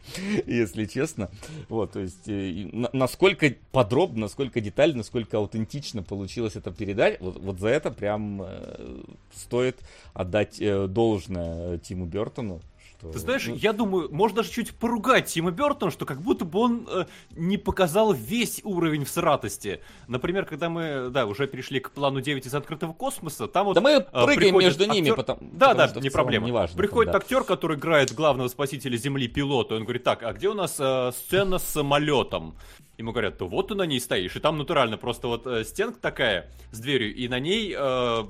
[0.46, 1.30] если честно.
[1.70, 7.60] Вот, то есть, э, насколько подробно, насколько детально, насколько аутентично получилось это передать, вот, вот
[7.60, 9.04] за это прям э,
[9.34, 9.78] стоит
[10.14, 12.62] отдать э, должное Тиму Бертону
[12.98, 13.12] что...
[13.12, 13.56] Ты знаешь, ну...
[13.56, 17.58] я думаю, можно даже чуть поругать Тима Бертона, что как будто бы он э, не
[17.58, 19.82] показал весь уровень всратости.
[20.08, 23.76] Например, когда мы, да, уже перешли к плану 9 из открытого космоса, там вот...
[23.76, 24.96] Да мы э, прыгаем между актер...
[24.96, 26.46] ними, потому, да, потому да, не проблема.
[26.46, 27.26] Не важно, приходит там, да.
[27.26, 30.78] актер, который играет главного спасителя Земли, пилота, и он говорит, так, а где у нас
[30.80, 32.56] э, сцена с самолетом?
[32.98, 36.00] Ему говорят, то вот ты на ней стоишь, и там натурально просто вот э, стенка
[36.00, 38.24] такая с дверью, и на ней э,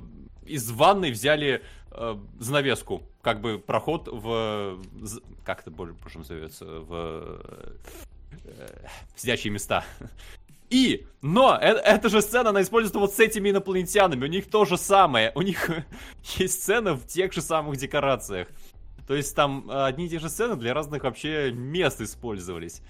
[0.46, 1.62] из ванной взяли
[1.96, 4.82] э, занавеску, как бы проход в...
[5.44, 6.66] Как это больше называется?
[6.66, 7.42] В...
[8.44, 8.86] Э,
[9.16, 9.84] сидячие места.
[10.70, 14.26] И, но, э, эта же сцена, она используется вот с этими инопланетянами.
[14.26, 15.32] У них то же самое.
[15.36, 15.70] У них
[16.38, 18.48] есть сцена в тех же самых декорациях.
[19.08, 22.82] То есть там одни и те же сцены для разных вообще мест использовались.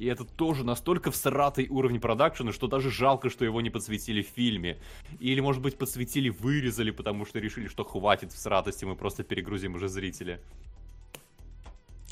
[0.00, 4.28] И это тоже настолько всратый уровень продакшена, что даже жалко, что его не подсветили в
[4.28, 4.78] фильме.
[5.18, 9.88] Или, может быть, подсветили, вырезали, потому что решили, что хватит всратости, мы просто перегрузим уже
[9.88, 10.40] зрителя.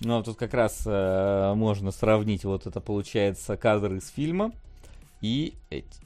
[0.03, 4.53] Ну, а тут как раз э, можно сравнить, вот это получается кадр из фильма
[5.23, 6.03] и эти.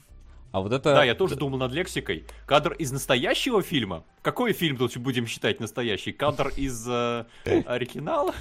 [0.52, 0.94] А вот это...
[0.94, 2.24] Да, я тоже думал над лексикой.
[2.46, 4.04] Кадр из настоящего фильма?
[4.22, 6.12] Какой фильм тут будем считать настоящий?
[6.12, 7.24] Кадр из э,
[7.66, 8.34] оригинала?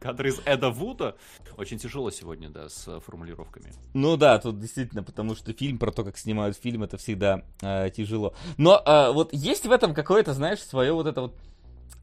[0.00, 1.16] Кадр из Эда Вуда.
[1.56, 3.72] Очень тяжело сегодня, да, с формулировками.
[3.94, 7.90] Ну да, тут действительно, потому что фильм про то, как снимают фильм, это всегда э,
[7.90, 8.34] тяжело.
[8.56, 11.34] Но э, вот есть в этом какое-то, знаешь, свое вот это вот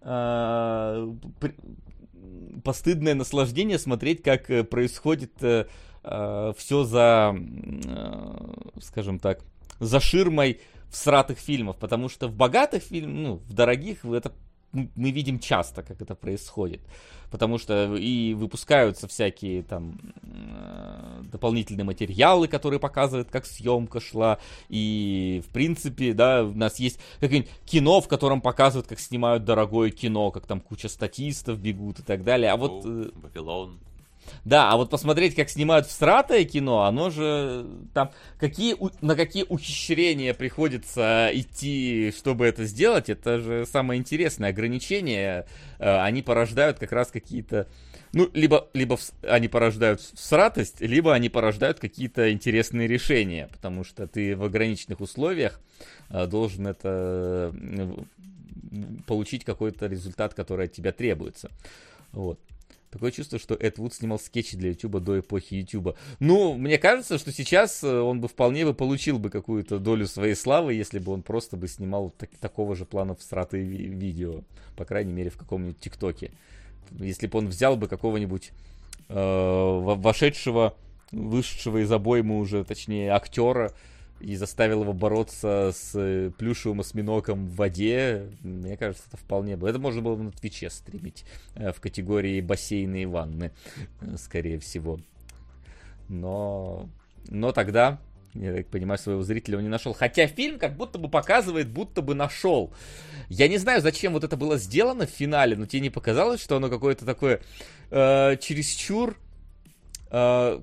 [0.01, 1.13] э,
[2.63, 5.67] постыдное наслаждение смотреть, как э, происходит э,
[6.03, 9.41] э, все за, э, скажем так,
[9.80, 14.31] за ширмой в сратых фильмов, потому что в богатых фильмах, ну, в дорогих это
[14.95, 16.81] мы видим часто, как это происходит.
[17.31, 24.38] Потому что и выпускаются всякие там э, дополнительные материалы, которые показывают, как съемка шла.
[24.69, 29.89] И, в принципе, да, у нас есть какое-нибудь кино, в котором показывают, как снимают дорогое
[29.89, 32.52] кино, как там куча статистов бегут и так далее.
[32.52, 32.85] А вот...
[32.85, 33.80] Э, Вавилон.
[34.43, 40.34] Да, а вот посмотреть, как снимают всратое кино, оно же там какие на какие ухищрения
[40.34, 45.45] приходится идти, чтобы это сделать, это же самое интересное ограничение.
[45.80, 47.68] Э, они порождают как раз какие-то
[48.14, 54.38] ну, либо, либо они порождают всратость, либо они порождают какие-то интересные решения, потому что ты
[54.38, 55.60] в ограниченных условиях
[56.10, 57.53] э, должен это
[59.06, 61.52] получить какой-то результат, который от тебя требуется.
[62.11, 62.39] Вот.
[62.95, 65.97] Такое чувство, что Эд Вуд снимал скетчи для Ютуба до эпохи Ютуба.
[66.22, 70.34] Ну, мне кажется, что сейчас э, он бы вполне бы получил бы какую-то долю своей
[70.34, 74.43] славы, если бы он просто бы снимал так, такого же плана всратые ви- видео.
[74.77, 76.31] По крайней мере, в каком-нибудь ТикТоке.
[76.91, 78.53] Если бы он взял бы какого-нибудь
[79.09, 80.73] э, вошедшего,
[81.11, 83.73] вышедшего из обоймы уже, точнее, актера,
[84.19, 89.69] и заставил его бороться с э, плюшевым осьминогом в воде, мне кажется, это вполне было.
[89.69, 91.25] Это можно было бы на Твиче стримить
[91.55, 93.51] э, в категории бассейны и ванны,
[94.01, 94.99] э, скорее всего.
[96.07, 96.89] Но,
[97.27, 97.99] но тогда,
[98.33, 99.93] я так понимаю, своего зрителя он не нашел.
[99.93, 102.73] Хотя фильм как будто бы показывает, будто бы нашел.
[103.27, 106.55] Я не знаю, зачем вот это было сделано в финале, но тебе не показалось, что
[106.55, 107.41] оно какое-то такое
[107.91, 109.17] э, чересчур
[110.09, 110.59] э,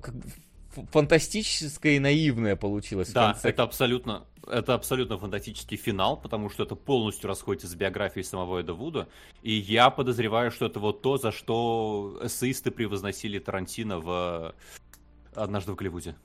[0.91, 3.11] фантастическое и наивное получилось.
[3.11, 8.59] Да, это абсолютно, это абсолютно фантастический финал, потому что это полностью расходится с биографией самого
[8.59, 9.07] Эда Вуда.
[9.41, 14.55] И я подозреваю, что это вот то, за что эссеисты превозносили Тарантино в
[15.35, 16.15] «Однажды в Голливуде».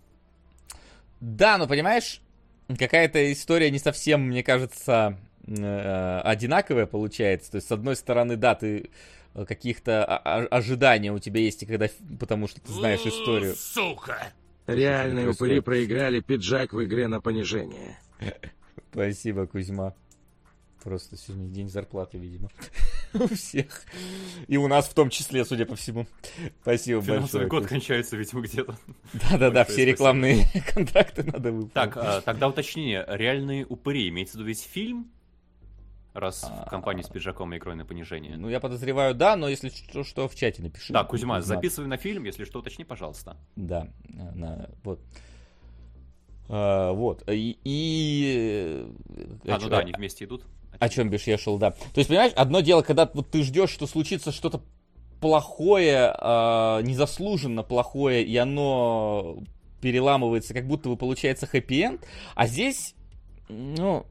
[1.20, 2.20] Да, но понимаешь,
[2.68, 7.52] какая-то история не совсем, мне кажется, э, одинаковая получается.
[7.52, 8.90] То есть, с одной стороны, да, ты
[9.46, 11.88] каких-то ожиданий у тебя есть, и когда,
[12.18, 13.54] потому что ты знаешь историю.
[13.56, 14.32] Сука!
[14.66, 17.98] Реальные упыри проиграли пиджак в игре на понижение.
[18.92, 19.94] Спасибо, Кузьма.
[20.82, 22.50] Просто сегодня день зарплаты, видимо.
[23.14, 23.82] у всех.
[24.46, 26.06] И у нас в том числе, судя по всему.
[26.62, 27.48] Спасибо Финансовый большое.
[27.48, 28.76] год кончается, видимо, где-то.
[29.30, 31.72] Да-да-да, все рекламные контракты надо выполнить.
[31.72, 33.04] Так, а, тогда уточнение.
[33.08, 34.08] Реальные упыри.
[34.08, 35.10] Имеется в виду весь фильм?
[36.14, 38.36] Раз в а, компании с пиджаком и игрой на понижение.
[38.36, 40.92] Ну, я подозреваю, да, но если что, что в чате напиши.
[40.92, 43.36] Да, Кузьма, записывай на фильм, если что, уточни, пожалуйста.
[43.56, 45.00] Да, на, вот.
[46.48, 47.22] А, вот.
[47.28, 47.58] И...
[47.64, 48.86] и...
[49.46, 50.44] А, ну да, они вместе идут.
[50.78, 51.72] О чем бишь я шел, да.
[51.72, 54.62] То есть, понимаешь, одно дело, когда вот ты ждешь, что случится что-то
[55.20, 59.42] плохое, э, незаслуженно плохое, и оно
[59.80, 62.04] переламывается, как будто бы получается хэппи-энд,
[62.34, 62.94] а здесь,
[63.48, 64.06] ну,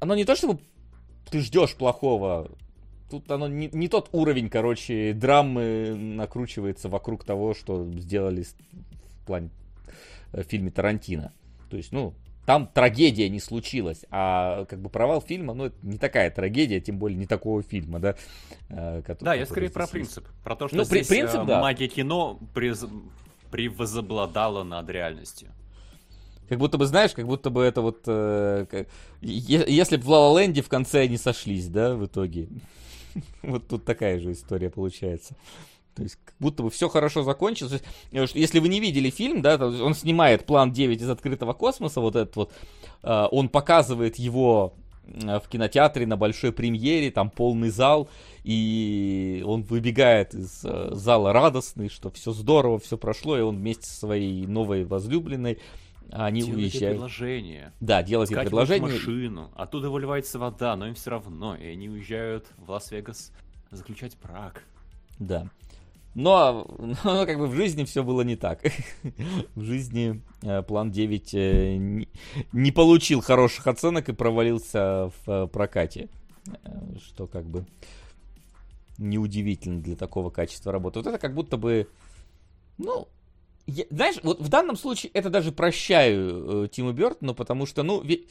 [0.00, 0.60] оно не то, чтобы
[1.32, 2.50] ты ждешь плохого,
[3.10, 9.48] тут оно не, не тот уровень, короче, драмы накручивается вокруг того, что сделали в плане
[10.32, 11.32] в фильме Тарантино.
[11.70, 12.12] То есть, ну,
[12.44, 16.98] там трагедия не случилась, а как бы провал фильма, ну, это не такая трагедия, тем
[16.98, 18.14] более не такого фильма, да.
[18.68, 21.60] Э, который, да, я скорее про принцип, про то, что ну, здесь принцип, э, да.
[21.62, 22.84] магия кино приз...
[23.50, 25.48] превозобладала над реальностью.
[26.48, 28.02] Как будто бы, знаешь, как будто бы это вот...
[28.06, 28.88] Э, как,
[29.20, 32.48] если бы в Ла Ленде в конце они сошлись, да, в итоге.
[33.42, 35.34] вот тут такая же история получается.
[35.94, 37.82] То есть, как будто бы все хорошо закончилось.
[38.12, 42.16] Э, если вы не видели фильм, да, он снимает план 9 из открытого космоса, вот
[42.16, 42.52] этот вот,
[43.02, 44.74] э, он показывает его
[45.04, 48.08] э, в кинотеатре на большой премьере, там полный зал,
[48.42, 53.96] и он выбегает из зала радостный, что все здорово, все прошло, и он вместе со
[53.96, 55.58] своей новой возлюбленной
[56.12, 56.96] они делайте уезжают.
[56.96, 57.72] предложение.
[57.80, 58.92] Да, делайте предложение.
[58.92, 63.32] машину, оттуда выливается вода, но им все равно, и они уезжают в Лас-Вегас
[63.70, 64.62] заключать брак.
[65.18, 65.50] Да.
[66.14, 66.66] Но,
[67.04, 68.62] но как бы в жизни все было не так.
[69.54, 72.08] в жизни э, план 9 э, не,
[72.52, 76.08] не получил хороших оценок и провалился в э, прокате.
[76.98, 77.66] Что как бы
[78.98, 80.98] неудивительно для такого качества работы.
[80.98, 81.88] Вот это как будто бы,
[82.78, 83.08] ну,
[83.66, 88.00] я, знаешь, вот в данном случае это даже прощаю э, Тиму Бёртону, потому что, ну,
[88.00, 88.28] ведь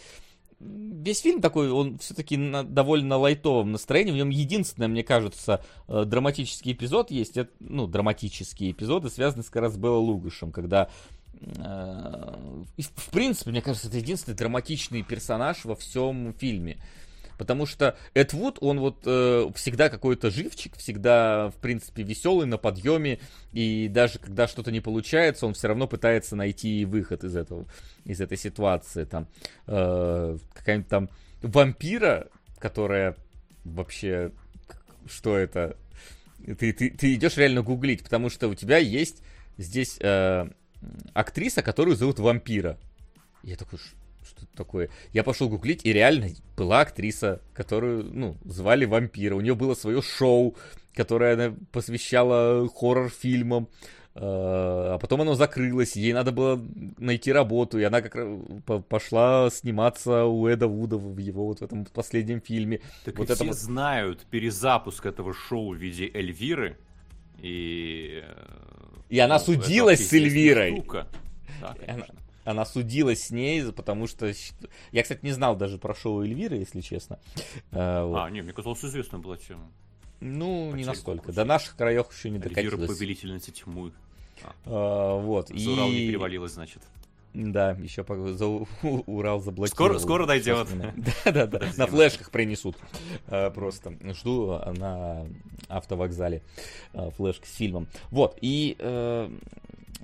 [0.59, 4.11] весь фильм такой, он все-таки на довольно лайтовом настроении.
[4.11, 7.37] В нем единственное, мне кажется, э, драматический эпизод есть.
[7.37, 10.89] Это, ну, драматические эпизоды, связанные как раз с Белла Лугашем, когда
[11.33, 12.35] э,
[12.77, 16.77] в принципе, мне кажется, это единственный драматичный персонаж во всем фильме.
[17.37, 22.57] Потому что Эд Вуд, он вот э, всегда какой-то живчик, всегда, в принципе, веселый, на
[22.57, 23.19] подъеме.
[23.51, 27.65] И даже когда что-то не получается, он все равно пытается найти выход из этого,
[28.05, 29.05] из этой ситуации.
[29.05, 29.27] Там
[29.67, 31.09] э, какая-нибудь там
[31.41, 32.27] вампира,
[32.59, 33.15] которая
[33.63, 34.31] вообще...
[35.07, 35.77] Что это?
[36.45, 39.23] Ты, ты, ты идешь реально гуглить, потому что у тебя есть
[39.57, 40.47] здесь э,
[41.13, 42.77] актриса, которую зовут вампира.
[43.43, 43.79] Я такой,
[44.31, 44.89] что это такое.
[45.13, 49.35] Я пошел гуглить, и реально была актриса, которую, ну, звали Вампира.
[49.35, 50.55] У нее было свое шоу,
[50.95, 53.67] которое она посвящала хоррор-фильмам.
[54.13, 56.61] А потом оно закрылось, ей надо было
[56.97, 58.27] найти работу, и она как раз
[58.89, 62.81] пошла сниматься у Эда Вуда в его вот в этом последнем фильме.
[63.05, 63.55] Так вот и все вот...
[63.55, 66.77] знают перезапуск этого шоу в виде Эльвиры,
[67.39, 68.21] и...
[69.07, 70.73] И она ну, судилась с Эльвирой.
[70.73, 71.07] Штука.
[71.61, 72.15] Да, конечно
[72.51, 74.31] она судилась с ней, потому что...
[74.91, 77.19] Я, кстати, не знал даже про шоу Эльвиры, если честно.
[77.71, 78.17] А, вот.
[78.17, 79.71] а не, мне казалось, известна была тема.
[80.19, 81.31] Ну, По не настолько.
[81.31, 82.73] До наших краев еще не докатилась.
[82.73, 83.91] Эльвира повелительница тьмы.
[84.43, 84.53] А.
[84.65, 85.49] А, вот.
[85.49, 85.93] За Урал и...
[85.93, 86.81] не перевалилась, значит.
[87.33, 88.33] Да, еще по...
[88.33, 88.45] за...
[88.81, 89.99] Урал заблокировал.
[89.99, 90.67] Скоро, скоро дойдет.
[91.25, 91.71] Да, да, да.
[91.77, 92.77] На флешках принесут.
[93.27, 95.27] А, просто жду на
[95.67, 96.43] автовокзале
[97.17, 97.87] флешки с фильмом.
[98.09, 99.29] Вот, и э,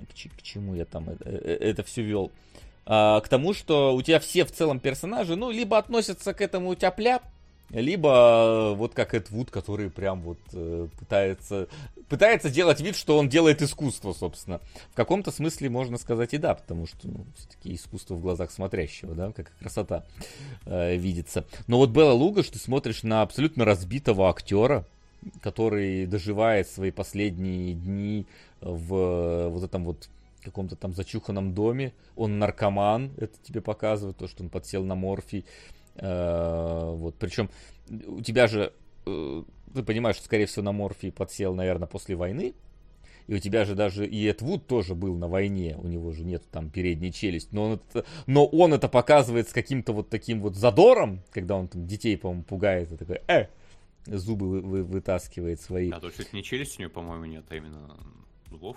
[0.06, 2.30] к, к чему я там это, э, это все вел?
[2.86, 6.74] А, к тому, что у тебя все в целом персонажи, ну, либо относятся к этому
[6.74, 7.20] тяпля,
[7.70, 11.68] либо э, вот как Эд Вуд, который прям вот э, пытается,
[12.08, 14.60] пытается делать вид, что он делает искусство, собственно.
[14.92, 19.14] В каком-то смысле можно сказать и да, потому что ну, все-таки искусство в глазах смотрящего,
[19.14, 20.04] да, как красота
[20.64, 21.44] э, видится.
[21.66, 24.86] Но вот Белла Лугаш, ты смотришь на абсолютно разбитого актера,
[25.40, 28.26] который доживает свои последние дни
[28.60, 30.08] в вот этом вот
[30.48, 31.92] каком-то там зачуханном доме.
[32.16, 35.44] Он наркоман, это тебе показывает, то, что он подсел на морфий.
[35.96, 37.50] Э, вот, причем
[38.06, 38.72] у тебя же,
[39.06, 39.42] э,
[39.74, 42.54] ты понимаешь, что, скорее всего, на морфий подсел, наверное, после войны.
[43.26, 46.24] И у тебя же даже и Эд Вуд тоже был на войне, у него же
[46.24, 50.40] нет там передней челюсти, но он это, но он это показывает с каким-то вот таким
[50.40, 53.48] вот задором, когда он там детей, по-моему, пугает, и такой, э,
[54.16, 55.90] зубы вы, вы, вытаскивает свои.
[55.90, 57.96] А то есть не челюсть у него, по-моему, нет, а именно
[58.50, 58.76] зубов.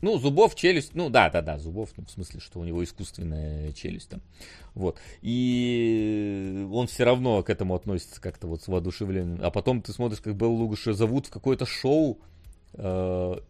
[0.00, 3.72] Ну, зубов, челюсть, ну да, да, да, зубов, ну, в смысле, что у него искусственная
[3.72, 4.20] челюсть там.
[4.74, 4.98] Вот.
[5.22, 9.40] И он все равно к этому относится как-то вот с воодушевлением.
[9.42, 12.20] А потом ты смотришь, как Белл Лугаша зовут в какое-то шоу,
[12.74, 13.40] э,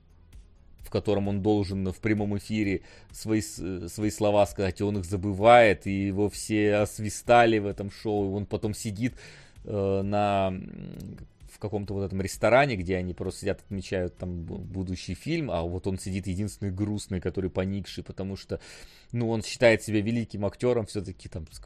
[0.89, 2.81] в котором он должен в прямом эфире
[3.13, 8.31] свои, свои слова сказать, и он их забывает, и его все освистали в этом шоу,
[8.31, 9.15] и он потом сидит
[9.69, 10.53] на
[11.59, 15.89] в каком-то вот этом ресторане, где они просто сидят, отмечают там будущий фильм, а вот
[15.89, 18.61] он сидит единственный грустный, который поникший, потому что,
[19.11, 21.61] ну, он считает себя великим актером, все-таки там с,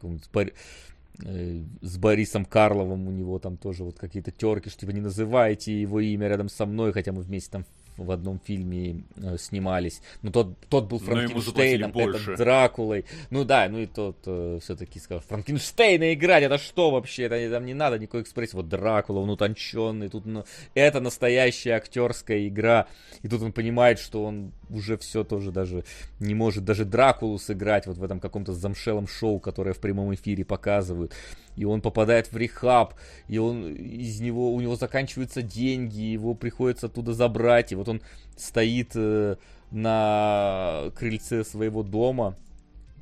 [1.23, 5.79] э, с Борисом Карловым у него там тоже вот какие-то терки, что типа не называйте
[5.79, 7.65] его имя рядом со мной, хотя мы вместе там
[7.97, 10.01] в одном фильме э, снимались.
[10.21, 13.05] Но тот, тот был Франкенштейном, этот Дракулой.
[13.29, 17.23] Ну да, ну и тот э, все-таки сказал, Франкенштейна играть, это что вообще?
[17.23, 18.55] Это там не надо никакой экспрессии.
[18.55, 22.87] Вот Дракула, он утонченный, тут ну, это настоящая актерская игра.
[23.21, 25.83] И тут он понимает, что он уже все тоже даже
[26.19, 30.45] не может даже Дракулу сыграть вот в этом каком-то замшелом шоу, которое в прямом эфире
[30.45, 31.13] показывают
[31.55, 32.95] и он попадает в рехаб,
[33.27, 38.01] и он из него, у него заканчиваются деньги, его приходится оттуда забрать, и вот он
[38.37, 39.35] стоит э,
[39.71, 42.35] на крыльце своего дома,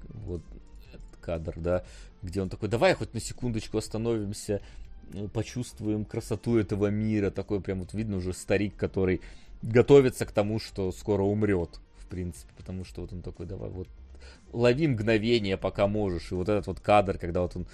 [0.10, 0.42] вот
[1.22, 1.84] кадр, да,
[2.22, 4.62] где он такой, давай хоть на секундочку остановимся,
[5.14, 9.22] э, почувствуем красоту этого мира, такой прям вот видно уже старик, который
[9.62, 13.88] готовится к тому, что скоро умрет, в принципе, потому что вот он такой, давай вот
[14.52, 16.32] лови мгновение, пока можешь.
[16.32, 17.68] И вот этот вот кадр, когда вот он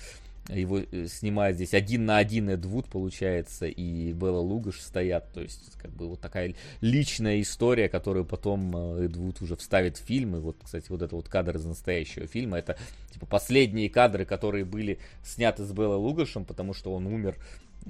[0.49, 5.31] его э, снимает здесь один на один Эд Вуд, получается, и Белла Лугаш стоят.
[5.33, 9.97] То есть, как бы вот такая личная история, которую потом э, Эд Вуд уже вставит
[9.97, 10.35] в фильм.
[10.37, 12.57] И вот, кстати, вот это вот кадр из настоящего фильма.
[12.57, 12.77] Это,
[13.11, 17.37] типа, последние кадры, которые были сняты с Беллой Лугашем, потому что он умер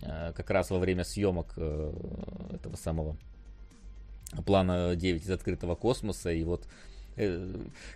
[0.02, 3.18] э, как раз во время съемок этого самого
[4.46, 6.32] плана 9 из открытого космоса.
[6.32, 6.68] И вот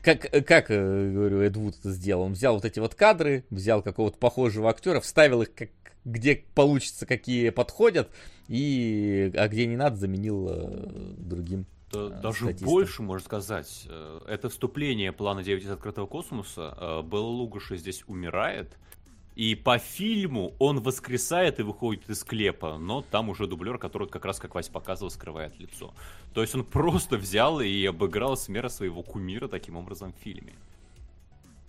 [0.02, 2.24] как, как э, говорю, Эд Вуд это сделал?
[2.24, 5.70] Он взял вот эти вот кадры, взял какого-то похожего актера, вставил их, как,
[6.06, 8.10] где получится, какие подходят,
[8.48, 11.66] и, а где не надо, заменил э, другим.
[11.92, 12.68] Да, даже статистом.
[12.68, 13.88] больше, можно сказать.
[14.26, 17.04] Это вступление плана 9 из открытого космоса.
[17.04, 18.78] Белла Лугаша здесь умирает,
[19.42, 24.24] и по фильму он воскресает и выходит из склепа, но там уже дублер, который как
[24.24, 25.96] раз, как Вась показывал, скрывает лицо.
[26.36, 30.54] То есть он просто взял и обыграл смерть своего кумира таким образом в фильме.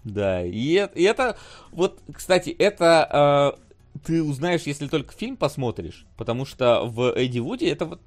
[0.05, 1.39] Да, и это, и это
[1.71, 3.57] вот, кстати, это
[3.97, 8.03] э, ты узнаешь, если только фильм посмотришь, потому что в Эдди Вуди это вот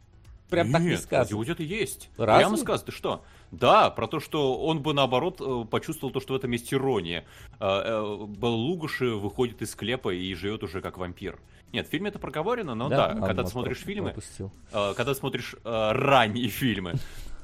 [0.48, 1.26] прям Нет, так не сказано.
[1.26, 2.12] Эдди Вуди это есть.
[2.18, 2.46] Разве?
[2.46, 3.24] Прямо сказано, ты что?
[3.60, 7.26] Да, про то, что он бы наоборот э, почувствовал то, что в этом есть ирония.
[7.60, 8.00] Э, э,
[8.42, 11.40] Лугуши выходит из склепа и живет уже как вампир.
[11.72, 14.52] Нет, в фильме это проговорено, но да, да когда ты смотришь фильмы, пропустил.
[14.72, 16.96] когда ты смотришь ранние фильмы,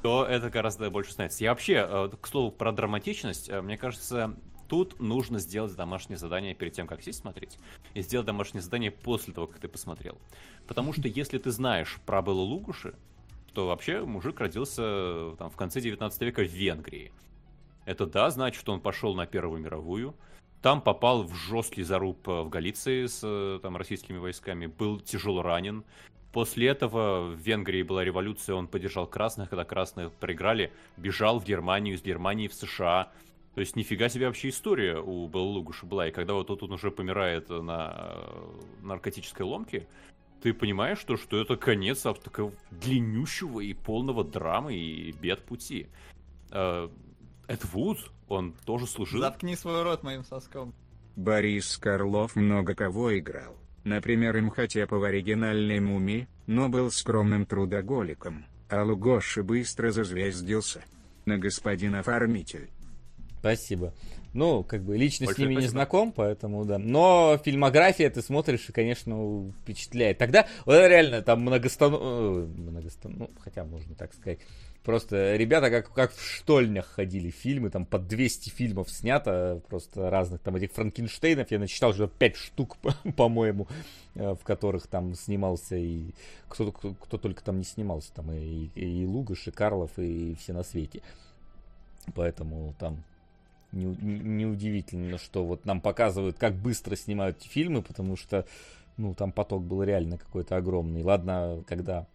[0.02, 1.44] то это гораздо больше становится.
[1.44, 4.36] Я вообще, к слову, про драматичность, мне кажется,
[4.68, 7.58] тут нужно сделать домашнее задание перед тем, как сесть смотреть,
[7.94, 10.18] и сделать домашнее задание после того, как ты посмотрел.
[10.66, 12.94] Потому что если ты знаешь про Беллу Лугуши,
[13.52, 17.12] что вообще мужик родился там, в конце 19 века в Венгрии.
[17.84, 20.14] Это да, значит, что он пошел на Первую мировую,
[20.62, 25.42] там попал в жесткий заруб э, в Галиции с э, там, российскими войсками, был тяжело
[25.42, 25.84] ранен.
[26.32, 31.96] После этого в Венгрии была революция, он поддержал красных, когда красные проиграли, бежал в Германию,
[31.96, 33.12] из Германии в США.
[33.54, 36.08] То есть нифига себе вообще история у Белла Лугуша была.
[36.08, 39.86] И когда вот тут он уже помирает на э, наркотической ломке,
[40.42, 45.86] ты понимаешь, что, что это конец такого длиннющего и полного драмы и бед пути.
[46.50, 46.88] Э,
[47.48, 47.98] Эд Вуд,
[48.28, 49.20] он тоже служил...
[49.20, 50.74] Заткни свой рот моим соском.
[51.16, 53.56] Борис Карлов много кого играл.
[53.84, 60.84] Например, Имхотеп в оригинальной «Муми», но был скромным трудоголиком, а Лугоши быстро зазвездился.
[61.24, 62.70] На господин оформитель.
[63.38, 63.92] Спасибо.
[64.32, 65.62] Ну, как бы лично Большое с ними спасибо.
[65.62, 66.78] не знаком, поэтому да.
[66.78, 70.18] Но фильмография ты смотришь и, конечно, впечатляет.
[70.18, 71.94] Тогда вот реально там многостан...
[71.94, 73.14] Э, многостан...
[73.18, 74.38] Ну, хотя можно так сказать.
[74.84, 80.40] Просто ребята как, как в штольнях ходили фильмы, там под 200 фильмов снято, просто разных,
[80.40, 82.78] там этих Франкенштейнов, я начитал уже 5 штук,
[83.16, 83.68] по-моему,
[84.14, 86.14] э, в которых там снимался и
[86.48, 90.34] кто, кто, кто только там не снимался, там и, и, и Лугаш, и Карлов, и
[90.36, 91.02] все на свете.
[92.14, 93.04] Поэтому там
[93.72, 98.46] неудивительно, не, что вот нам показывают, как быстро снимают фильмы, потому что,
[98.96, 101.02] ну, там поток был реально какой-то огромный.
[101.02, 102.06] Ладно, когда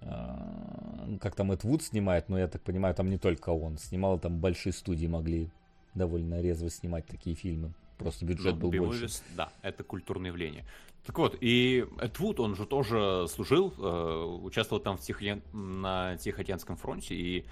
[0.00, 3.78] э, как там Эд Вуд снимает, но я так понимаю, там не только он.
[3.78, 5.50] Снимал там большие студии могли
[5.94, 7.72] довольно резво снимать такие фильмы.
[7.98, 9.08] Просто бюджет ну, был больше.
[9.36, 10.64] Да, это культурное явление.
[11.06, 15.40] Так вот, и Эд Вуд, он же тоже служил, э, участвовал там в Тихо...
[15.52, 17.44] на Тихоокеанском фронте, и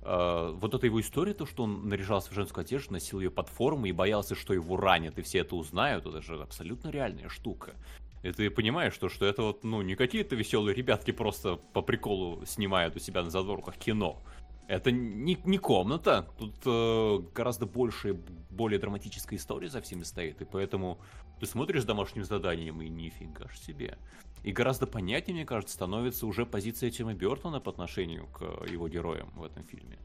[0.00, 3.48] Uh, вот эта его история, то, что он наряжался в женскую одежду, носил ее под
[3.48, 7.74] форму и боялся, что его ранят, и все это узнают, это же абсолютно реальная штука.
[8.22, 12.44] И ты понимаешь, что, что это вот, ну, не какие-то веселые ребятки просто по приколу
[12.46, 14.22] снимают у себя на задворках кино.
[14.68, 18.20] Это не, не комната, тут э, гораздо больше,
[18.50, 20.98] более драматическая история за всеми стоит, и поэтому
[21.40, 23.96] ты смотришь домашним заданием и нифига ж себе.
[24.44, 29.30] И гораздо понятнее, мне кажется, становится уже позиция Тима Бертона по отношению к его героям
[29.36, 29.98] в этом фильме.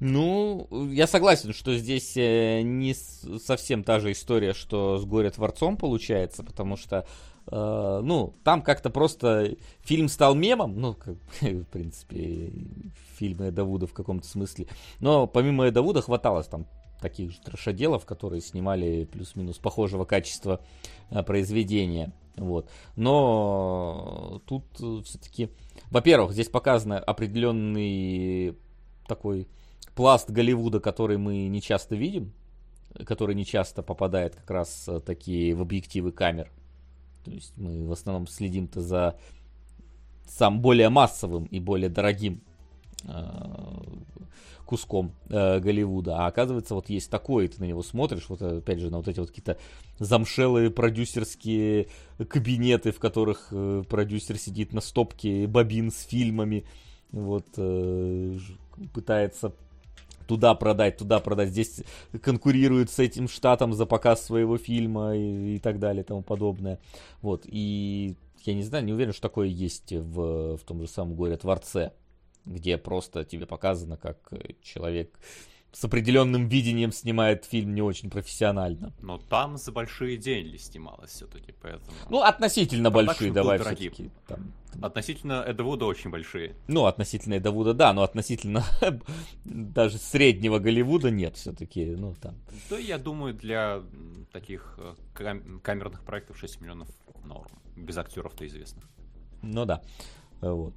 [0.00, 6.42] Ну, я согласен, что здесь э, не совсем та же история, что с Горе-творцом получается,
[6.42, 7.06] потому что
[7.50, 12.52] Uh, ну, там как-то просто фильм стал мемом, ну, как, в принципе,
[13.18, 14.68] фильмы Давуда в каком-то смысле.
[15.00, 16.66] Но помимо Давуда хватало там
[17.00, 20.60] таких же трешоделов, которые снимали плюс-минус похожего качества
[21.10, 22.12] uh, произведения.
[22.36, 22.70] Вот.
[22.94, 25.50] Но тут uh, все-таки,
[25.90, 28.56] во-первых, здесь показан определенный
[29.08, 29.48] такой
[29.96, 32.32] пласт Голливуда, который мы не часто видим,
[33.04, 36.48] который не часто попадает как раз такие в объективы камер.
[37.24, 39.16] То есть мы в основном следим-то за
[40.26, 42.40] сам более массовым и более дорогим
[43.04, 43.12] э,
[44.70, 46.18] куском э, Голливуда.
[46.18, 49.18] А оказывается, вот есть такой, ты на него смотришь, вот опять же, на вот эти
[49.18, 49.58] вот какие-то
[49.98, 51.88] замшелые продюсерские
[52.28, 56.64] кабинеты, в которых э, продюсер сидит на стопке бобин с фильмами,
[57.10, 58.38] вот, э,
[58.94, 59.52] пытается
[60.30, 61.82] туда продать, туда продать, здесь
[62.22, 66.78] конкурирует с этим штатом за показ своего фильма и, и так далее и тому подобное.
[67.20, 71.16] Вот, и я не знаю, не уверен, что такое есть в, в том же самом
[71.16, 71.90] горе-творце,
[72.44, 74.18] где просто тебе показано, как
[74.62, 75.18] человек
[75.72, 78.92] с определенным видением снимает фильм не очень профессионально.
[79.00, 81.96] Но там за большие деньги снималось все-таки, поэтому...
[82.08, 84.10] Ну, относительно большие, давай все-таки.
[84.26, 84.52] Там.
[84.82, 86.54] Относительно Эдвуда очень большие.
[86.68, 88.64] Ну, относительно Эдвуда, да, но относительно
[89.44, 92.34] даже среднего Голливуда нет все-таки, ну, там.
[92.68, 93.82] Да, я думаю, для
[94.32, 96.88] таких э, кам- камерных проектов 6 миллионов
[97.24, 97.50] норм.
[97.76, 98.84] Без актеров-то известных.
[99.42, 99.82] Ну да,
[100.40, 100.74] вот.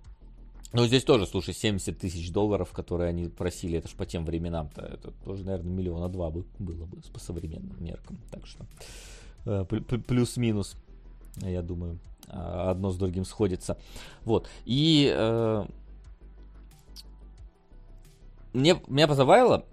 [0.74, 4.82] Ну, здесь тоже, слушай, 70 тысяч долларов, которые они просили, это ж по тем временам-то,
[4.82, 8.18] это тоже, наверное, миллиона два бы было бы по современным меркам.
[8.32, 8.66] Так что
[9.46, 10.76] э, плюс-минус,
[11.38, 13.78] я думаю, а, одно с другим сходится.
[14.26, 14.50] Вот.
[14.66, 15.66] И э,
[18.54, 19.66] мне, меня позабавило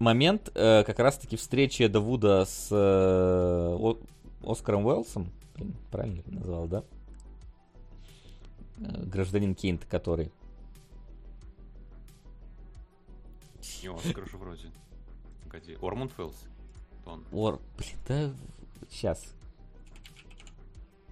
[0.00, 3.94] момент э, как раз-таки встречи Давуда с э,
[4.42, 5.30] Оскаром Уэллсом.
[5.92, 6.82] Правильно назвал, да?
[8.80, 10.32] Э, гражданин Кейнт, который.
[13.82, 14.70] Не Оскар же вроде.
[15.44, 16.36] Погоди, Ормунд Фэлс.
[17.06, 17.24] Он.
[17.32, 17.60] Ор...
[17.76, 18.34] Блин, да...
[18.90, 19.34] Сейчас.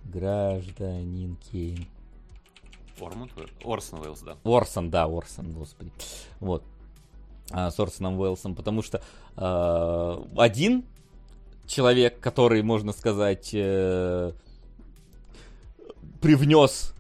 [0.05, 1.87] Гражданин Кейн.
[3.01, 3.33] Ормунд
[3.65, 4.37] Орсон Уэллс, да.
[4.45, 5.93] Орсон, да, Орсон, господи.
[6.41, 6.65] Вот.
[7.51, 9.01] А, с Орсоном Уэллсом, потому что
[9.37, 10.85] э, один
[11.67, 14.33] человек, который, можно сказать, э,
[16.21, 16.95] привнес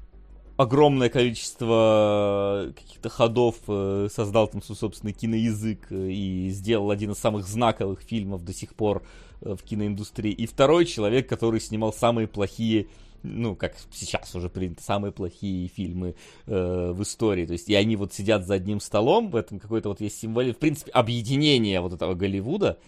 [0.58, 7.18] огромное количество каких-то ходов, э, создал там свой собственный киноязык э, и сделал один из
[7.18, 9.04] самых знаковых фильмов до сих пор
[9.40, 10.32] э, в киноиндустрии.
[10.32, 12.88] И второй человек, который снимал самые плохие
[13.22, 16.14] ну, как сейчас уже принято, самые плохие фильмы
[16.46, 17.46] э, в истории.
[17.46, 20.52] То есть, и они вот сидят за одним столом, в этом какой-то вот есть символ,
[20.52, 22.78] в принципе, объединение вот этого Голливуда,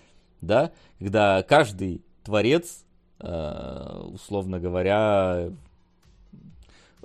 [0.40, 2.84] да, когда каждый творец,
[3.18, 5.50] э, условно говоря,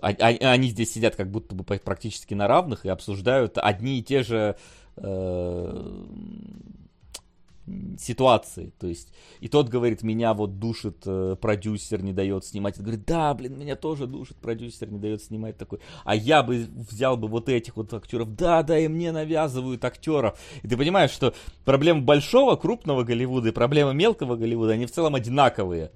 [0.02, 4.58] они здесь сидят как будто бы практически на равных и обсуждают одни и те же
[4.98, 6.06] э,
[7.98, 8.74] ситуации.
[8.80, 12.78] То есть, и тот говорит, меня вот душит э, продюсер, не дает снимать.
[12.78, 15.80] И говорит, да, блин, меня тоже душит продюсер, не дает снимать такой.
[16.04, 18.36] А я бы взял бы вот этих вот актеров.
[18.36, 20.40] Да, да, и мне навязывают актеров.
[20.62, 25.16] И ты понимаешь, что проблемы большого, крупного Голливуда и проблемы мелкого Голливуда, они в целом
[25.16, 25.92] одинаковые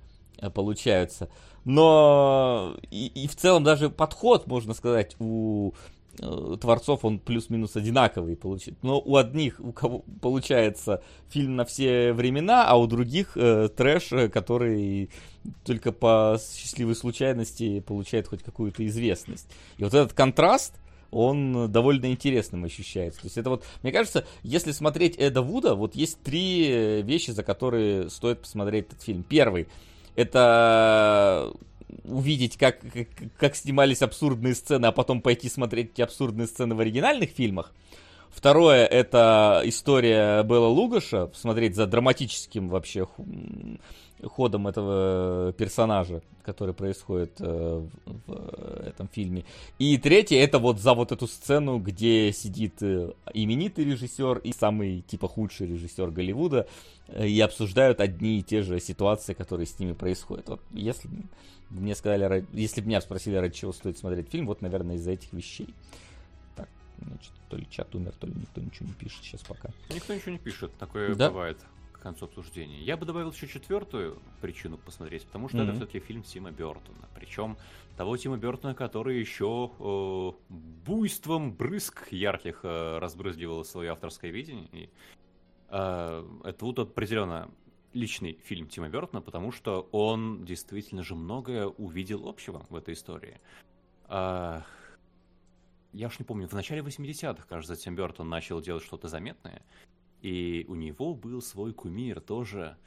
[0.54, 1.30] получаются
[1.66, 5.74] но и, и в целом даже подход, можно сказать, у
[6.20, 8.76] э, творцов он плюс-минус одинаковый получит.
[8.82, 14.12] Но у одних, у кого получается фильм на все времена, а у других э, трэш,
[14.14, 15.10] э, который
[15.66, 19.48] только по счастливой случайности получает хоть какую-то известность.
[19.78, 20.74] И вот этот контраст,
[21.12, 23.22] он довольно интересным ощущается.
[23.22, 27.44] То есть это вот, мне кажется, если смотреть Эда Вуда, вот есть три вещи, за
[27.44, 29.24] которые стоит посмотреть этот фильм.
[29.24, 29.68] Первый—
[30.20, 31.54] это
[32.04, 36.80] увидеть, как, как, как снимались абсурдные сцены, а потом пойти смотреть эти абсурдные сцены в
[36.82, 37.74] оригинальных фильмах.
[38.40, 43.06] Второе, это история Белла Лугаша, смотреть за драматическим вообще
[44.24, 49.44] ходом этого персонажа, который происходит э, в этом фильме.
[49.78, 55.02] И третье, это вот за вот эту сцену, где сидит э, именитый режиссер и самый
[55.02, 56.66] типа худший режиссер Голливуда
[57.10, 60.48] э, и обсуждают одни и те же ситуации, которые с ними происходят.
[60.48, 61.10] Вот если
[61.70, 65.34] мне сказали, если бы меня спросили, ради чего стоит смотреть фильм, вот, наверное, из-за этих
[65.34, 65.68] вещей.
[67.06, 69.70] Значит, то ли чат умер, то ли никто ничего не пишет сейчас пока.
[69.94, 71.30] Никто ничего не пишет, такое Да.
[71.30, 71.58] бывает
[71.94, 72.80] к концу обсуждения.
[72.82, 75.76] Я бы добавил еще четвертую причину посмотреть, потому что это Мгм.
[75.78, 77.10] все-таки фильм Тима Бертона.
[77.14, 77.58] Причем
[77.98, 80.32] того Тима Бертона, который еще э,
[80.86, 84.68] буйством брызг ярких э, разбрызгивал свое авторское видение.
[84.72, 84.90] И,
[85.70, 87.50] э, это вот определенно
[87.94, 93.42] личный фильм Тима Бертона, потому что он действительно же многое увидел общего в этой истории.
[94.08, 94.64] А,
[95.94, 99.64] я уж не помню, в начале 80-х, кажется, Тим Бертон начал делать что-то заметное.
[100.22, 102.78] И у него был свой кумир тоже.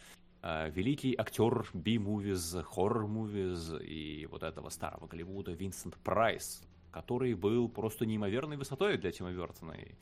[0.43, 8.07] а, великий актер би-мувиз, хоррор-мувиз и вот этого старого Голливуда Винсент Прайс, который был просто
[8.07, 9.73] неимоверной высотой для Тима Бертона.
[9.73, 9.95] И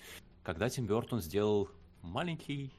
[0.42, 1.68] когда Тим Бертон сделал
[2.02, 2.72] маленький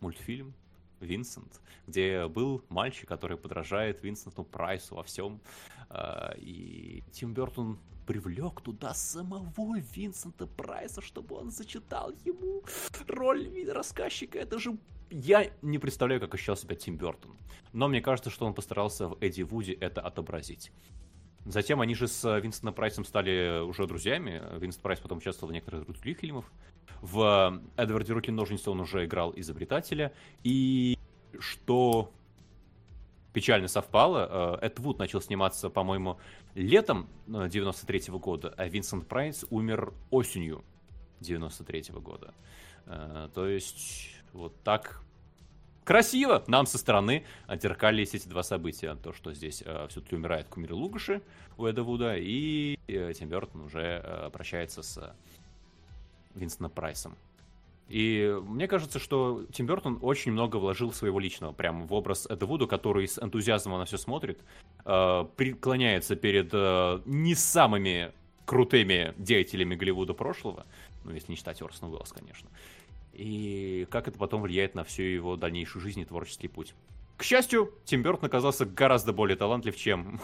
[0.00, 0.54] мультфильм
[1.00, 5.40] Винсент, где был мальчик, который подражает Винсенту Прайсу во всем,
[5.88, 12.62] а, и Тим Бертон привлек туда самого Винсента Прайса, чтобы он зачитал ему
[13.08, 14.38] роль рассказчика.
[14.38, 14.76] Это же...
[15.10, 17.36] Я не представляю, как ощущал себя Тим Бертон.
[17.72, 20.72] Но мне кажется, что он постарался в Эдди Вуди это отобразить.
[21.44, 24.42] Затем они же с Винсентом Прайсом стали уже друзьями.
[24.58, 26.46] Винсент Прайс потом участвовал в некоторых других фильмах.
[27.02, 30.12] В Эдварде Руки Ножницы он уже играл изобретателя.
[30.42, 30.96] И
[31.38, 32.10] что
[33.34, 36.18] печально совпало, э, Эд Вуд начал сниматься, по-моему,
[36.54, 40.64] летом 93 года, а Винсент Прайс умер осенью
[41.20, 42.32] 93 года.
[42.86, 45.02] Э, То есть вот так
[45.84, 48.94] красиво нам со стороны отзеркались эти два события.
[48.94, 51.20] То, что здесь все-таки умирает Кумир Лугаши
[51.56, 55.14] у Эда Вуда, и э, Тим Бертон уже э, прощается с
[56.34, 57.16] Винстоном Прайсом.
[57.88, 62.46] И мне кажется, что Тим Бертон очень много вложил своего личного прямо в образ Эда
[62.46, 64.40] Вуда, который с энтузиазмом на все смотрит,
[64.84, 68.12] э, преклоняется перед э, не самыми
[68.46, 70.66] крутыми деятелями Голливуда прошлого,
[71.04, 72.48] ну, если не считать Орсона Уэллс, конечно.
[73.12, 76.74] И как это потом влияет на всю его дальнейшую жизнь и творческий путь.
[77.16, 80.20] К счастью, Тим Бертон оказался гораздо более талантлив, чем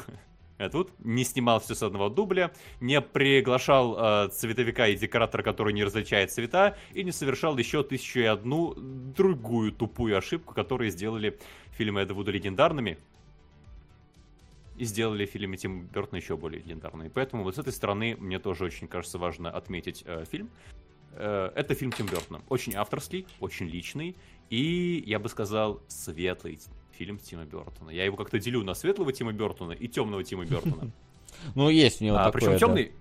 [0.61, 0.93] Эд Вуд.
[0.99, 6.31] Не снимал все с одного дубля, не приглашал э, цветовика и декоратора, который не различает
[6.31, 11.39] цвета, и не совершал еще тысячу и одну другую тупую ошибку, которые сделали
[11.73, 12.99] фильмы Эда Вуда легендарными,
[14.77, 17.09] и сделали фильмы Тима Бертона еще более легендарными.
[17.09, 20.51] Поэтому вот с этой стороны мне тоже очень кажется важно отметить э, фильм.
[21.13, 22.43] Э, это фильм Тим Бертона.
[22.49, 24.17] Очень авторский, очень личный
[24.51, 26.61] и, я бы сказал, светлый
[27.01, 27.89] фильм Тима Бертона.
[27.89, 30.91] Я его как-то делю на светлого Тима Бертона и темного Тима Бертона.
[31.55, 32.93] Ну, есть у него А, такое, причем темный,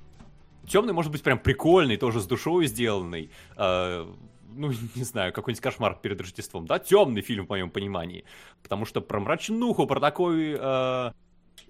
[0.66, 3.32] темный может быть прям прикольный, тоже с душой сделанный.
[3.58, 4.08] А,
[4.56, 6.80] ну, не знаю, какой-нибудь кошмар перед Рождеством, да?
[6.80, 8.24] Темный фильм, в моем понимании.
[8.64, 11.14] Потому что про мрачнуху, про такой а,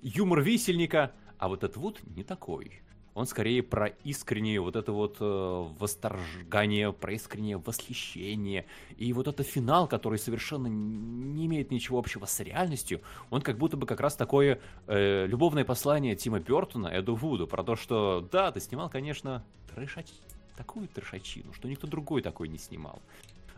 [0.04, 1.12] юмор висельника.
[1.40, 2.82] А вот этот вот не такой.
[3.20, 8.66] Он скорее про искреннее вот это вот э, восторгание, про искреннее восхищение.
[8.96, 13.76] И вот это финал, который совершенно не имеет ничего общего с реальностью, он как будто
[13.76, 18.54] бы как раз такое э, любовное послание Тима Бертона Эду Вуду про то, что да,
[18.54, 19.44] ты снимал, конечно,
[19.76, 20.08] трешач...
[20.56, 23.02] такую трешачину, что никто другой такой не снимал.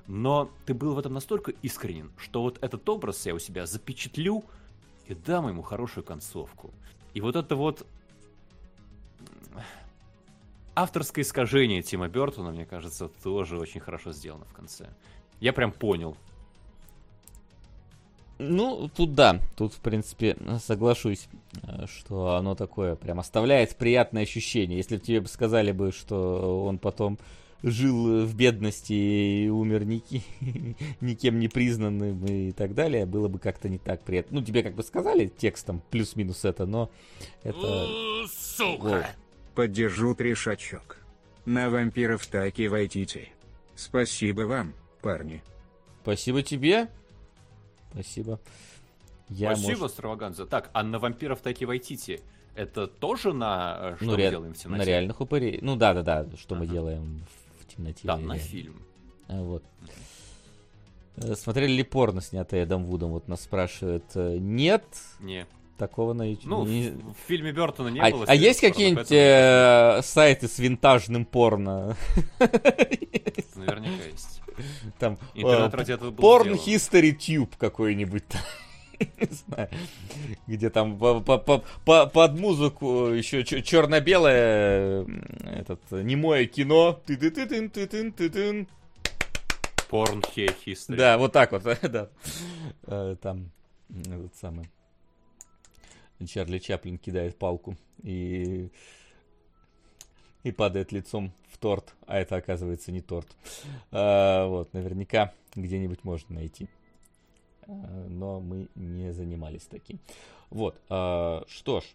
[0.07, 4.43] Но ты был в этом настолько искренен, что вот этот образ я у себя запечатлю
[5.05, 6.71] и дам ему хорошую концовку.
[7.13, 7.85] И вот это вот
[10.75, 14.89] авторское искажение Тима Бертона, мне кажется, тоже очень хорошо сделано в конце.
[15.39, 16.15] Я прям понял.
[18.43, 21.27] Ну, тут да, тут, в принципе, соглашусь,
[21.61, 24.77] э, что оно такое прям оставляет приятное ощущение.
[24.77, 27.19] Если бы тебе бы сказали бы, что он потом
[27.61, 30.23] жил в бедности и умер ники-
[31.01, 34.39] никем не признанным и так далее, было бы как-то не так приятно.
[34.39, 36.89] Ну, тебе как бы сказали текстом плюс-минус это, но
[37.43, 38.25] это...
[38.27, 39.07] Сука!
[39.55, 40.97] Поддержу трешачок.
[41.45, 43.29] На вампиров так и войдите.
[43.75, 45.43] Спасибо вам, парни.
[46.03, 46.87] Спасибо тебе.
[47.91, 48.39] Спасибо.
[49.29, 50.45] Я, Спасибо, может, Страваганза.
[50.45, 52.21] Так, а на вампиров таки Вайтити,
[52.55, 54.83] это тоже на э, что ну, мы ре- делаем в темноте?
[54.83, 55.59] на реальных упырей.
[55.61, 56.73] Ну да, да, да, что мы Ага.
[56.73, 57.23] делаем
[57.61, 58.01] в темноте.
[58.03, 58.81] Да, на фильм.
[59.27, 59.63] А, Вот.
[61.17, 63.11] Э, Смотрели ли порно, снятое Эдом Вудом?
[63.11, 64.03] Вот нас спрашивают.
[64.15, 64.83] Э, Нет,
[65.19, 65.45] Не.
[65.81, 66.45] Такого на YouTube.
[66.45, 68.25] Ну, не- в, в фильме Бертона не а, было.
[68.27, 71.97] а есть какие-нибудь поэтому- э, сайты с винтажным порно?
[73.55, 74.41] Наверняка есть.
[74.99, 76.53] Там Интернет э, ради этого Porn.
[76.53, 78.23] History Tube какой-нибудь.
[78.99, 79.69] Не знаю.
[80.45, 85.07] Где там по- по- по- по- под музыку еще черно-белое
[85.43, 86.99] этот немое кино.
[87.07, 88.67] Ты-ты-ты-тын, ты-тын,
[89.89, 90.95] Porn He- History.
[90.95, 92.09] Да, вот так вот, да.
[92.85, 93.49] Э, Там
[93.89, 94.69] этот самый
[96.27, 98.69] Чарли Чаплин кидает палку и
[100.43, 103.27] и падает лицом в торт, а это оказывается не торт.
[103.91, 106.67] А, вот, наверняка где-нибудь можно найти.
[107.67, 109.99] А, но мы не занимались таким.
[110.49, 111.85] Вот, а, что ж,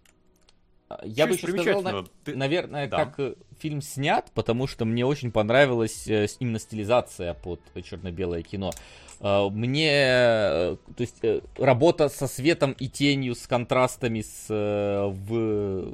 [1.03, 2.37] я бы еще сказал, на, Ты...
[2.37, 3.05] наверное, да.
[3.05, 8.71] как э, фильм снят, потому что мне очень понравилась э, именно стилизация под черно-белое кино.
[9.21, 11.21] А, мне, э, то есть,
[11.59, 15.93] работа со светом и тенью, с контрастами, с в,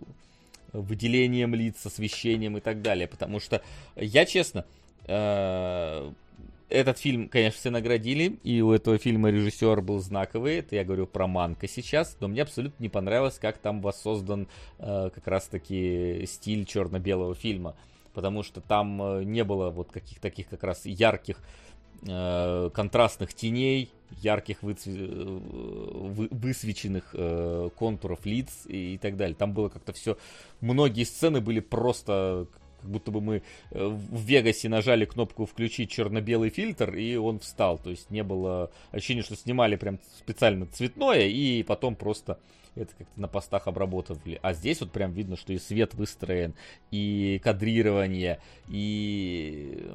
[0.72, 3.06] выделением лиц, освещением и так далее.
[3.06, 3.62] Потому что,
[3.96, 4.66] я честно,
[6.72, 11.06] этот фильм, конечно, все наградили, и у этого фильма режиссер был знаковый, это я говорю
[11.06, 16.64] про Манка сейчас, но мне абсолютно не понравилось, как там воссоздан э, как раз-таки стиль
[16.64, 17.76] черно-белого фильма,
[18.14, 21.38] потому что там э, не было вот каких таких как раз ярких
[22.08, 23.90] э, контрастных теней,
[24.20, 24.94] ярких выцве...
[24.98, 26.28] Э, вы...
[26.30, 29.36] высвеченных э, контуров лиц и, и так далее.
[29.36, 30.16] Там было как-то все...
[30.60, 32.46] Многие сцены были просто
[32.82, 37.78] как будто бы мы э, в Вегасе нажали кнопку включить черно-белый фильтр, и он встал.
[37.78, 42.38] То есть не было ощущения, что снимали прям специально цветное, и потом просто
[42.74, 44.38] это как-то на постах обработали.
[44.42, 46.54] А здесь вот прям видно, что и свет выстроен,
[46.90, 49.90] и кадрирование, и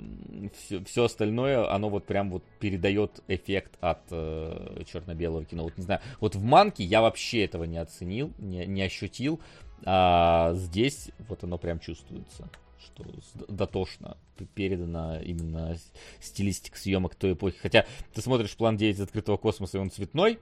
[0.55, 5.63] все, все остальное, оно вот прям вот передает эффект от э, черно-белого кино.
[5.63, 9.39] Вот не знаю, вот в Манке я вообще этого не оценил, не, не ощутил,
[9.85, 13.05] а здесь вот оно прям чувствуется что
[13.47, 14.17] дотошно
[14.55, 15.77] передана именно
[16.19, 17.57] стилистика съемок той эпохи.
[17.57, 20.39] Хотя ты смотришь план 9 открытого космоса, и он цветной,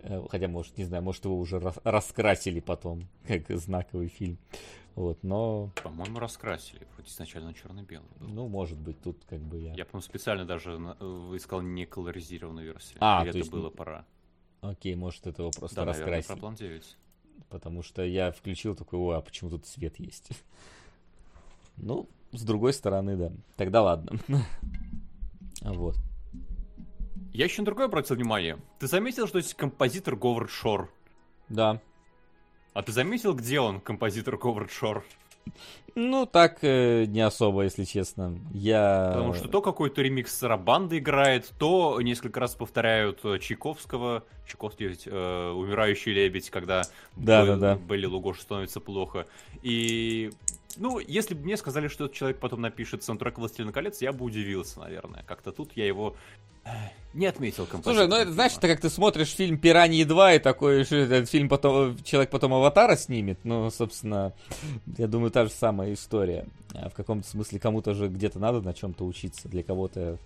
[0.00, 4.38] э, хотя, может, не знаю, может, его уже раскрасили потом, как знаковый фильм.
[4.94, 5.70] Вот, но...
[5.82, 8.28] По-моему, раскрасили, хоть изначально черно-белый был.
[8.28, 9.72] Ну, может быть, тут как бы я...
[9.72, 10.72] Я, по-моему, специально даже
[11.34, 12.98] искал не колоризированную версию.
[13.00, 13.50] А, это есть...
[13.50, 14.04] было пора.
[14.60, 16.10] Окей, может, этого просто да, раскрасили.
[16.10, 16.96] Наверное, про план 9.
[17.48, 20.28] Потому что я включил такой, ой, а почему тут цвет есть?
[21.76, 23.32] Ну, с другой стороны, да.
[23.56, 24.18] Тогда ладно.
[25.64, 25.94] Вот.
[27.32, 28.58] Я еще на другое обратил внимание.
[28.80, 30.92] Ты заметил, что есть композитор Говард Шор?
[31.48, 31.80] Да.
[32.74, 35.04] А ты заметил, где он, композитор Говард Шор?
[35.94, 38.38] Ну, так э, не особо, если честно.
[38.52, 39.12] Я...
[39.14, 44.24] Потому что то какой-то ремикс Сарабанды играет, то несколько раз повторяют э, Чайковского.
[44.46, 46.82] Чайковский ведь э, «Умирающий лебедь», когда
[47.16, 47.46] да, Б...
[47.46, 47.74] да, да.
[47.76, 49.26] Белли Лугош становится плохо.
[49.62, 50.30] И
[50.76, 54.24] ну, если бы мне сказали, что этот человек потом напишет саундтрек «Властелина колец», я бы
[54.24, 55.22] удивился, наверное.
[55.26, 56.16] Как-то тут я его
[57.14, 58.06] не отметил композитора.
[58.06, 61.28] Слушай, ну это знаешь, это как ты смотришь фильм «Пираньи 2» и такой, что этот
[61.28, 64.32] фильм потом, человек потом «Аватара» снимет, ну, собственно,
[64.96, 66.46] я думаю, та же самая история.
[66.74, 70.18] А в каком-то смысле кому-то же где-то надо на чем-то учиться, для кого-то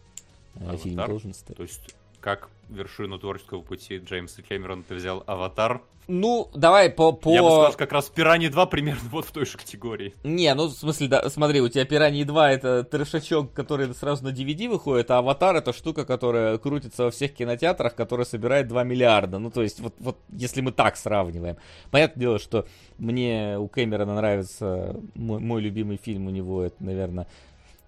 [0.55, 1.57] э, фильм должен стать.
[1.57, 7.13] То есть, как вершину творческого пути Джеймса Кэмерона ты взял «Аватар», ну, давай по...
[7.13, 7.31] по...
[7.31, 10.15] Я бы сказал, как раз Пираньи 2 примерно вот в той же категории.
[10.23, 14.29] Не, ну, в смысле, да, смотри, у тебя Пираньи 2 это трешачок, который сразу на
[14.29, 19.39] DVD выходит, а Аватар это штука, которая крутится во всех кинотеатрах, которая собирает 2 миллиарда.
[19.39, 21.57] Ну, то есть, вот, вот если мы так сравниваем.
[21.91, 22.67] Понятное дело, что
[22.99, 27.27] мне у Кэмерона нравится мой, мой любимый фильм у него, это, наверное,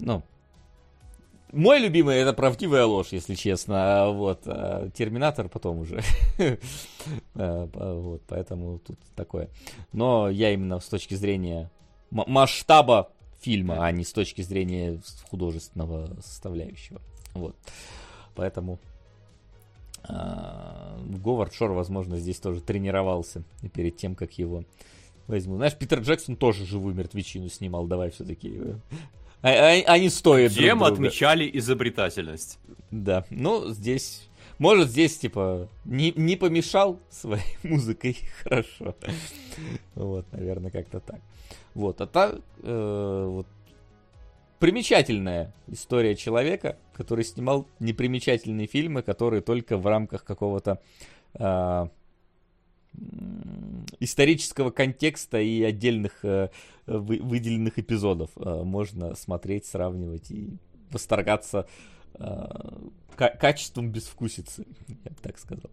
[0.00, 0.24] ну,
[1.52, 3.74] мой любимый это правдивая ложь, если честно.
[3.78, 4.42] А вот.
[4.46, 6.00] А Терминатор потом уже.
[7.34, 9.48] А, вот, поэтому тут такое.
[9.92, 11.70] Но я именно с точки зрения
[12.10, 15.00] масштаба фильма, а не с точки зрения
[15.30, 17.00] художественного составляющего.
[17.32, 17.56] Вот.
[18.34, 18.78] Поэтому
[20.06, 23.42] Говард Шор, возможно, здесь тоже тренировался
[23.74, 24.64] перед тем, как его
[25.26, 25.56] возьму.
[25.56, 27.86] Знаешь, Питер Джексон тоже живую мертвечину снимал.
[27.86, 28.74] Давай все-таки э,
[29.42, 31.06] они стоят Чем друг друга.
[31.08, 32.58] отмечали изобретательность.
[32.90, 34.24] Да, ну, здесь...
[34.58, 38.96] Может, здесь, типа, не, не помешал своей музыкой хорошо.
[39.94, 41.20] Вот, наверное, как-то так.
[41.74, 43.46] Вот, а так, э, вот,
[44.58, 50.80] примечательная история человека, который снимал непримечательные фильмы, которые только в рамках какого-то
[51.34, 51.88] э,
[54.00, 56.50] исторического контекста и отдельных э,
[56.86, 60.56] вы, выделенных эпизодов э, можно смотреть, сравнивать и
[60.90, 61.68] восторгаться
[62.14, 62.44] э,
[63.16, 64.66] качеством безвкусицы,
[65.04, 65.70] я бы так сказал.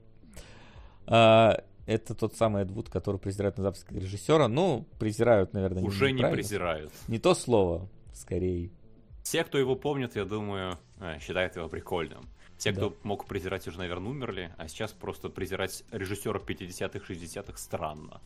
[1.08, 4.48] Э, это тот самый Эдвуд, который презирает на западского режиссера.
[4.48, 6.92] Ну, презирают, наверное, Уже не, не презирают.
[7.08, 8.72] Не то слово, скорее.
[9.22, 10.80] Все, кто его помнит, я думаю,
[11.20, 12.26] считают его прикольным.
[12.57, 12.77] Те, да.
[12.77, 18.22] кто мог презирать, уже, наверное, умерли, а сейчас просто презирать режиссеров 50-х, 60-х странно.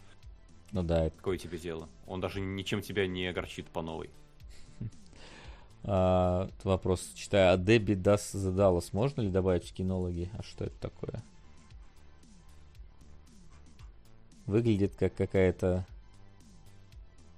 [0.72, 1.06] Ну да.
[1.06, 1.18] Это...
[1.18, 1.89] Какое тебе дело?
[2.06, 4.10] Он даже ничем тебя не огорчит по новой.
[5.81, 7.53] А, вопрос читаю.
[7.53, 8.91] А Дебби Дас задалась.
[8.91, 10.30] Можно ли добавить в кинологи?
[10.38, 11.23] А что это такое?
[14.45, 15.85] Выглядит как какая-то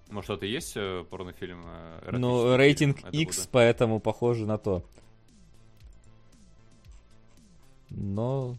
[0.09, 1.61] Может, что-то есть э, порнофильм?
[1.65, 3.49] э, Ну, рейтинг X, года?
[3.51, 4.83] поэтому похоже на то.
[7.91, 8.57] Но...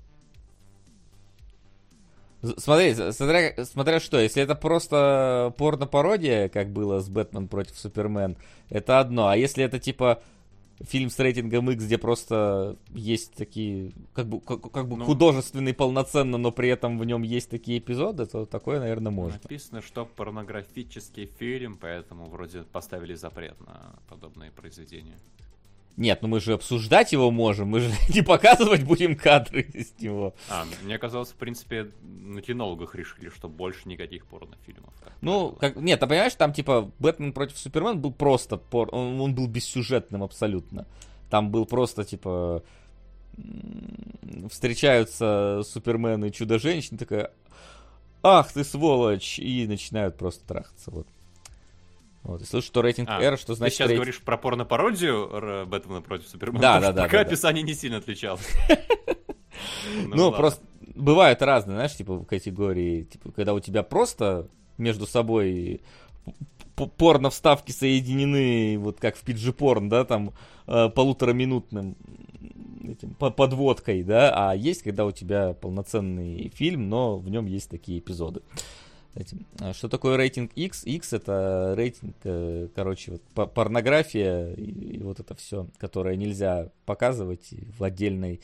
[2.56, 8.36] Смотри, смотря, смотря что, если это просто порно-пародия, как было с Бэтмен против Супермен,
[8.68, 9.28] это одно.
[9.28, 10.20] А если это типа
[10.80, 15.04] фильм с рейтингом X, где просто есть такие, как бы, как, как бы Ну.
[15.04, 19.38] художественный полноценно, но при этом в нем есть такие эпизоды, то такое, наверное, можно.
[19.42, 25.18] Написано, что порнографический фильм, поэтому вроде поставили запрет на подобные произведения.
[25.96, 30.34] Нет, ну мы же обсуждать его можем, мы же не показывать будем кадры из него.
[30.48, 34.94] А, мне казалось, в принципе, на кинологах решили, что больше никаких порнофильмов.
[35.02, 39.20] как Ну, как, нет, а понимаешь, там типа Бэтмен против Супермен был просто, пор, он,
[39.20, 40.86] он был бессюжетным абсолютно.
[41.28, 42.62] Там был просто типа
[44.50, 47.32] встречаются Супермен и Чудо-женщина, такая,
[48.22, 51.06] ах ты сволочь, и начинают просто трахаться, вот.
[52.22, 55.66] Вот, и слышу, что рейтинг А, R, что Ты значит сейчас рейтинг- говоришь про порно-пародию
[55.66, 56.60] Бэтмена против Супермена?
[56.60, 57.28] Да, да, да, Пока да, да.
[57.30, 58.46] описание не сильно отличалось.
[60.08, 60.36] Ну, ладно.
[60.38, 60.62] просто
[60.94, 65.82] бывают разные, знаешь, типа категории, типа, когда у тебя просто между собой
[66.74, 70.32] п- порно-вставки соединены, вот как в PG-порн, да, там,
[70.66, 71.96] э, полутораминутным
[72.84, 77.68] этим, по- подводкой, да, а есть, когда у тебя полноценный фильм, но в нем есть
[77.70, 78.42] такие эпизоды.
[79.14, 79.46] Этим.
[79.60, 80.84] А Что такое рейтинг X?
[80.84, 86.70] X это рейтинг, э, короче, вот по- порнография и, и вот это все, которое нельзя
[86.86, 88.40] показывать в отдельной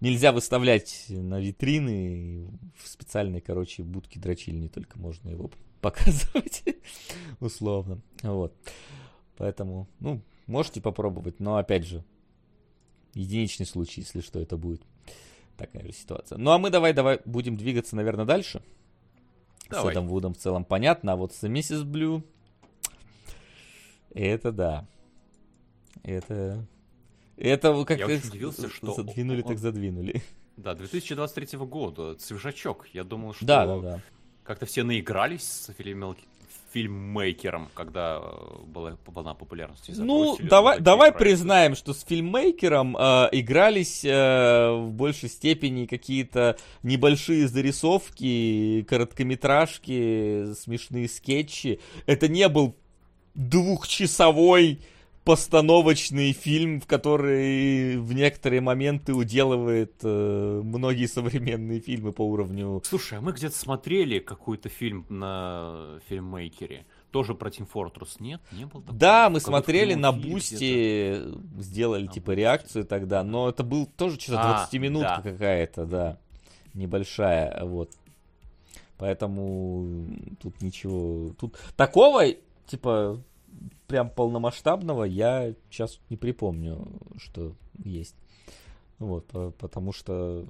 [0.00, 5.50] нельзя выставлять на витрины, в специальной, короче, будке дрочильни только можно его
[5.80, 6.64] показывать,
[7.38, 8.54] условно, вот.
[9.36, 12.04] Поэтому, ну, можете попробовать, но, опять же,
[13.14, 14.82] единичный случай, если что, это будет
[15.56, 16.38] такая же ситуация.
[16.38, 18.62] Ну, а мы давай-давай будем двигаться, наверное, дальше.
[19.70, 19.92] Давай.
[19.94, 22.22] С Эдом Вудом в целом понятно, а вот с Миссис Блю,
[24.14, 24.86] это да.
[26.02, 26.66] Это...
[27.36, 30.22] Это как Я очень удивился, что задвинули, он- так задвинули.
[30.56, 32.86] Да, 2023 года, свежачок.
[32.92, 34.00] Я думал, что Да, да, да.
[34.44, 36.16] как-то все наигрались с фильм-
[36.72, 39.92] фильммейкером, когда э, была волна популярности.
[39.96, 41.24] Ну, давай, давай проекты.
[41.24, 51.08] признаем, что с фильммейкером э, игрались э, в большей степени какие-то небольшие зарисовки, короткометражки, смешные
[51.08, 51.80] скетчи.
[52.06, 52.76] Это не был
[53.34, 54.80] двухчасовой
[55.24, 63.18] постановочный фильм, в который в некоторые моменты уделывает э, многие современные фильмы по уровню Слушай,
[63.18, 66.86] а мы где-то смотрели какой-то фильм на фильммейкере.
[67.10, 68.40] Тоже про Team Fortress, нет?
[68.52, 68.98] Не был такого?
[68.98, 70.12] Да, мы смотрели на.
[70.12, 71.20] Бусти,
[71.58, 72.38] сделали На типа Бусти.
[72.38, 75.30] реакцию тогда, но это был тоже что-то А, 20 минутка да.
[75.32, 76.18] какая-то, да,
[76.74, 77.90] небольшая, вот.
[78.96, 80.06] Поэтому
[80.40, 82.24] тут ничего, тут такого,
[82.66, 83.20] типа,
[83.90, 86.88] прям полномасштабного я сейчас не припомню,
[87.18, 87.54] что
[87.84, 88.14] есть.
[88.98, 90.46] Вот, по- потому что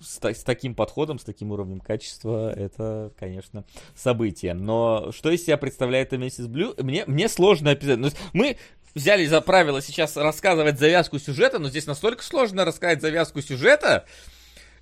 [0.00, 3.64] с, с таким подходом, с таким уровнем качества, это, конечно,
[3.94, 4.54] событие.
[4.54, 7.98] Но что из себя представляет Emesis Blue, мне, мне сложно описать.
[7.98, 8.56] Ну, мы
[8.94, 14.06] взяли за правило сейчас рассказывать завязку сюжета, но здесь настолько сложно рассказать завязку сюжета,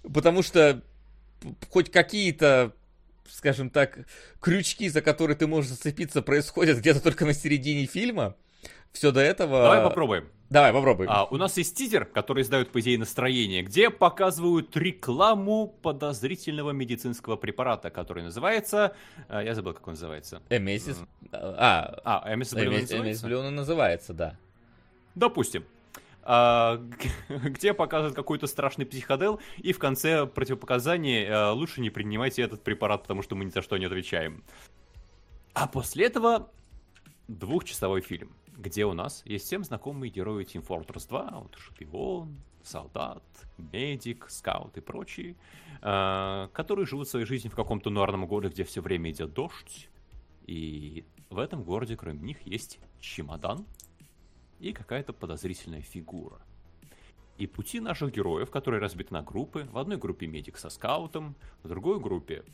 [0.03, 0.83] потому что
[1.71, 2.73] хоть какие-то
[3.29, 4.01] скажем так,
[4.41, 8.37] крючки, за которые ты можешь зацепиться, происходят где-то только на середине фильма.
[8.93, 9.63] Все до этого...
[9.63, 10.29] Давай попробуем.
[10.51, 11.07] Давай, попробуй.
[11.09, 17.35] А, у нас есть тизер, который издает, по идее, настроение, где показывают рекламу подозрительного медицинского
[17.35, 18.95] препарата, который называется...
[19.29, 20.43] а, я забыл, как он называется.
[20.51, 20.99] Emesis...
[21.33, 23.27] А, А, Blue Emesis называется?
[23.27, 24.39] Blue он называется, да.
[25.17, 25.65] Допустим.
[26.27, 26.81] А,
[27.29, 33.03] где показывают какой-то страшный психодел, и в конце противопоказаний а, лучше не принимайте этот препарат,
[33.03, 34.43] потому что мы ни за что не отвечаем.
[35.53, 36.51] А после этого
[37.29, 43.23] двухчасовой фильм, где у нас есть всем знакомые герои Team Fortress 2, вот шпион, солдат,
[43.59, 45.37] медик, скаут и прочие,
[45.83, 49.91] а, которые живут своей жизнью в каком-то нуарном городе, где все время идет дождь,
[50.47, 53.67] и в этом городе, кроме них, есть чемодан,
[54.65, 56.41] и какая-то подозрительная фигура.
[57.37, 61.69] И пути наших героев, которые разбиты на группы, в одной группе медик со скаутом, в
[61.69, 62.45] другой группе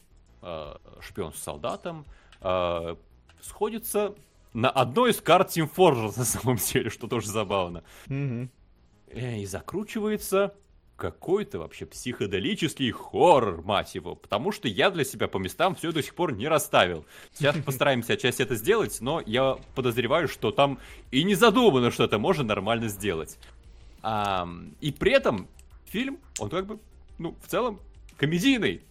[0.43, 2.05] э, шпион с солдатом,
[2.41, 2.97] э,
[3.41, 4.15] сходятся
[4.53, 7.85] на одной из карт Team Fortress на самом деле, что тоже забавно.
[8.09, 10.55] Э, И закручивается
[11.01, 14.15] какой-то вообще психоделический хоррор, мать его.
[14.15, 17.07] Потому что я для себя по местам все до сих пор не расставил.
[17.33, 20.79] Сейчас постараемся отчасти это сделать, но я подозреваю, что там
[21.11, 23.39] и не задумано, что это можно нормально сделать.
[24.81, 25.49] И при этом
[25.87, 26.79] фильм, он как бы,
[27.19, 27.81] ну, в целом,
[28.19, 28.83] комедийный.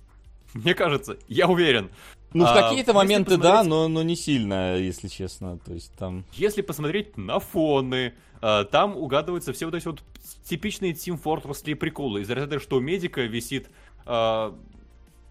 [0.53, 1.91] Мне кажется, я уверен.
[2.34, 5.57] Ну, в А, какие-то моменты да, но, но не сильно, если честно.
[5.60, 6.26] То есть там...
[6.34, 10.03] Если посмотреть на фоны, там угадываются все вот эти вот
[10.44, 12.22] типичные Team Fortress приколы.
[12.22, 13.70] Из ряда, что у медика висит...
[14.06, 14.53] э,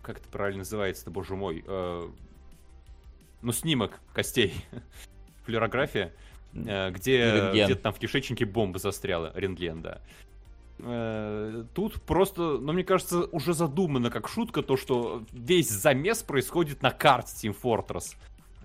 [0.02, 1.64] как это правильно называется-то, боже мой?
[1.66, 2.08] э,
[3.42, 4.54] ну, снимок костей.
[5.44, 6.12] Флюорография.
[6.54, 9.32] э, где где-то там в кишечнике бомба застряла.
[9.34, 10.00] Рентген, да.
[10.78, 16.82] Э, Тут просто, ну, мне кажется, уже задумано как шутка то, что весь замес происходит
[16.82, 18.16] на карте Team Fortress.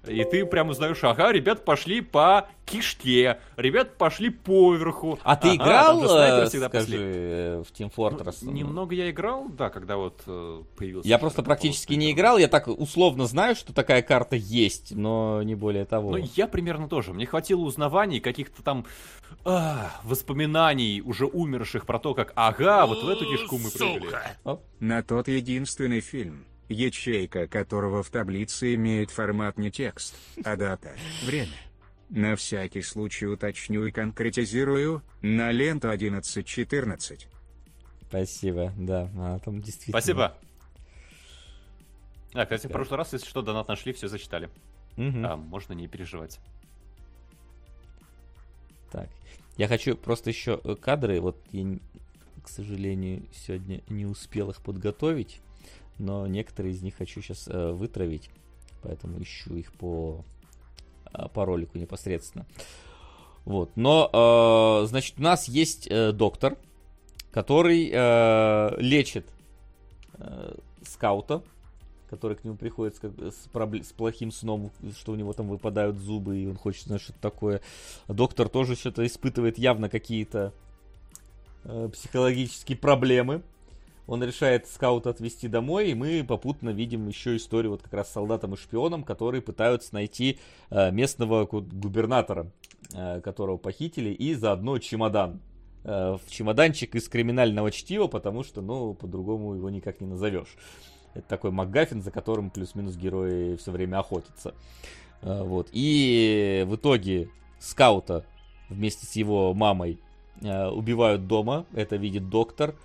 [0.08, 5.18] И ты прям узнаешь, ага, ребят пошли по кишке, ребят пошли поверху.
[5.24, 6.98] А ты Ага, играл, там э, всегда скажи, пошли.
[7.00, 8.46] э, в Team Ну, Fortress?
[8.46, 11.08] немного я играл, да, когда вот э, появился.
[11.08, 15.56] Я просто практически не играл, я так условно знаю, что такая карта есть, но не
[15.56, 16.12] более того.
[16.12, 17.14] Ну, я примерно тоже.
[17.14, 18.86] Мне хватило узнаваний, каких-то там
[19.46, 24.60] а, воспоминаний уже умерших про то, как, ага, вот в эту кишку мы прыгали.
[24.80, 30.95] На тот единственный фильм, ячейка которого в таблице имеет формат не текст, а дата,
[31.26, 31.53] время.
[32.10, 37.27] На всякий случай уточню и конкретизирую, на ленту 11.14.
[38.07, 39.99] Спасибо, да, а, там действительно...
[39.99, 40.38] Спасибо.
[42.34, 44.49] А, кстати, в прошлый раз, если что, донат нашли, все зачитали.
[44.98, 45.26] Мгм.
[45.26, 46.40] А, можно не переживать.
[48.91, 49.10] Так,
[49.57, 51.80] я хочу просто еще э, кадры, вот я,
[52.44, 55.41] к сожалению, сегодня не успел их подготовить,
[56.04, 58.30] но некоторые из них хочу сейчас вытравить,
[58.82, 60.24] поэтому ищу их по,
[61.12, 62.46] а, по ролику непосредственно.
[63.46, 64.10] Вот, но,
[64.84, 66.58] э, значит, у нас есть э, доктор,
[67.32, 69.26] который э, лечит
[70.14, 71.44] э, скаута,
[72.10, 75.50] который к нему приходит с, как- с пробле- с плохим сном, что у него там
[75.50, 77.62] выпадают зубы, и он хочет знать, что-то такое.
[78.08, 80.54] Доктор тоже что-то испытывает явно какие-то
[81.66, 83.42] э, психологические проблемы.
[84.06, 88.14] Он решает скаута отвезти домой, и мы попутно видим еще историю вот как раз с
[88.14, 90.40] солдатом и шпионом, которые пытаются найти
[90.70, 92.52] э, местного губернатора,
[92.94, 95.40] э, которого похитили, и заодно чемодан.
[95.86, 100.58] Э, в чемоданчик из криминального чтива, потому что, ну, по-другому его никак не назовешь.
[101.14, 104.54] Это такой МакГаффин, за которым плюс-минус герои все время охотятся.
[105.22, 105.70] Вот.
[105.72, 108.26] И в итоге скаута
[108.68, 110.00] вместе с его мамой
[110.42, 111.66] убивают дома.
[111.72, 112.76] Это видит доктор.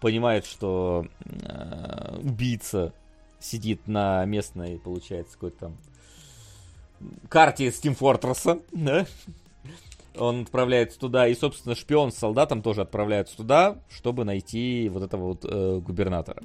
[0.00, 2.92] Понимает, что э, убийца
[3.40, 5.76] сидит на местной, получается, какой-то там
[7.28, 7.96] карте Steam
[8.72, 9.06] да?
[10.16, 15.26] Он отправляется туда, и, собственно, шпион с солдатом тоже отправляются туда, чтобы найти вот этого
[15.28, 16.42] вот э, губернатора.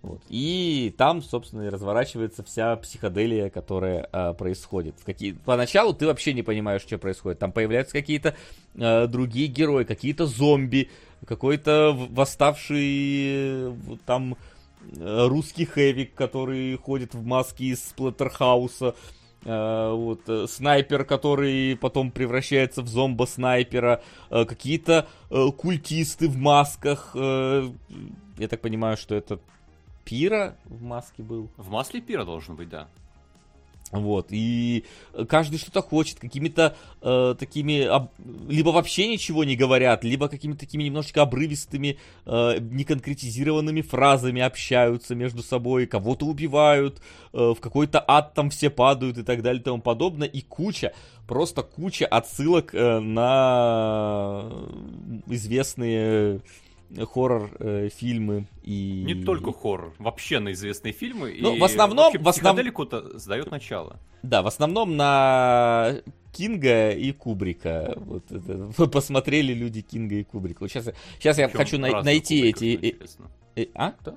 [0.00, 0.20] Вот.
[0.28, 4.96] И там, собственно, и разворачивается вся психоделия, которая э, происходит.
[5.04, 5.32] Какие...
[5.32, 7.38] Поначалу ты вообще не понимаешь, что происходит.
[7.38, 8.34] Там появляются какие-то
[8.74, 10.90] э, другие герои, какие-то зомби,
[11.26, 13.76] какой-то восставший э,
[14.06, 14.36] там
[14.96, 18.94] э, русский хэвик, который ходит в маске из Сплаттерхауса.
[19.44, 25.06] Э, вот, снайпер, который потом превращается в зомбо-снайпера, э, какие-то
[25.56, 27.14] культисты в масках.
[27.14, 29.38] я так понимаю, что это
[30.04, 31.50] Пира в маске был.
[31.56, 32.88] В масле пира должен быть, да.
[33.94, 34.84] Вот, и
[35.28, 38.10] каждый что-то хочет, какими-то э, такими, об-
[38.48, 45.44] либо вообще ничего не говорят, либо какими-то такими немножечко обрывистыми, э, неконкретизированными фразами общаются между
[45.44, 47.00] собой, кого-то убивают,
[47.32, 50.92] э, в какой-то ад там все падают и так далее и тому подобное, и куча,
[51.28, 54.50] просто куча отсылок э, на
[55.28, 56.40] известные
[56.98, 59.02] хоррор-фильмы и...
[59.06, 61.36] Не только хоррор, вообще на известные фильмы.
[61.40, 63.98] Ну, и в основном- вообще в основ- психоделику-то сдает начало.
[64.22, 65.96] Да, в основном на
[66.32, 67.94] Кинга и Кубрика.
[67.96, 70.58] Вот это, посмотрели люди Кинга и Кубрика.
[70.62, 70.88] Вот сейчас,
[71.18, 72.96] сейчас я хочу разного найти Кубрика, эти...
[73.56, 73.92] э, э, а?
[73.92, 74.16] Кто?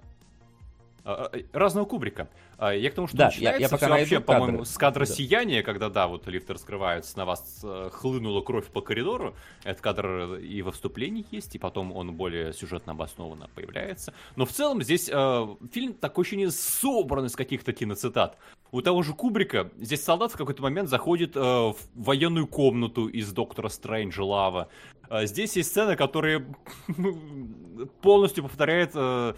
[1.08, 2.28] А, а, Разного Кубрика.
[2.58, 5.14] А, Я к тому, что Да, начинается я- я пока вообще, по-моему, с кадра Да.
[5.14, 9.34] сияния, когда, да, вот лифты раскрываются, на вас э, хлынула кровь по коридору.
[9.64, 14.14] Этот кадр и во вступлении есть, и потом он более сюжетно обоснованно появляется.
[14.36, 18.38] Но в целом здесь э, фильм такой ощущение собран из каких-то киноцитат.
[18.72, 23.32] У того же Кубрика здесь солдат в какой-то момент заходит э, в военную комнату из
[23.32, 24.68] Доктора Стрэнджа Лава.
[25.10, 26.46] Э, здесь есть сцена, которая
[28.02, 29.34] полностью повторяет э,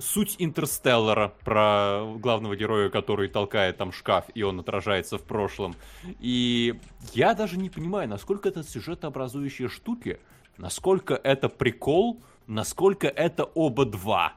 [0.00, 5.74] суть Интерстеллара про главного героя, который толкает там шкаф, и он отражается в прошлом.
[6.18, 6.74] И
[7.12, 10.18] я даже не понимаю, насколько это сюжетообразующие штуки,
[10.56, 14.34] насколько это прикол, насколько это оба два.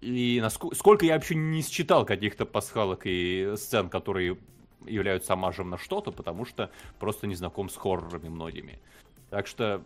[0.00, 4.38] И насколько, сколько я вообще не считал каких-то пасхалок и сцен, которые
[4.86, 8.80] являются амажем на что-то, потому что просто не знаком с хоррорами многими.
[9.28, 9.82] Так что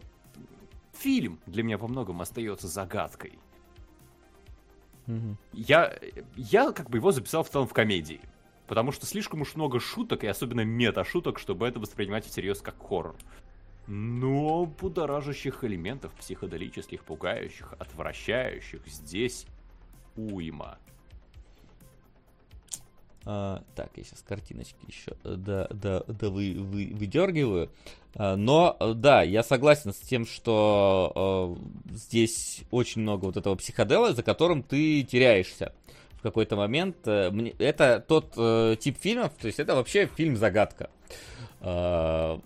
[0.93, 3.39] фильм для меня во многом остается загадкой.
[5.53, 5.99] Я,
[6.37, 8.21] я как бы его записал в целом в комедии.
[8.67, 13.15] Потому что слишком уж много шуток, и особенно мета-шуток, чтобы это воспринимать всерьез как хоррор.
[13.87, 19.47] Но будоражащих элементов, психоделических, пугающих, отвращающих здесь
[20.17, 20.79] уйма.
[23.27, 27.71] А, так, я сейчас картиночки еще да, да, да вы, вы, выдергиваю.
[28.15, 31.57] А, но, э, да, я согласен с тем, что
[31.89, 35.73] э, здесь очень много вот этого психодела, за которым ты теряешься
[36.19, 36.97] в какой-то момент.
[37.07, 40.91] Э, мне, это тот э, тип фильмов, то есть это вообще фильм-загадка,
[41.61, 42.39] э,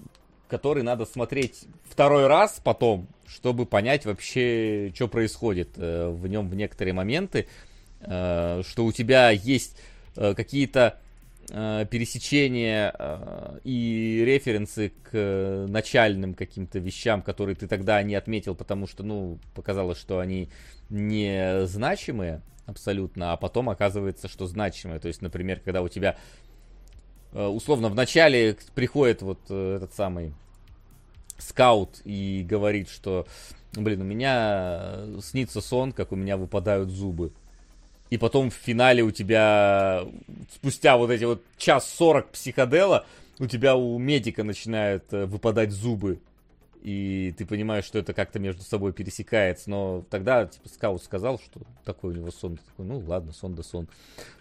[0.49, 6.55] который надо смотреть второй раз потом, чтобы понять вообще, что происходит э, в нем в
[6.55, 7.49] некоторые моменты,
[8.01, 9.98] э, что у тебя есть э,
[10.35, 10.99] какие-то
[11.51, 18.55] э, пересечения э, и референсы к э, начальным каким-то вещам, которые ты тогда не отметил,
[18.55, 20.49] потому что, ну, показалось, что они
[20.91, 25.01] не значимые абсолютно, а потом оказывается, что значимые.
[25.01, 26.17] То есть, например, когда у тебя
[27.33, 30.35] э, условно в начале приходит вот э, этот самый
[31.39, 33.27] скаут и говорит, что,
[33.73, 37.33] блин, у меня снится сон, как у меня выпадают зубы.
[38.11, 40.05] И потом в финале у тебя,
[40.53, 43.05] спустя вот эти вот час сорок психодела,
[43.39, 46.21] у тебя у медика начинают э, выпадать зубы.
[46.81, 49.69] И ты понимаешь, что это как-то между собой пересекается.
[49.69, 52.57] Но тогда, типа, скаут сказал, что такой у него сон.
[52.57, 53.89] Ты такой, ну ладно, сон да сон.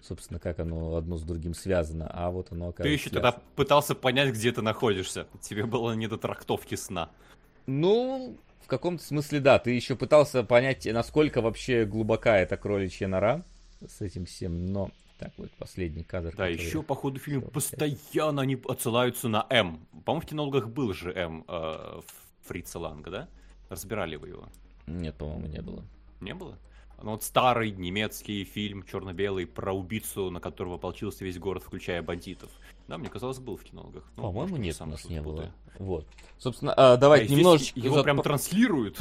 [0.02, 2.10] Собственно, как оно одно с другим связано.
[2.12, 3.32] А вот оно Ты оказывается еще связано.
[3.32, 5.28] тогда пытался понять, где ты находишься.
[5.42, 7.10] Тебе было не до трактовки сна.
[7.66, 9.60] Ну, в каком-то смысле, да.
[9.60, 13.44] Ты еще пытался понять, насколько вообще глубока эта кроличья нора
[13.86, 14.90] с этим всем, но...
[15.20, 16.30] Так, вот последний кадр.
[16.30, 19.80] Да, который- еще по ходу фильма Всё, постоянно они отсылаются на М.
[20.06, 22.02] По-моему, в кинологах был же М э,
[22.44, 23.28] Фрица Ланга, да?
[23.70, 24.48] Разбирали вы его?
[24.86, 25.84] Нет, по-моему, не было.
[26.22, 26.58] Не было?
[27.02, 32.50] Ну вот старый немецкий фильм черно-белый про убийцу, на которого ополчился весь город, включая бандитов.
[32.88, 34.04] Да, мне казалось, был в кинологах.
[34.16, 35.52] Ну, по-моему, может, нет, у нас не было.
[35.80, 36.08] Вот.
[36.40, 37.80] Собственно, а, Да, давайте здесь немножечко...
[37.80, 38.98] Его за- прям транслируют.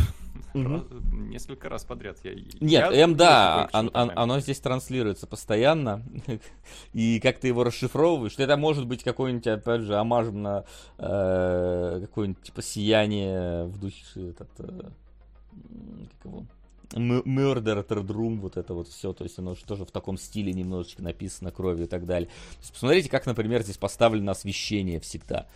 [0.65, 2.19] Раз- Несколько раз подряд.
[2.25, 6.03] Я, Нет, я М, не да, он- оно здесь транслируется постоянно,
[6.93, 10.65] и как ты его расшифровываешь, это может быть какой-нибудь, опять же, амаж на
[10.99, 14.83] э, какое-нибудь, типа, сияние в духе, этот, э,
[16.23, 16.45] как его,
[16.93, 21.03] Murder Room, вот это вот все, то есть оно же тоже в таком стиле немножечко
[21.03, 22.29] написано кровью и так далее.
[22.29, 25.47] То есть посмотрите, как, например, здесь поставлено освещение всегда.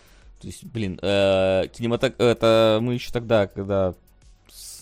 [0.40, 2.14] То есть, блин, э, кинематог...
[2.18, 3.94] это мы еще тогда, когда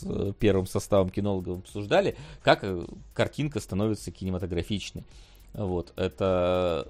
[0.03, 2.85] э, первым составом кинологов обсуждали, как э,
[3.15, 5.05] картинка становится кинематографичной.
[5.55, 6.89] Вот, это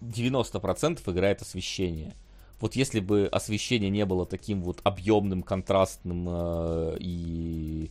[0.00, 2.14] 90% играет освещение.
[2.60, 7.90] Вот если бы освещение не было таким вот объемным, контрастным э, и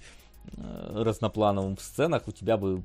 [0.94, 2.82] разноплановым в сценах, у тебя бы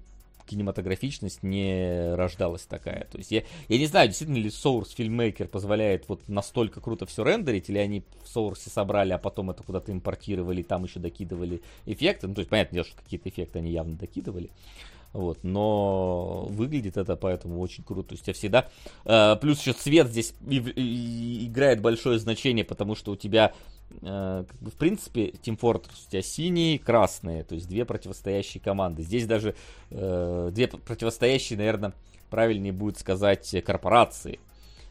[0.46, 3.06] кинематографичность не рождалась такая.
[3.10, 7.24] То есть я, я не знаю, действительно ли Source Filmmaker позволяет вот настолько круто все
[7.24, 12.28] рендерить, или они в Source собрали, а потом это куда-то импортировали, там еще докидывали эффекты.
[12.28, 14.50] Ну, то есть, понятно, что какие-то эффекты они явно докидывали.
[15.12, 18.08] Вот, но выглядит это поэтому очень круто.
[18.08, 18.68] То есть я всегда...
[19.04, 23.54] э, плюс еще цвет здесь и- и- играет большое значение, потому что у тебя,
[24.01, 29.02] в принципе, Team Fortress у тебя синие, красные, то есть две противостоящие команды.
[29.02, 29.55] Здесь даже
[29.90, 31.93] э, две противостоящие, наверное,
[32.31, 34.40] правильнее будет сказать, корпорации,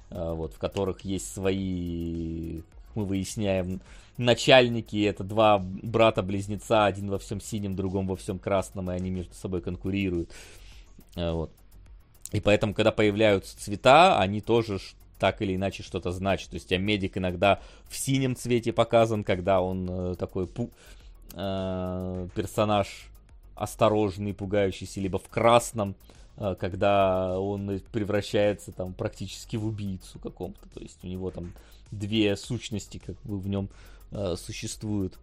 [0.10, 2.62] э, вот, в которых есть свои,
[2.96, 3.82] мы выясняем,
[4.18, 9.34] начальники, это два брата-близнеца, один во всем синем, другом во всем красном, и они между
[9.34, 10.32] собой конкурируют.
[11.16, 11.52] Э, Вот.
[12.32, 14.80] И поэтому, когда появляются цвета, они тоже
[15.24, 16.50] так или иначе что-то значат.
[16.50, 20.70] То есть, у тебя медик иногда в синем цвете показан, когда он э, такой пу-
[21.34, 23.08] э, персонаж
[23.56, 25.96] осторожный, пугающийся, либо в красном,
[26.36, 30.68] э, когда он превращается там практически в убийцу каком-то.
[30.74, 31.54] То есть у него там
[31.90, 33.70] две сущности как бы в нем
[34.12, 35.18] э, существуют.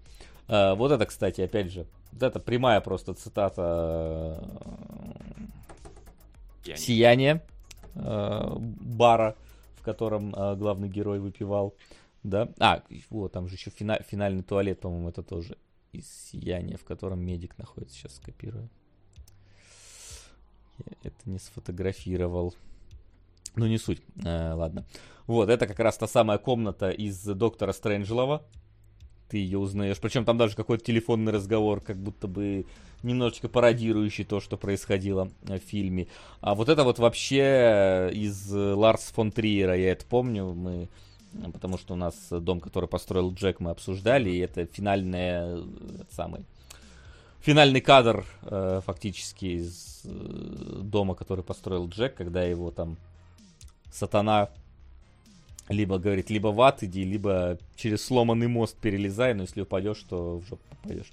[0.49, 4.43] Э, вот это, кстати, опять же, вот это прямая просто цитата
[6.65, 7.43] э, «Сияние»
[7.95, 9.37] э, бара,
[9.81, 11.75] в котором э, главный герой выпивал.
[12.23, 12.51] Да?
[12.59, 15.57] А, вот, там же еще фина- финальный туалет, по-моему, это тоже
[15.93, 17.97] из «Сияния», в котором медик находится.
[17.97, 18.69] Сейчас скопирую.
[20.79, 22.55] Я это не сфотографировал.
[23.57, 24.03] Ну, не суть.
[24.23, 24.85] Э, ладно.
[25.27, 28.43] Вот, это как раз та самая комната из Доктора Стрэнджелова.
[29.31, 29.99] Ты ее узнаешь.
[29.99, 32.67] Причем там даже какой-то телефонный разговор, как будто бы
[33.03, 36.09] немножечко пародирующий то, что происходило э, в фильме.
[36.41, 40.89] А вот это вот вообще из э, Ларс фон Триера, я это помню, мы
[41.33, 45.65] э, потому что у нас дом, который построил Джек, мы обсуждали, и это финальная, э,
[46.11, 46.45] самый,
[47.41, 52.97] финальный кадр э, фактически из э, дома, который построил Джек, когда его там
[53.93, 54.51] сатана
[55.71, 60.39] либо говорит, либо в ад иди, либо через сломанный мост перелезай, но если упадешь, то
[60.39, 61.11] в жопу попадешь.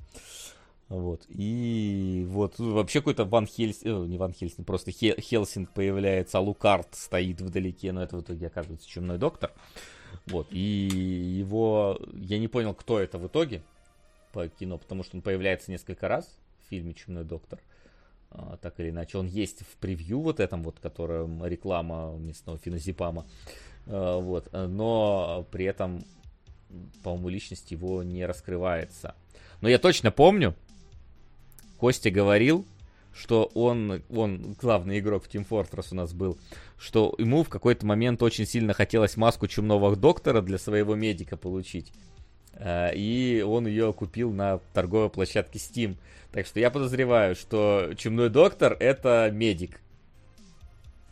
[0.89, 1.25] Вот.
[1.29, 6.41] И вот вообще какой-то Ван Хельсинг, э, не Ван Хельсинг, просто Хе- Хелсинг появляется, а
[6.41, 9.51] Лукард стоит вдалеке, но это в итоге оказывается чумной доктор.
[10.25, 10.47] Вот.
[10.49, 13.61] И его, я не понял, кто это в итоге
[14.31, 16.25] по кино, потому что он появляется несколько раз
[16.65, 17.59] в фильме Чумной доктор.
[18.29, 23.25] А, так или иначе, он есть в превью вот этом вот, которым реклама местного феназепама.
[23.25, 24.49] А, вот.
[24.51, 26.03] Но при этом,
[27.03, 29.15] по-моему, личность его не раскрывается.
[29.61, 30.55] Но я точно помню,
[31.77, 32.65] Костя говорил,
[33.13, 36.37] что он, он главный игрок в Team Fortress у нас был,
[36.77, 41.91] что ему в какой-то момент очень сильно хотелось маску чумного доктора для своего медика получить.
[42.53, 45.97] А, и он ее купил на торговой площадке Steam.
[46.31, 49.81] Так что я подозреваю, что чумной доктор это медик.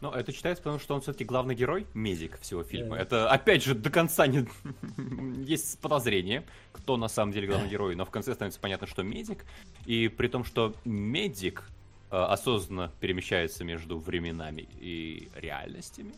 [0.06, 2.98] Ну, это считается, потому что он все-таки главный герой, медик всего фильма.
[2.98, 3.02] Yeah.
[3.02, 4.48] Это, опять же, до конца не...
[5.44, 9.46] есть подозрение, кто на самом деле главный герой, но в конце становится понятно, что медик.
[9.88, 11.64] И при том, что медик
[12.12, 16.14] э, осознанно перемещается между временами и реальностями,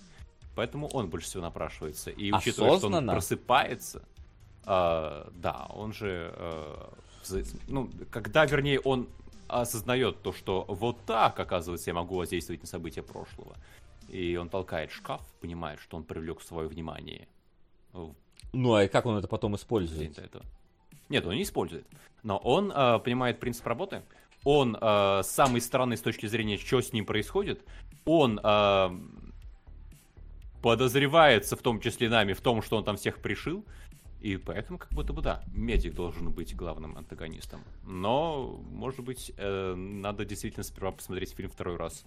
[0.54, 2.10] поэтому он больше всего напрашивается.
[2.10, 4.04] И учитывая, что он просыпается,
[4.66, 6.34] э, да, он же...
[6.36, 6.90] Э,
[7.70, 9.08] ну, когда, вернее, он
[9.48, 13.56] осознает то, что вот так, оказывается, я могу воздействовать на события прошлого.
[14.10, 17.28] И он толкает шкаф, понимает, что он привлек свое внимание.
[18.54, 20.18] Ну, а как он это потом использует?
[20.18, 20.42] Это.
[21.10, 21.86] Нет, он не использует.
[22.24, 24.04] Но он э, понимает принцип работы.
[24.44, 27.62] Он э, самый странный с точки зрения, что с ним происходит.
[28.06, 28.90] Он э,
[30.62, 33.66] подозревается, в том числе нами, в том, что он там всех пришил.
[34.22, 37.64] И поэтому, как будто бы, да, медик должен быть главным антагонистом.
[37.84, 42.04] Но, может быть, э, надо действительно сперва посмотреть фильм второй раз.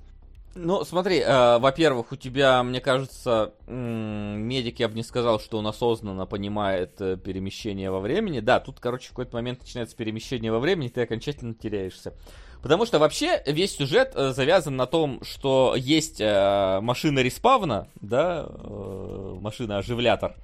[0.56, 5.66] Ну, смотри, э, во-первых, у тебя, мне кажется, медик, я бы не сказал, что он
[5.68, 8.40] осознанно понимает э, перемещение во времени.
[8.40, 12.14] Да, тут, короче, в какой-то момент начинается перемещение во времени, ты окончательно теряешься.
[12.62, 18.46] Потому что вообще весь сюжет э, завязан на том, что есть э, машина респавна, да,
[18.46, 20.34] э, машина-оживлятор,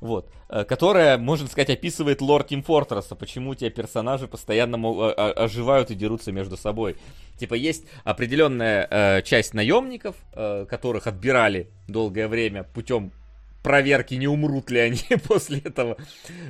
[0.00, 5.90] вот, э, которая, можно сказать, описывает лор Тим Фортресса, почему те персонажи постоянно э, оживают
[5.90, 6.96] и дерутся между собой.
[7.36, 13.12] Типа есть определенная э, часть наемников, э, которых отбирали долгое время путем
[13.62, 15.96] проверки, не умрут ли они после этого,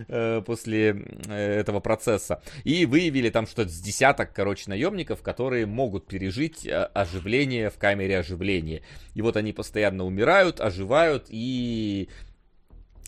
[0.09, 2.43] э, после э, этого процесса.
[2.65, 8.83] И выявили там что-то с десяток, короче, наемников, которые могут пережить оживление в камере оживления.
[9.15, 12.09] И вот они постоянно умирают, оживают и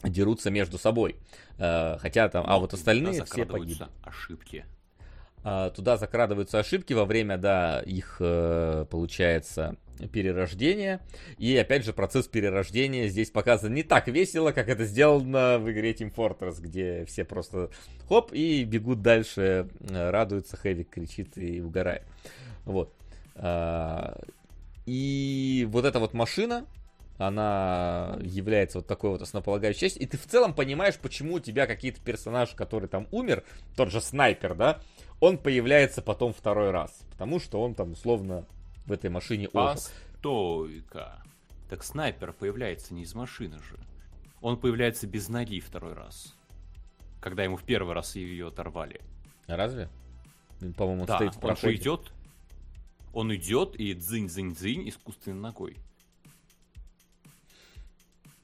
[0.03, 1.17] дерутся между собой.
[1.59, 3.87] Э, хотя там, а вот остальные все погибли.
[4.03, 4.65] ошибки.
[5.43, 9.77] А, туда закрадываются ошибки во время, да, их, э, получается,
[10.13, 11.01] перерождения.
[11.39, 15.93] И, опять же, процесс перерождения здесь показан не так весело, как это сделано в игре
[15.93, 17.71] Team Fortress, где все просто
[18.07, 22.03] хоп и бегут дальше, э, радуются, Хэвик кричит и угорает.
[22.67, 22.93] Вот.
[23.37, 24.21] А,
[24.85, 26.67] и вот эта вот машина,
[27.21, 31.67] она является вот такой вот основополагающей частью, и ты в целом понимаешь, почему у тебя
[31.67, 33.45] какие-то персонажи, который там умер,
[33.77, 34.81] тот же снайпер, да,
[35.21, 38.47] он появляется потом второй раз, потому что он там условно
[38.87, 39.51] в этой машине.
[39.51, 41.23] Постой-ка.
[41.69, 43.79] Так снайпер появляется не из машины же.
[44.41, 46.35] Он появляется без ноги второй раз.
[47.21, 49.03] Когда ему в первый раз ее оторвали.
[49.47, 49.91] Разве?
[50.79, 51.67] По-моему, да, стоит в проходе.
[51.67, 52.13] он же идет,
[53.13, 55.77] он идет и дзынь-дзынь-дзынь искусственной ногой.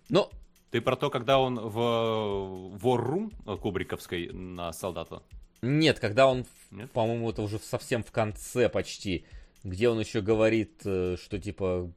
[0.08, 0.30] Ну,
[0.70, 5.22] ты про то, когда он в War Room Кубриковской на солдата?
[5.62, 6.90] Нет, когда он, Нет?
[6.92, 9.24] по-моему, это уже совсем в конце почти,
[9.64, 11.90] где он еще говорит, э, что типа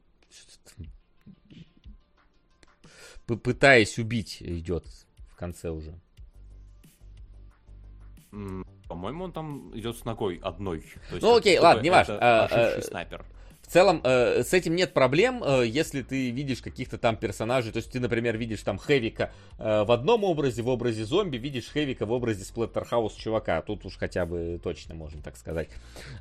[3.26, 4.86] пытаясь убить идет
[5.28, 5.94] в конце уже.
[8.88, 10.82] По-моему, он там идет с ногой одной.
[10.82, 12.18] То есть ну окей, ладно, не важно.
[12.20, 13.26] А, а, снайпер.
[13.70, 17.72] В целом, э, с этим нет проблем, э, если ты видишь каких-то там персонажей.
[17.72, 21.68] То есть ты, например, видишь там Хэвика э, в одном образе, в образе зомби, видишь
[21.68, 23.62] Хэвика в образе Сплеттерхаус чувака.
[23.62, 25.70] Тут уж хотя бы точно можно так сказать.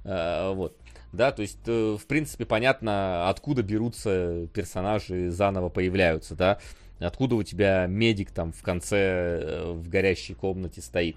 [0.04, 0.76] Э, вот.
[1.14, 6.58] Да, то есть, э, в принципе, понятно, откуда берутся персонажи, заново появляются, да.
[7.00, 11.16] Откуда у тебя медик там в конце э, в горящей комнате стоит.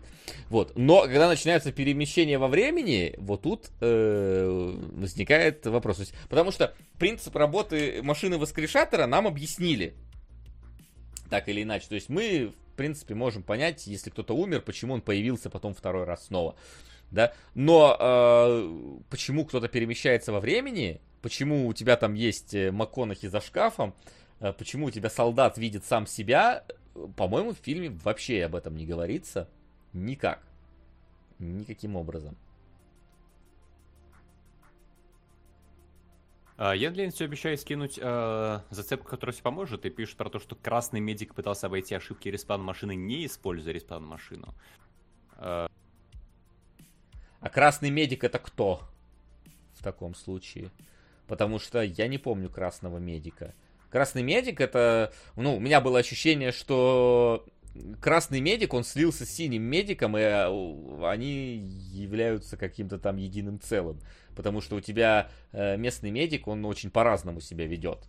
[0.50, 0.74] Вот.
[0.78, 6.00] Но когда начинается перемещение во времени, вот тут э, возникает вопрос.
[6.00, 9.96] есть, потому что принцип работы машины воскрешатора нам объяснили.
[11.30, 11.88] Так или иначе.
[11.88, 16.04] То есть мы, в принципе, можем понять, если кто-то умер, почему он появился потом второй
[16.04, 16.56] раз снова.
[17.10, 23.28] да, но э, почему кто-то перемещается во времени, почему у тебя там есть э, МакКонахи
[23.28, 26.66] за шкафом, э, почему у тебя солдат видит сам себя,
[27.16, 29.48] по-моему, в фильме вообще об этом не говорится
[29.94, 30.42] никак,
[31.40, 32.36] никаким образом.
[36.58, 40.40] А, Я для все обещаю скинуть э, зацепку, которая все поможет, и пишет про то,
[40.40, 44.54] что красный медик пытался обойти ошибки респаун машины, не используя респаун машину.
[47.42, 48.82] А красный медик это кто
[49.74, 50.70] в таком случае?
[51.26, 53.56] Потому что я не помню красного медика.
[53.92, 55.12] Красный медик это...
[55.36, 57.46] Ну, у меня было ощущение, что
[58.00, 64.00] красный медик, он слился с синим медиком, и э, они являются каким-то там единым целым.
[64.36, 68.00] Потому что у тебя э, местный медик, он очень по-разному себя ведет.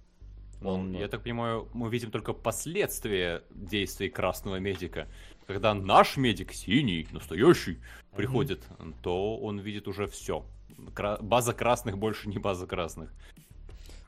[0.62, 0.94] Он...
[0.94, 5.08] Я так понимаю, мы видим только последствия действий красного медика.
[5.48, 8.16] Когда наш медик, синий, настоящий, mm-hmm.
[8.16, 8.62] приходит,
[9.02, 10.46] то он видит уже все.
[10.94, 11.18] Кра...
[11.20, 13.12] База красных больше не база красных.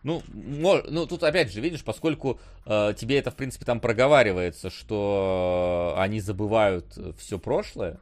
[0.05, 5.94] Ну, ну тут опять же, видишь, поскольку э, тебе это, в принципе, там проговаривается, что
[5.97, 6.86] они забывают
[7.18, 7.98] все прошлое,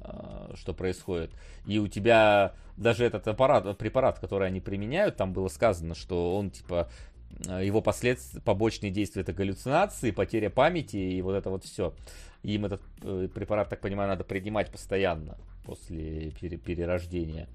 [0.00, 1.30] э, что происходит,
[1.64, 6.50] и у тебя даже этот аппарат, препарат, который они применяют, там было сказано, что он,
[6.50, 6.88] типа,
[7.48, 11.94] э, его последствия, побочные действия это галлюцинации, потеря памяти и вот это вот все.
[12.42, 17.48] Им этот э, препарат, так понимаю, надо принимать постоянно после перерождения.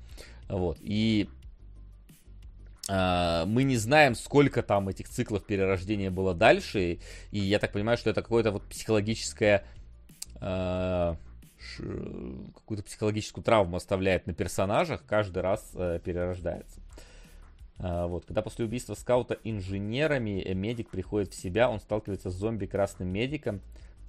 [0.49, 0.77] Вот.
[0.81, 1.29] И
[2.87, 6.99] мы не знаем, сколько там этих циклов перерождения было дальше,
[7.31, 9.63] и я так понимаю, что это какое-то вот психологическое
[10.41, 11.15] uh,
[12.55, 16.81] какую-то психологическую травму оставляет на персонажах, каждый раз uh, перерождается.
[17.77, 18.25] Вот.
[18.25, 23.07] Когда после убийства скаута инженерами э, медик приходит в себя, он сталкивается с зомби красным
[23.07, 23.59] медиком,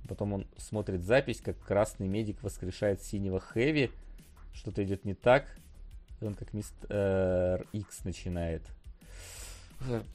[0.09, 3.90] потом он смотрит запись, как красный медик воскрешает синего Хэви,
[4.53, 5.47] что-то идет не так,
[6.27, 8.62] он как мистер Икс начинает.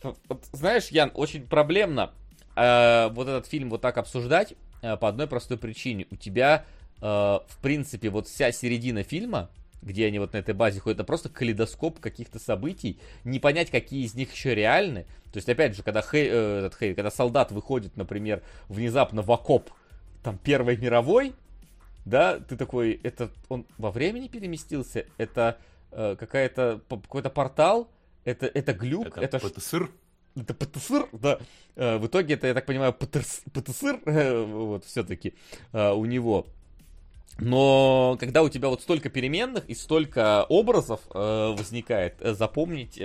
[0.02, 2.12] Вот, знаешь, Ян, очень проблемно
[2.56, 6.08] э, вот этот фильм вот так обсуждать э, по одной простой причине.
[6.12, 6.66] У тебя,
[6.98, 9.50] э, в принципе, вот вся середина фильма,
[9.82, 14.06] где они вот на этой базе ходят, это просто калейдоскоп каких-то событий, не понять, какие
[14.06, 15.04] из них еще реальны.
[15.32, 19.32] То есть, опять же, когда, Хей, э, этот Хей, когда солдат выходит, например, внезапно в
[19.32, 19.70] окоп
[20.24, 21.34] там Первой мировой,
[22.06, 27.90] да, ты такой, это он во времени переместился, это Э, какая-то какой-то портал,
[28.26, 29.90] это, это глюк, это, это ПТСР.
[30.36, 31.40] Это ПТСР, да.
[31.76, 35.34] Э, в итоге это, я так понимаю, ПТСР, э, вот, все-таки
[35.74, 36.46] у него.
[37.40, 43.00] Но когда у тебя вот столько переменных и столько образов возникает, запомнить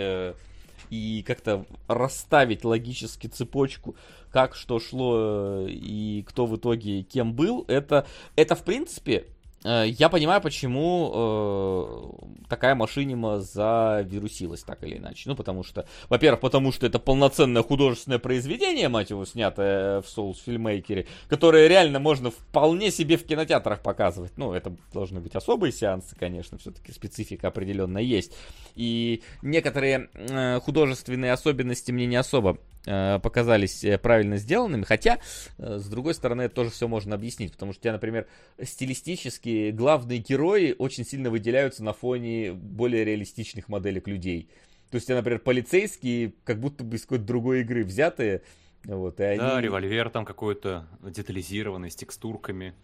[0.90, 3.94] и как-то расставить логически цепочку,
[4.30, 9.31] как что шло и кто в итоге кем был, это, это в принципе Э,
[9.64, 15.28] я понимаю, почему э, такая машинима завирусилась так или иначе.
[15.28, 20.38] Ну, потому что, во-первых, потому что это полноценное художественное произведение, мать его, снятое в Souls
[20.44, 24.32] фильмейкере, которое реально можно вполне себе в кинотеатрах показывать.
[24.36, 28.36] Ну, это должны быть особые сеансы, конечно, все-таки специфика определенно есть.
[28.74, 35.18] И некоторые э, художественные особенности мне не особо Э, показались э, правильно сделанными, хотя,
[35.58, 38.26] э, с другой стороны, это тоже все можно объяснить, потому что у тебя, например,
[38.62, 44.48] стилистически главные герои очень сильно выделяются на фоне более реалистичных моделек людей.
[44.90, 48.42] То есть, у тебя, например, полицейские как будто бы из какой-то другой игры взятые,
[48.84, 49.38] вот, и они...
[49.38, 52.74] Да, револьвер там какой-то детализированный, с текстурками.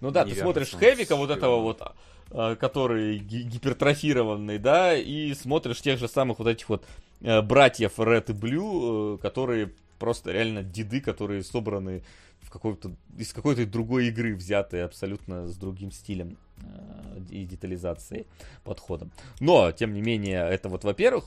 [0.00, 6.08] Ну да, ты смотришь Хэвика вот этого вот, который гипертрофированный, да, и смотришь тех же
[6.08, 6.84] самых вот этих вот
[7.20, 12.02] Э, братьев Red и Blue, э, которые просто реально деды, которые собраны
[12.42, 18.26] в какой-то, из какой-то другой игры, взятые абсолютно с другим стилем э, и детализацией,
[18.64, 19.10] подходом.
[19.40, 21.24] Но, тем не менее, это вот, во-первых,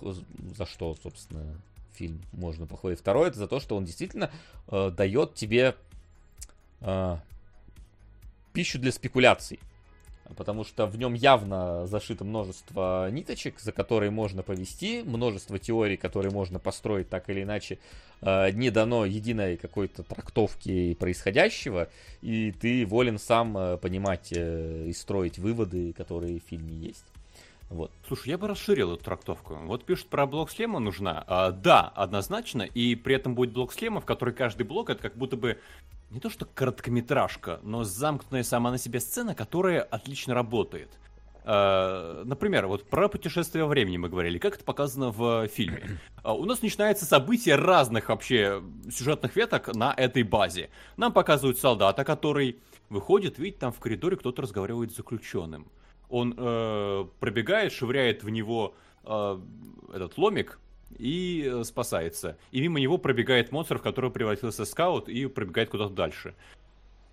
[0.56, 1.44] за что, собственно,
[1.94, 3.00] фильм можно похвалить.
[3.00, 4.30] Второе, это за то, что он действительно
[4.68, 5.76] э, дает тебе
[6.82, 7.18] э,
[8.54, 9.60] пищу для спекуляций
[10.36, 16.32] потому что в нем явно зашито множество ниточек, за которые можно повести, множество теорий, которые
[16.32, 17.80] можно построить так или иначе.
[18.22, 21.90] Э, не дано единой какой-то трактовки происходящего,
[22.22, 27.06] и ты волен сам э, понимать э, и строить выводы, которые в фильме есть.
[27.70, 27.92] Вот.
[28.08, 29.56] Слушай, я бы расширил эту трактовку.
[29.66, 31.24] Вот пишут про блок шлема нужна.
[31.28, 32.64] А, да, однозначно.
[32.64, 35.60] И при этом будет блок в который каждый блок это как будто бы
[36.10, 40.90] не то что короткометражка, но замкнутая сама на себе сцена, которая отлично работает.
[41.46, 46.00] Uh, например, вот про путешествие во времени мы говорили, как это показано в фильме.
[46.24, 48.62] Uh, у нас начинается событие разных вообще
[48.92, 50.70] сюжетных веток на этой базе.
[50.98, 52.60] Нам показывают солдата, который
[52.90, 55.72] выходит, видит, там в коридоре кто-то разговаривает с заключенным.
[56.10, 59.40] Он э, пробегает, швыряет в него э,
[59.94, 60.60] этот ломик
[60.98, 62.38] и э, спасается.
[62.52, 66.36] И мимо него пробегает монстр, в которого превратился скаут, и пробегает куда-то дальше.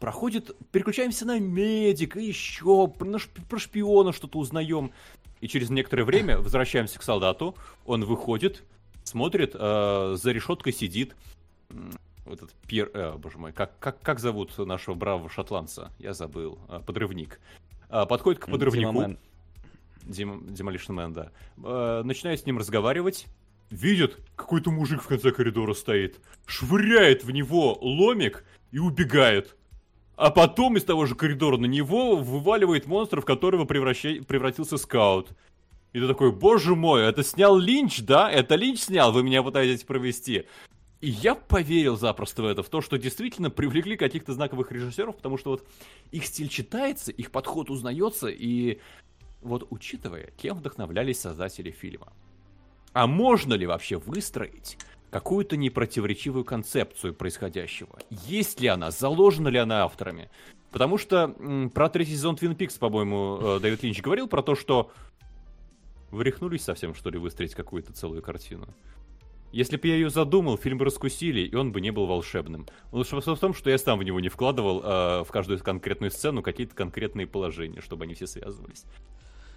[0.00, 4.92] Проходит, переключаемся на медика, еще про, шпиона что-то узнаем.
[5.40, 7.54] И через некоторое время возвращаемся к солдату.
[7.86, 8.62] Он выходит,
[9.04, 11.14] смотрит, э, за решеткой сидит
[12.26, 15.90] этот Пир, э, боже мой, как, как, как зовут нашего бравого шотландца?
[15.98, 16.58] Я забыл.
[16.68, 17.40] Э, подрывник.
[17.88, 19.16] Э, подходит к подрывнику.
[20.02, 21.30] Дим, Demolition Man, да.
[21.62, 23.26] Э, начинает с ним разговаривать.
[23.70, 26.20] Видит, какой-то мужик в конце коридора стоит.
[26.46, 29.56] Швыряет в него ломик и убегает.
[30.16, 34.22] А потом из того же коридора на него вываливает монстр, в которого превращай...
[34.22, 35.30] превратился скаут.
[35.92, 38.30] И ты такой, боже мой, это снял Линч, да?
[38.30, 40.46] Это Линч снял, вы меня пытаетесь провести.
[41.00, 45.36] И я поверил запросто в это, в то, что действительно привлекли каких-то знаковых режиссеров, потому
[45.36, 45.66] что вот
[46.10, 48.80] их стиль читается, их подход узнается, и
[49.42, 52.12] вот учитывая, кем вдохновлялись создатели фильма.
[52.96, 54.78] А можно ли вообще выстроить
[55.10, 57.98] какую-то непротиворечивую концепцию происходящего?
[58.08, 58.90] Есть ли она?
[58.90, 60.30] Заложена ли она авторами?
[60.70, 64.54] Потому что м, про третий сезон Twin Peaks, по-моему, э, Дэвид Линч говорил про то,
[64.54, 64.92] что
[66.10, 68.66] вы рехнулись совсем, что ли, выстроить какую-то целую картину?
[69.52, 72.66] Если бы я ее задумал, фильм бы раскусили, и он бы не был волшебным.
[72.92, 76.42] Лучше в том, что я сам в него не вкладывал э, в каждую конкретную сцену
[76.42, 78.86] какие-то конкретные положения, чтобы они все связывались.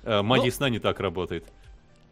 [0.04, 1.46] Э, магия ну, сна не так работает.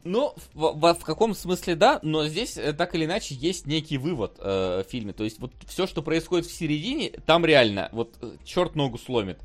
[0.08, 3.98] Ну, в, в, в каком смысле да, но здесь э, так или иначе есть некий
[3.98, 5.12] вывод э, в фильме.
[5.12, 9.40] То есть вот все, что происходит в середине, там реально, вот э, черт ногу сломит,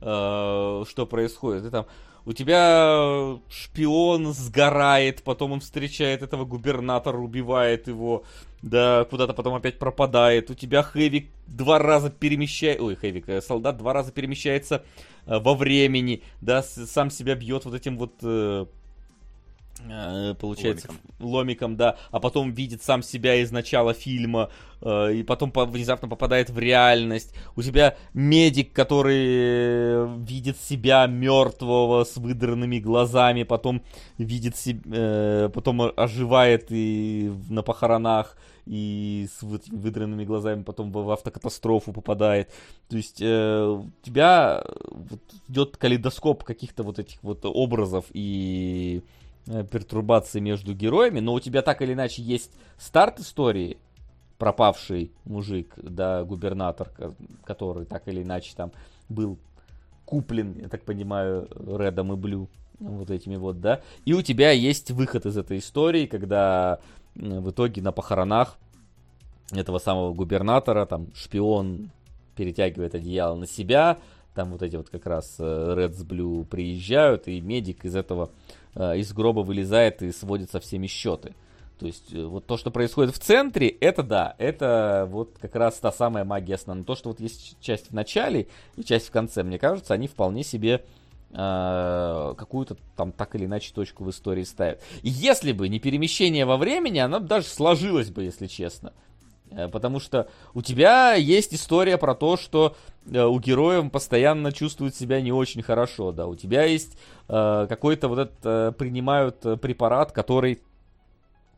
[0.00, 1.64] э, что происходит.
[1.66, 1.86] И там
[2.26, 8.22] у тебя шпион сгорает, потом он встречает этого губернатора, убивает его,
[8.62, 10.48] да, куда-то потом опять пропадает.
[10.48, 14.84] У тебя Хэвик два раза перемещает, ой, Хэвик, э, солдат два раза перемещается
[15.26, 18.22] во времени, да, сам себя бьет вот этим вот
[20.40, 21.26] получается, ломиком.
[21.26, 24.50] ломиком, да, а потом видит сам себя из начала фильма,
[24.80, 27.34] э, и потом по- внезапно попадает в реальность.
[27.56, 33.82] У тебя медик, который видит себя мертвого с выдранными глазами, потом
[34.18, 38.36] видит себя, э, потом оживает и на похоронах,
[38.66, 42.50] и с выдранными глазами потом в автокатастрофу попадает.
[42.88, 49.23] То есть э, у тебя вот, идет калейдоскоп каких-то вот этих вот образов и Э,
[49.46, 53.78] пертурбации между героями, но у тебя так или иначе есть старт истории,
[54.38, 56.90] пропавший мужик, да, губернатор,
[57.44, 58.72] который так или иначе там
[59.08, 59.38] был
[60.04, 62.48] куплен, я так понимаю, Редом и Блю,
[62.78, 66.80] вот этими вот, да, и у тебя есть выход из этой истории, когда
[67.14, 68.58] в итоге на похоронах
[69.52, 71.90] этого самого губернатора, там, шпион
[72.34, 73.98] перетягивает одеяло на себя,
[74.34, 78.63] там вот эти вот как раз Red с Blue приезжают, и медик из этого Э,
[78.76, 81.34] из гроба вылезает и сводит со всеми счеты.
[81.78, 85.78] То есть э, вот то, что происходит в центре, это да, это вот как раз
[85.78, 86.74] та самая магия сна.
[86.74, 90.06] Но то, что вот есть часть в начале и часть в конце, мне кажется, они
[90.06, 90.84] вполне себе
[91.30, 94.80] э, какую-то там так или иначе точку в истории ставят.
[95.02, 98.92] И если бы не перемещение во времени, оно бы даже сложилось бы, если честно.
[99.50, 102.76] Э, потому что у тебя есть история про то, что
[103.06, 106.96] э, у героев постоянно чувствуют себя не очень хорошо, да, у тебя есть
[107.28, 110.60] э, какой-то вот этот, э, принимают препарат, который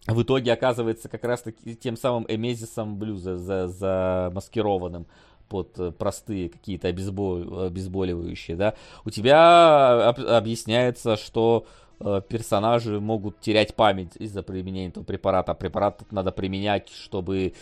[0.06, 5.06] в итоге оказывается как раз таки тем самым эмезисом блюза за, замаскированным
[5.48, 7.66] под простые какие-то обезбол...
[7.66, 10.20] обезболивающие, да, у тебя об...
[10.20, 15.52] объясняется, что Э, персонажи могут терять память из-за применения этого препарата.
[15.52, 17.54] А препарат надо применять, чтобы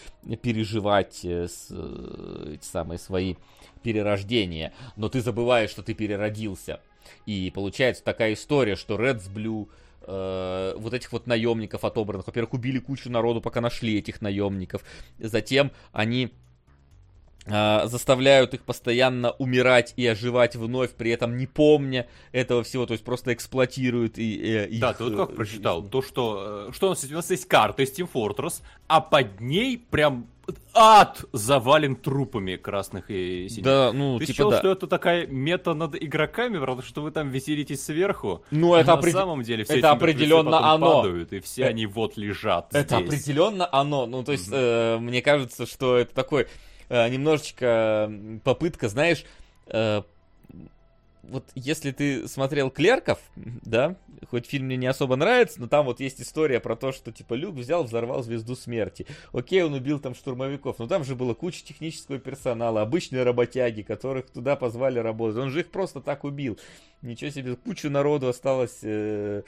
[0.42, 3.36] переживать э, э, эти самые свои
[3.82, 4.72] перерождения.
[4.96, 6.80] Но ты забываешь, что ты переродился.
[7.26, 9.68] И получается такая история, что Reds Blue
[10.02, 12.26] э, вот этих вот наемников отобранных.
[12.26, 14.82] Во-первых, убили кучу народу, пока нашли этих наемников.
[15.18, 16.32] Затем они
[17.46, 23.04] заставляют их постоянно умирать и оживать вновь, при этом не помня этого всего, то есть
[23.04, 26.90] просто эксплуатируют и, и Да, ты вот как э, прочитал, то, что, э, что у
[26.90, 30.26] нас, у нас есть карта из Team Fortress, а под ней прям
[30.74, 33.64] ад завален трупами красных и синих.
[33.64, 34.58] Да, ну, Ты типа считал, да.
[34.58, 38.42] что это такая мета над игроками, потому что вы там веселитесь сверху?
[38.50, 39.14] Ну, а это на опред...
[39.14, 41.02] самом деле все это определенно оно.
[41.02, 41.70] падают, и все это...
[41.70, 43.08] они вот лежат Это здесь.
[43.08, 44.06] определенно оно.
[44.06, 44.96] Ну, то есть, mm-hmm.
[44.96, 46.46] э, мне кажется, что это такой
[46.88, 48.10] э, немножечко
[48.44, 49.24] попытка, знаешь,
[49.66, 50.02] э,
[51.28, 53.96] вот если ты смотрел «Клерков», да,
[54.30, 57.34] хоть фильм мне не особо нравится, но там вот есть история про то, что, типа,
[57.34, 59.06] Люк взял, взорвал звезду смерти.
[59.32, 64.30] Окей, он убил там штурмовиков, но там же было куча технического персонала, обычные работяги, которых
[64.30, 65.38] туда позвали работать.
[65.38, 66.58] Он же их просто так убил.
[67.02, 69.42] ничего себе, куча народу осталось, э,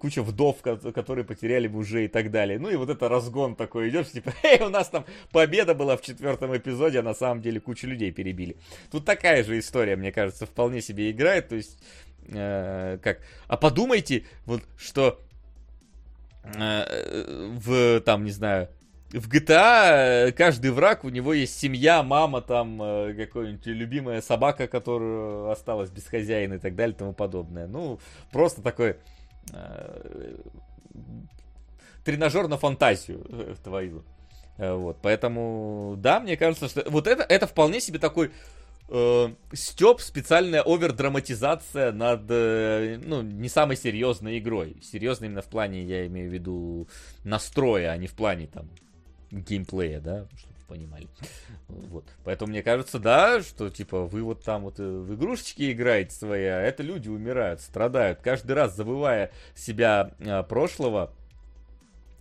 [0.00, 2.58] куча вдов, которые потеряли мужей и так далее.
[2.58, 6.02] Ну и вот это разгон такой идешь, типа, эй, у нас там победа была в
[6.02, 8.56] четвертом эпизоде, а на самом деле кучу людей перебили.
[8.90, 11.78] Тут такая же история, мне кажется, вполне себе играет, то есть,
[12.28, 15.20] э, как, а подумайте, вот, что
[16.42, 18.68] э, в, там, не знаю,
[19.12, 24.66] в GTA э, каждый враг, у него есть семья, мама, там, э, какая-нибудь любимая собака,
[24.66, 27.66] которая осталась без хозяина и так далее и тому подобное.
[27.66, 28.00] Ну,
[28.32, 28.96] просто такой э,
[32.04, 34.04] тренажер на фантазию э, твою.
[34.58, 38.30] Вот, поэтому, да, мне кажется, что вот это, это вполне себе такой
[38.88, 44.76] э, степ, специальная овердраматизация над, э, ну, не самой серьезной игрой.
[44.82, 46.88] Серьезной именно в плане, я имею в виду,
[47.24, 48.70] настроя, а не в плане, там,
[49.30, 51.08] геймплея, да, вы понимали.
[51.68, 52.04] Вот.
[52.24, 56.44] Поэтому мне кажется, да, что типа вы вот там вот э, в игрушечки играете свои,
[56.44, 61.12] а это люди умирают, страдают, каждый раз забывая себя а, прошлого,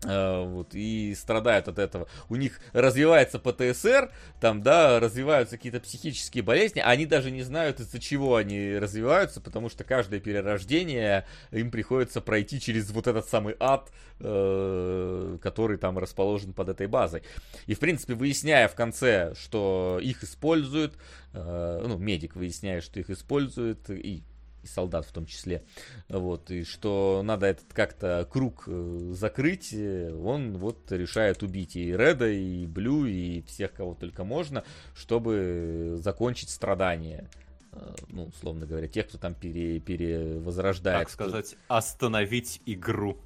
[0.06, 2.08] вот, и страдают от этого.
[2.30, 7.80] У них развивается ПТСР, там, да, развиваются какие-то психические болезни, а они даже не знают,
[7.80, 13.56] из-за чего они развиваются, потому что каждое перерождение им приходится пройти через вот этот самый
[13.60, 17.24] ад, э, который там расположен под этой базой.
[17.66, 20.96] И, в принципе, выясняя в конце, что их используют,
[21.34, 24.24] э, ну, медик выясняет, что их используют, и
[24.66, 25.64] и солдат в том числе.
[26.10, 32.30] Вот, и что надо этот как-то круг э, закрыть, он вот решает убить и Реда,
[32.30, 34.64] и Блю, и всех, кого только можно,
[34.94, 37.30] чтобы закончить страдания
[37.72, 41.00] э, ну, условно говоря, тех, кто там пере, перевозрождает.
[41.00, 43.18] Так сказать, остановить игру.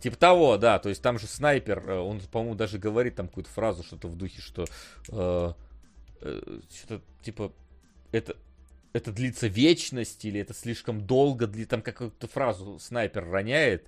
[0.00, 3.50] Типа того, да, то есть там же снайпер, э, он, по-моему, даже говорит там какую-то
[3.50, 4.64] фразу, что-то в духе, что
[5.10, 5.52] э,
[6.22, 7.52] э, что-то типа
[8.12, 8.36] это
[8.92, 13.86] это длится вечность или это слишком долго, там какую-то фразу снайпер роняет,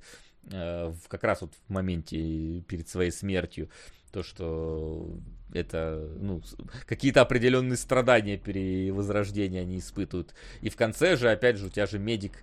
[0.51, 3.71] э, как раз вот в моменте перед своей смертью,
[4.13, 5.19] то, что
[5.53, 6.43] это, ну,
[6.87, 10.35] какие-то определенные страдания при возрождении они испытывают.
[10.61, 12.43] И в конце же, опять же, у тебя же медик,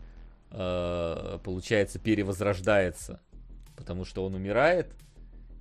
[0.51, 3.21] э, получается, перевозрождается,
[3.75, 4.93] потому что он умирает,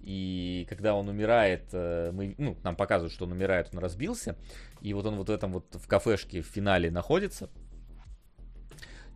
[0.06, 4.36] и когда он умирает, э, мы, ну, нам показывают, что он умирает, он разбился.
[4.80, 7.50] И вот он вот в этом вот в кафешке в финале находится.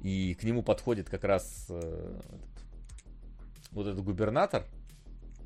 [0.02, 2.20] И к нему подходит как раз э,
[3.70, 4.64] вот этот губернатор,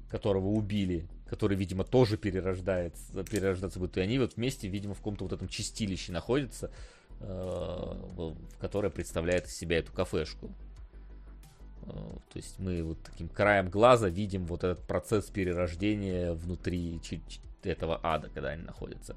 [0.08, 3.98] которого убили, который, видимо, тоже перерождается, перерождаться будет.
[3.98, 6.70] И они вот вместе, видимо, в каком-то вот этом чистилище находятся,
[7.20, 10.54] э, которое представляет из себя эту кафешку.
[11.86, 17.00] Э, то есть мы вот таким краем глаза видим вот этот процесс перерождения внутри
[17.62, 19.16] этого ада, когда они находятся.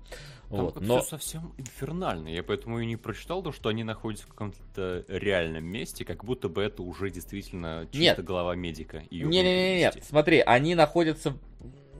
[0.49, 0.81] Там вот.
[0.81, 2.29] Но все совсем инфернально.
[2.29, 6.49] Я поэтому и не прочитал то, что они находятся в каком-то реальном месте, как будто
[6.49, 8.23] бы это уже действительно нет.
[8.23, 9.03] голова медика.
[9.11, 11.37] Не-не-не, смотри, они находятся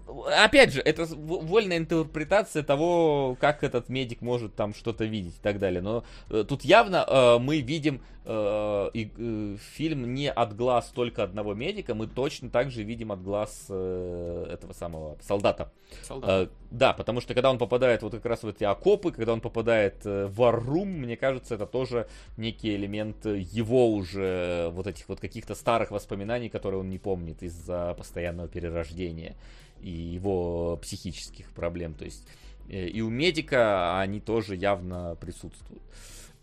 [0.08, 5.60] опять же, это вольная интерпретация того, как этот медик может там что-то видеть и так
[5.60, 5.82] далее.
[5.82, 11.54] Но э, тут явно э, мы видим э, э, фильм не от глаз только одного
[11.54, 15.72] медика, мы точно так же видим от глаз э, этого самого солдата.
[16.04, 16.48] Солдат.
[16.48, 19.42] Э, да, потому что когда он попадает вот как раз в эти окопы, когда он
[19.42, 22.08] попадает э, в Варрум, мне кажется, это тоже
[22.38, 27.94] некий элемент его уже вот этих вот каких-то старых воспоминаний, которые он не помнит из-за
[27.98, 29.36] постоянного перерождения
[29.82, 31.94] и его психических проблем.
[31.94, 32.28] То есть
[32.70, 35.84] э, и у медика они тоже явно присутствуют.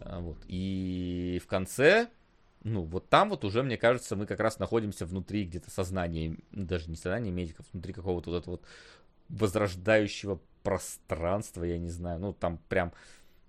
[0.00, 0.38] А, вот.
[0.48, 2.08] И в конце,
[2.62, 6.90] ну, вот там вот уже, мне кажется, мы как раз находимся внутри где-то сознания, даже
[6.90, 8.62] не сознания медиков, внутри какого-то вот этого вот
[9.28, 12.92] возрождающего пространства, я не знаю, ну, там прям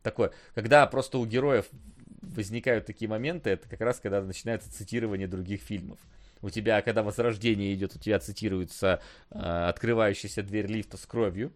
[0.04, 1.66] такое, когда просто у героев
[2.22, 6.00] возникают такие моменты, это как раз когда начинается цитирование других фильмов.
[6.42, 9.02] У тебя, когда возрождение идет, у тебя цитируется
[9.32, 11.52] э, открывающаяся дверь лифта с кровью.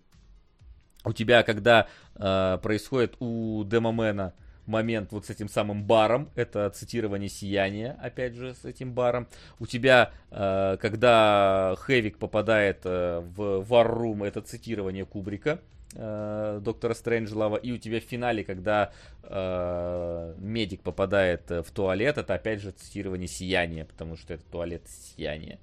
[1.05, 4.33] У тебя, когда э, происходит у Демомена
[4.65, 9.27] момент вот с этим самым баром, это цитирование сияния, опять же, с этим баром.
[9.59, 15.59] У тебя, э, когда Хевик попадает э, в Варрум, это цитирование Кубрика
[15.93, 18.91] э, доктора Стрэнджлова, и у тебя в финале, когда
[19.23, 24.83] э, медик попадает э, в туалет, это опять же цитирование сияния, потому что это туалет
[24.87, 25.59] сияния.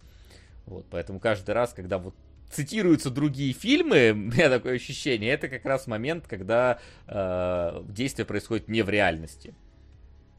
[0.66, 2.14] Вот, поэтому каждый раз, когда вот
[2.50, 8.68] цитируются другие фильмы, у меня такое ощущение, это как раз момент, когда э, действие происходит
[8.68, 9.54] не в реальности.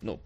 [0.02, 0.20] Ну,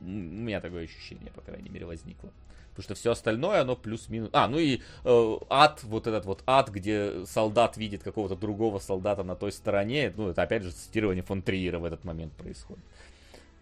[0.00, 2.30] у меня такое ощущение, по крайней мере, возникло.
[2.76, 4.28] Потому что все остальное, оно плюс-минус...
[4.34, 9.22] А, ну и э, ад, вот этот вот ад, где солдат видит какого-то другого солдата
[9.22, 10.12] на той стороне.
[10.14, 12.84] Ну, это опять же цитирование фон Триера в этот момент происходит.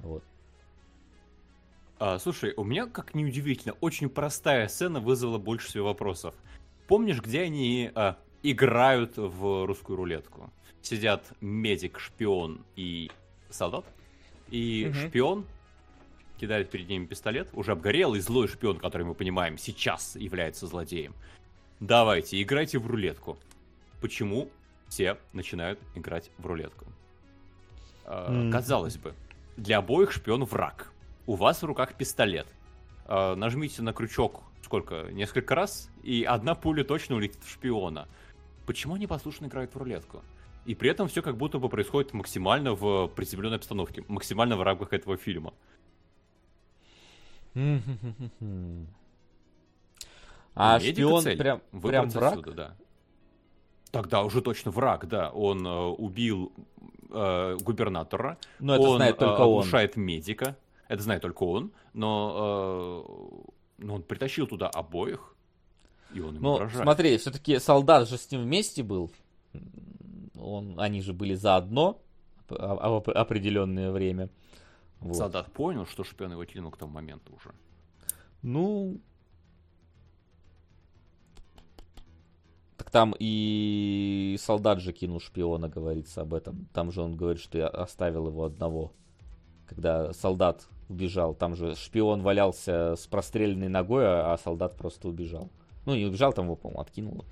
[0.00, 0.24] Вот.
[2.00, 6.34] А, слушай, у меня, как неудивительно, очень простая сцена вызвала больше всего вопросов.
[6.88, 10.50] Помнишь, где они а, играют в русскую рулетку?
[10.82, 13.12] Сидят медик, шпион и
[13.48, 13.84] солдат.
[14.50, 15.08] И Мгм.
[15.08, 15.46] шпион
[16.38, 21.14] кидает перед ними пистолет, уже обгорелый злой шпион, который мы понимаем сейчас является злодеем.
[21.80, 23.38] Давайте, играйте в рулетку.
[24.00, 24.48] Почему
[24.88, 26.86] все начинают играть в рулетку?
[28.06, 28.50] М.
[28.50, 29.14] Казалось бы,
[29.56, 30.92] для обоих шпион враг.
[31.26, 32.46] У вас в руках пистолет.
[33.06, 35.08] А, Нажмите на крючок сколько?
[35.12, 38.08] Несколько раз, и одна пуля точно улетит в шпиона.
[38.66, 40.22] Почему они послушно играют в рулетку?
[40.64, 44.92] И при этом все как будто бы происходит максимально в приземленной обстановке, максимально в рамках
[44.92, 45.52] этого фильма.
[50.56, 52.32] А Медика шпион цель прям, прям враг?
[52.32, 52.76] отсюда, да.
[53.90, 55.30] Тогда уже точно враг, да.
[55.30, 56.52] Он э, убил
[57.10, 58.38] э, губернатора.
[58.60, 59.58] Ну, это он знает только э, он.
[59.60, 60.56] оглушает медика.
[60.88, 61.72] Это знает только он.
[61.92, 63.04] Но,
[63.78, 65.34] э, но он притащил туда обоих.
[66.12, 66.82] И он им Ну, угрожает.
[66.84, 69.10] смотри, все-таки солдат же с ним вместе был.
[70.38, 72.00] Он, они же были заодно
[72.48, 74.28] а- определенное время.
[75.04, 75.16] Вот.
[75.16, 77.50] Солдат понял, что шпион его кинул к тому моменту уже.
[78.40, 78.98] Ну.
[82.78, 86.66] Так там и солдат же кинул шпиона, говорится об этом.
[86.72, 88.92] Там же он говорит, что я оставил его одного.
[89.66, 95.50] Когда солдат убежал, там же шпион валялся с простреленной ногой, а а солдат просто убежал.
[95.84, 97.24] Ну, не убежал, там его, по-моему, откинуло.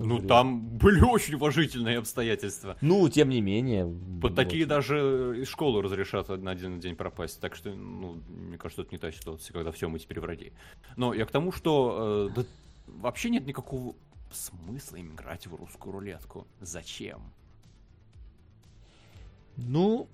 [0.00, 0.28] Ну, Блин.
[0.28, 2.76] там были очень уважительные обстоятельства.
[2.80, 3.92] Ну, тем не менее.
[4.22, 4.68] Под такие вот.
[4.68, 7.40] даже из школы разрешат на один день пропасть.
[7.40, 10.52] Так что, ну, мне кажется, это не та ситуация, когда все, мы теперь враги.
[10.96, 12.46] Но я к тому, что э, да,
[12.86, 13.96] вообще нет никакого
[14.30, 16.46] смысла им играть в русскую рулетку.
[16.60, 17.20] Зачем?
[19.56, 20.08] Ну,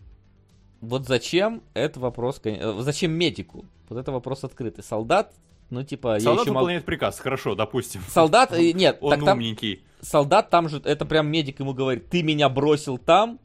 [0.80, 3.66] вот зачем, это вопрос, э, зачем медику?
[3.90, 4.82] Вот это вопрос открытый.
[4.82, 5.34] Солдат,
[5.74, 6.60] ну, типа, я Солдат еще могу...
[6.60, 8.00] выполняет приказ, хорошо, допустим.
[8.08, 9.82] Солдат, э, нет, Он так там, умненький.
[10.00, 13.38] солдат там же, это прям медик ему говорит, ты меня бросил там,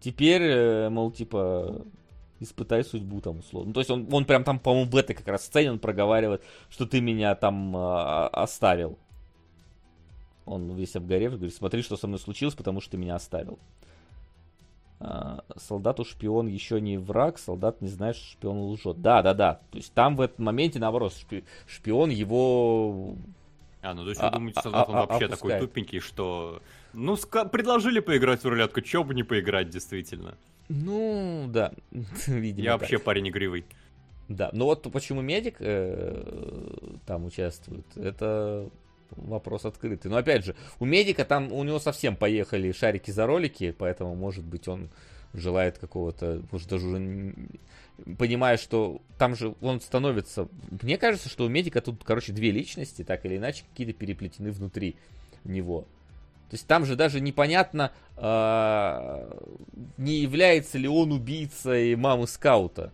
[0.00, 1.84] теперь, э, мол, типа,
[2.40, 3.68] испытай судьбу там, условно.
[3.68, 6.42] Ну, то есть он, он прям там, по-моему, в этой как раз сцене он проговаривает,
[6.70, 8.98] что ты меня там а, оставил.
[10.44, 13.58] Он весь обгорев, говорит, смотри, что со мной случилось, потому что ты меня оставил.
[15.06, 19.02] А, солдату шпион еще не враг, солдат не знает, что шпион лжет.
[19.02, 19.60] Да, да, да.
[19.70, 23.14] То есть там в этом моменте, наоборот, шпи- шпион его
[23.82, 25.60] А, ну то есть А- вы думаете, а- солдат он а- вообще такой опускает.
[25.60, 26.62] тупенький, что...
[26.94, 30.36] Ну, ска- предложили поиграть в рулетку, чё бы не поиграть, действительно.
[30.70, 31.72] Ну, да,
[32.26, 32.64] видимо.
[32.64, 32.80] Я так.
[32.80, 33.66] вообще парень игривый.
[34.30, 38.70] Да, ну вот почему медик э, там участвует, это
[39.10, 40.10] вопрос открытый.
[40.10, 44.44] Но опять же, у медика там, у него совсем поехали шарики за ролики, поэтому, может
[44.44, 44.90] быть, он
[45.32, 47.34] желает какого-то, может, даже уже
[48.18, 50.48] понимая, что там же он становится...
[50.82, 54.96] Мне кажется, что у медика тут, короче, две личности, так или иначе, какие-то переплетены внутри
[55.44, 55.82] него.
[56.50, 59.28] То есть там же даже непонятно, а,
[59.96, 62.92] не является ли он убийцей мамы скаута.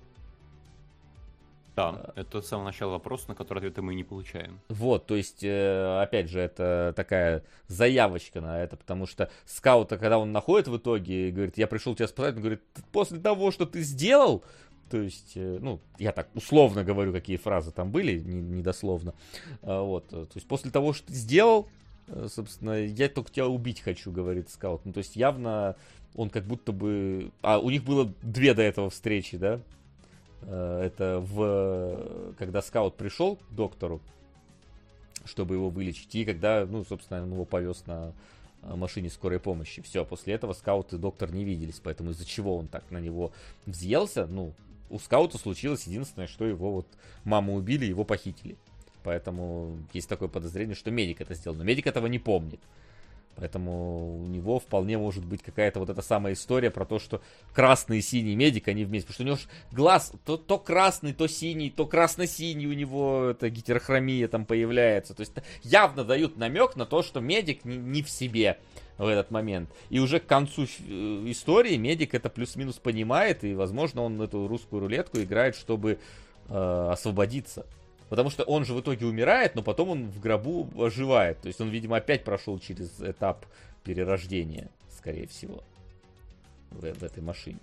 [1.76, 4.60] Да, это с самого начала вопрос, на который ответа мы не получаем.
[4.68, 10.18] Вот, то есть, э, опять же, это такая заявочка на это, потому что скаута, когда
[10.18, 13.66] он находит в итоге, и говорит, я пришел тебя спасать, он говорит, после того, что
[13.66, 14.44] ты сделал,
[14.90, 19.14] то есть, э, ну, я так условно говорю, какие фразы там были, не, недословно,
[19.62, 21.68] А, вот, э, то есть, после того, что ты сделал,
[22.08, 25.76] э, собственно, я только тебя убить хочу, говорит скаут, ну, то есть, явно
[26.16, 29.79] он как будто бы, а у них было две до этого встречи, да, Э,
[30.46, 34.00] это в когда скаут пришел к доктору,
[35.24, 38.12] чтобы его вылечить, и когда, ну, собственно, он его повез на
[38.62, 39.82] э, машине скорой помощи.
[39.82, 43.32] Все, после этого скаут и доктор не виделись, поэтому из-за чего он так на него
[43.66, 44.54] взъелся, ну,
[44.88, 46.86] у скаута случилось единственное, что его вот
[47.24, 48.56] маму убили, его похитили.
[49.02, 51.56] Поэтому есть такое подозрение, что медик это сделал.
[51.56, 52.60] Но медик этого не помнит.
[53.36, 57.22] Поэтому у него вполне может быть какая-то вот эта самая история про то, что
[57.54, 59.08] красный и синий медик, они вместе.
[59.08, 63.28] Потому что у него ж глаз то, то красный, то синий, то красно-синий у него
[63.30, 65.14] эта гетерохромия там появляется.
[65.14, 68.58] То есть явно дают намек на то, что медик не, не в себе
[68.98, 69.70] в этот момент.
[69.88, 70.66] И уже к концу э,
[71.30, 75.98] истории медик это плюс-минус понимает, и, возможно, он эту русскую рулетку играет, чтобы
[76.48, 77.66] э, освободиться.
[78.10, 81.40] Потому что он же в итоге умирает, но потом он в гробу оживает.
[81.40, 83.46] То есть он, видимо, опять прошел через этап
[83.84, 85.62] перерождения, скорее всего,
[86.70, 87.60] в, в этой машине.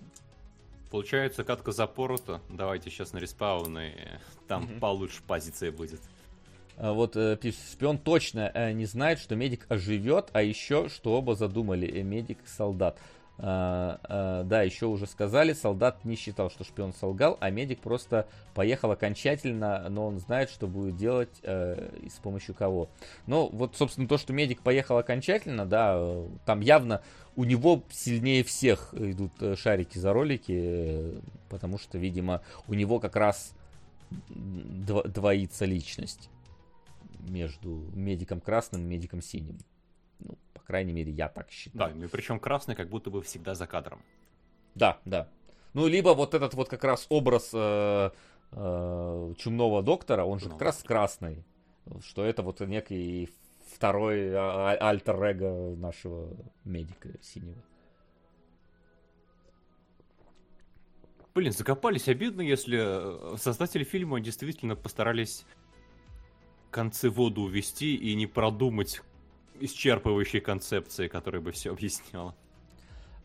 [0.90, 2.40] Получается, катка запорота.
[2.48, 3.90] Давайте сейчас на респаун, и
[4.48, 4.80] там Мгм.
[4.80, 6.00] получше позиция будет.
[6.78, 11.12] А Вот э, пишет, шпион точно э, не знает, что медик оживет, а еще, что
[11.12, 12.98] оба задумали, э, медик и солдат.
[13.40, 18.26] А, а, да, еще уже сказали, солдат не считал, что шпион солгал, а медик просто
[18.54, 22.88] поехал окончательно, но он знает, что будет делать э, и с помощью кого.
[23.26, 26.04] Ну, вот, собственно, то, что медик поехал окончательно, да,
[26.46, 27.00] там явно
[27.36, 32.98] у него сильнее всех идут э, шарики за ролики, э, потому что, видимо, у него
[32.98, 33.52] как раз
[34.30, 36.28] двоится личность
[37.20, 39.58] между медиком красным и медиком синим.
[40.20, 41.94] Ну, по крайней мере, я так считаю.
[41.94, 44.00] Да, и причем красный как будто бы всегда за кадром.
[44.74, 45.28] Да, да.
[45.74, 48.10] Ну, либо вот этот вот как раз образ э,
[48.52, 51.44] э, чумного доктора, он же ну, как раз красный.
[52.02, 53.30] Что это вот некий
[53.72, 56.28] второй а, а, альтер-эго нашего
[56.64, 57.62] медика синего.
[61.34, 65.44] Блин, закопались обидно, если э, создатели фильма действительно постарались
[66.70, 69.02] концы воду увести и не продумать
[69.60, 72.34] исчерпывающей концепции, которая бы все объясняла.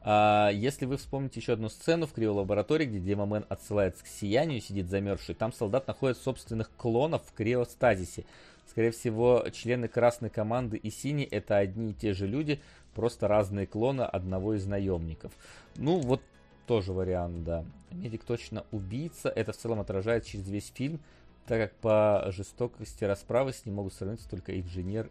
[0.06, 4.90] А, если вы вспомните еще одну сцену в криолаборатории, где Демомен отсылается к сиянию, сидит
[4.90, 8.26] замерзший, там солдат находит собственных клонов в криостазисе.
[8.70, 12.62] Скорее всего, члены красной команды и синей это одни и те же люди,
[12.96, 15.32] просто разные клоны одного из наемников.
[15.76, 16.22] Ну, вот
[16.68, 17.66] тоже вариант, да.
[17.92, 19.30] Медик точно убийца.
[19.30, 21.00] Это в целом отражает через весь фильм,
[21.46, 25.10] так как по жестокости расправы с ним могут сравниться только инженер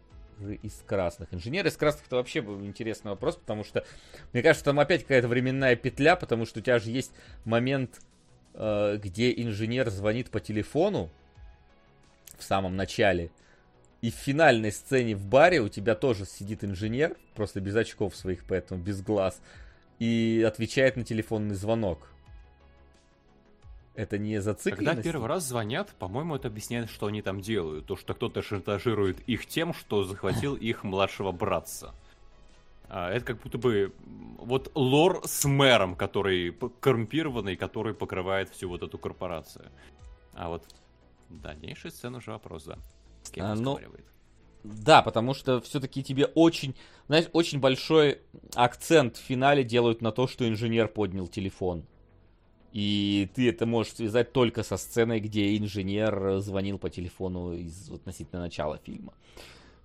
[0.51, 1.33] из красных.
[1.33, 3.85] Инженер из красных это вообще был интересный вопрос, потому что,
[4.31, 7.11] мне кажется, там опять какая-то временная петля, потому что у тебя же есть
[7.45, 7.99] момент,
[8.53, 11.09] э, где инженер звонит по телефону
[12.37, 13.31] в самом начале,
[14.01, 18.43] и в финальной сцене в баре у тебя тоже сидит инженер, просто без очков своих,
[18.45, 19.41] поэтому без глаз,
[19.99, 22.12] и отвечает на телефонный звонок.
[23.95, 24.85] Это не зацикленность?
[24.85, 27.85] Когда первый раз звонят, по-моему, это объясняет, что они там делают.
[27.85, 31.93] То, что кто-то шантажирует их тем, что захватил их младшего братца.
[32.89, 33.93] А, это как будто бы
[34.37, 39.71] вот лор с мэром, который коррумпированный, который покрывает всю вот эту корпорацию.
[40.33, 40.63] А вот
[41.29, 42.77] дальнейшая сцена уже вопрос, да.
[43.21, 43.79] С кем а, ну,
[44.63, 46.75] Да, потому что все-таки тебе очень,
[47.07, 48.21] знаешь, очень большой
[48.55, 51.85] акцент в финале делают на то, что инженер поднял телефон.
[52.73, 58.41] И ты это можешь связать только со сценой, где инженер звонил по телефону из относительно
[58.41, 59.13] начала фильма.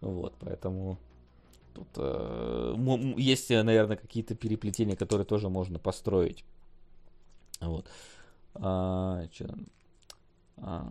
[0.00, 0.96] Вот, поэтому
[1.74, 2.74] тут э,
[3.18, 6.44] есть, наверное, какие-то переплетения, которые тоже можно построить.
[7.60, 7.86] Вот.
[8.54, 9.54] А, что?
[10.56, 10.90] А,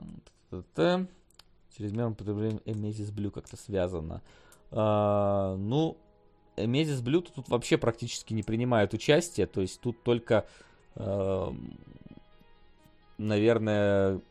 [1.76, 4.22] Чрезмерное потребление Emesis Blue как-то связано.
[4.70, 5.98] А, ну,
[6.58, 10.46] Emesis Blue тут вообще практически не принимает участие, то есть тут только
[13.18, 14.22] наверное,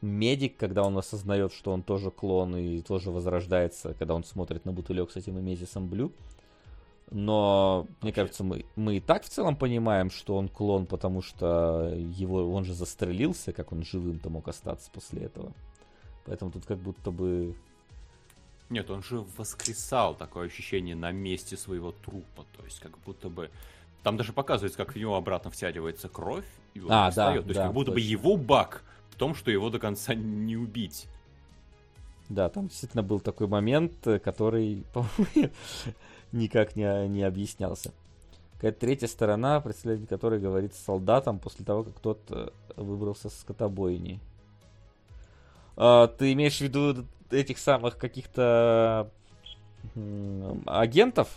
[0.00, 4.72] медик, когда он осознает, что он тоже клон и тоже возрождается, когда он смотрит на
[4.72, 6.12] бутылек с этим Emesis ом Blue.
[7.10, 11.92] Но, мне кажется, мы, мы и так в целом понимаем, что он клон, потому что
[11.94, 15.52] его, он же застрелился, как он живым-то мог остаться после этого.
[16.24, 17.54] Поэтому тут как будто бы...
[18.70, 22.46] Нет, он же воскресал такое ощущение на месте своего трупа.
[22.56, 23.50] То есть как будто бы
[24.02, 27.42] там даже показывается, как в него обратно втягивается кровь, и он а, встает.
[27.42, 27.94] Да, То есть да, как будто точно.
[27.94, 31.06] бы его баг в том, что его до конца не убить.
[32.28, 35.52] Да, там действительно был такой момент, который, по-моему,
[36.32, 37.92] никак не, не объяснялся.
[38.54, 43.40] Какая-то третья сторона, представитель которой говорит с солдатом после того, как тот э, выбрался с
[43.40, 44.20] скотобойни.
[45.76, 49.10] А, ты имеешь в виду этих самых каких-то
[50.66, 51.28] агентов,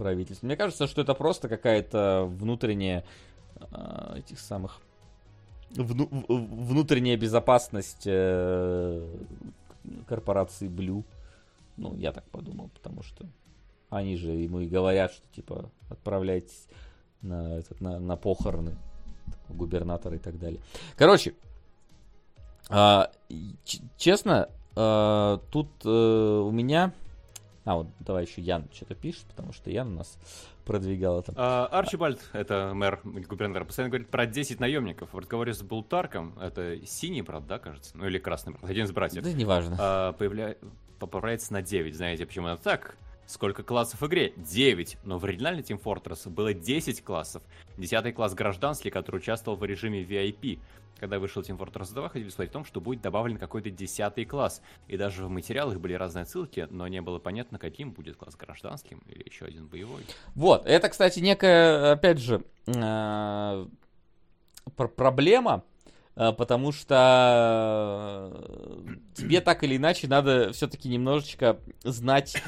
[0.00, 0.46] правительства.
[0.46, 3.04] Мне кажется, что это просто какая-то внутренняя
[3.56, 4.80] э, этих самых
[5.70, 9.06] вну, внутренняя безопасность э,
[10.08, 11.04] корпорации Blue.
[11.76, 13.26] Ну, я так подумал, потому что
[13.90, 16.66] они же ему и говорят, что типа отправляйтесь
[17.20, 18.74] на, этот, на, на похороны
[19.50, 20.60] губернатора и так далее.
[20.96, 21.34] Короче,
[22.70, 23.02] э,
[23.98, 26.94] честно, э, тут э, у меня
[27.64, 30.18] а, вот давай еще Ян что-то пишет, потому что Ян у нас
[30.64, 31.32] продвигал это.
[31.36, 35.12] А, Арчибальд, это мэр губернатора, постоянно говорит про 10 наемников.
[35.12, 37.96] В разговоре с Бултарком, это синий брат, да, кажется?
[37.96, 39.22] Ну или красный брат, один из братьев.
[39.22, 39.76] Да, неважно.
[39.78, 40.56] А, появля...
[40.98, 41.96] Поправляется на 9.
[41.96, 42.94] Знаете, почему это так?
[43.30, 44.32] Сколько классов в игре?
[44.36, 44.98] 9.
[45.04, 47.44] Но в оригинальной Team Fortress было 10 классов.
[47.76, 50.58] Десятый класс гражданский, который участвовал в режиме VIP.
[50.98, 54.62] Когда вышел Team Fortress 2, ходили слухи о том, что будет добавлен какой-то десятый класс.
[54.88, 59.00] И даже в материалах были разные ссылки, но не было понятно, каким будет класс гражданским
[59.06, 60.02] или еще один боевой.
[60.34, 63.66] Вот, это, кстати, некая, опять же, э,
[64.74, 65.62] проблема,
[66.16, 68.32] э, потому что
[69.14, 72.42] тебе так или иначе надо все-таки немножечко знать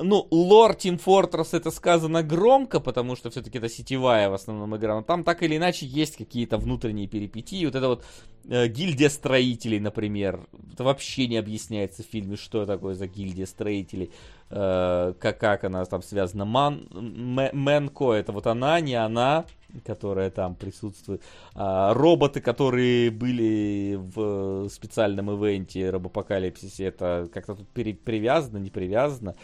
[0.00, 4.94] ну, лор Team Fortress это сказано громко, потому что все-таки это сетевая в основном игра,
[4.94, 7.64] но там так или иначе есть какие-то внутренние перипетии.
[7.64, 8.04] Вот это вот
[8.48, 14.10] э, гильдия строителей, например, это вообще не объясняется в фильме, что такое за гильдия строителей,
[14.50, 16.44] э, как, как она там связана.
[16.44, 19.44] Ман, Мэнко, это вот она, не она,
[19.84, 21.22] которая там присутствует.
[21.54, 29.34] А, роботы, которые были в специальном ивенте Робопокалипсисе, это как-то тут пере, привязано, не привязано.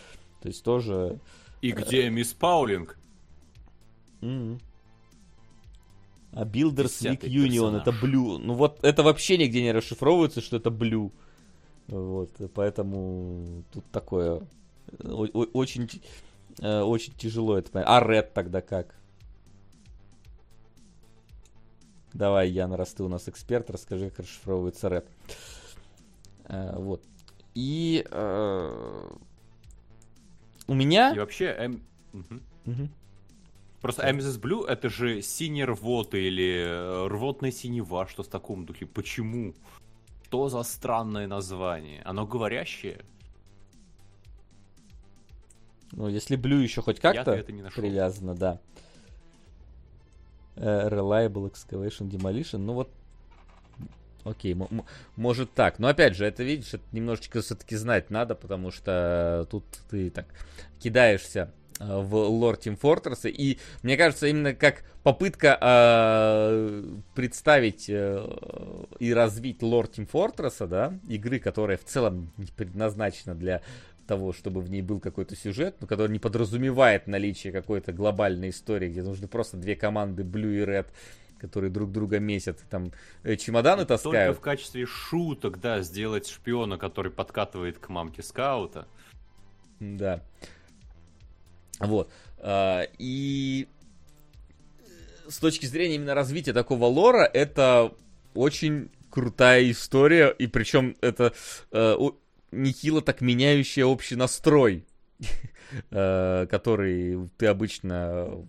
[0.44, 1.18] То есть тоже...
[1.62, 2.98] И где мисс Паулинг?
[4.20, 4.60] Mm-hmm.
[6.32, 8.36] А Builders Week Union это Blue.
[8.36, 11.10] Ну вот это вообще нигде не расшифровывается, что это Blue.
[11.86, 14.46] Вот, поэтому тут такое
[15.02, 15.88] очень,
[16.60, 17.88] э, очень тяжело это понять.
[17.88, 18.94] А Red тогда как?
[22.12, 25.04] Давай, Яна, раз ты у нас эксперт, расскажи, как расшифровывается.
[26.44, 27.02] Э, вот.
[27.54, 29.10] И э,
[30.66, 31.12] у меня...
[31.14, 31.46] И вообще...
[31.46, 31.82] Эм...
[32.12, 32.40] Угу.
[32.66, 32.88] Угу.
[33.80, 38.86] Просто Amethyst Blue это же синий рвота или э, рвотная синева, что в таком духе.
[38.86, 39.54] Почему?
[40.24, 42.00] Что за странное название?
[42.02, 43.04] Оно говорящее?
[45.92, 48.58] Ну, если Blue еще хоть как-то привязано, да.
[50.56, 52.58] Uh, reliable Excavation Demolition.
[52.58, 52.90] Ну вот,
[54.24, 54.56] окей,
[55.16, 55.78] может так.
[55.78, 60.26] Но опять же, это видишь, это немножечко все-таки знать надо, потому что тут ты так
[60.80, 63.30] кидаешься э, в лор Team Fortress.
[63.30, 68.26] И мне кажется, именно как попытка э, представить э,
[68.98, 73.60] и развить лор Team Fortress, да, игры, которая в целом не предназначена для
[74.06, 78.90] того, чтобы в ней был какой-то сюжет, но который не подразумевает наличие какой-то глобальной истории,
[78.90, 80.86] где нужны просто две команды Blue и Red,
[81.44, 82.90] которые друг друга месят, там
[83.22, 84.28] э, чемоданы и таскают.
[84.28, 88.88] Только в качестве шуток, да, сделать шпиона, который подкатывает к мамке скаута.
[89.78, 90.22] Да.
[91.80, 92.10] Вот.
[92.38, 93.68] А, и
[95.28, 97.92] с точки зрения именно развития такого лора, это
[98.32, 101.34] очень крутая история, и причем это
[101.72, 101.96] э,
[102.52, 104.86] нехило так меняющая общий настрой,
[105.90, 108.48] э, который ты обычно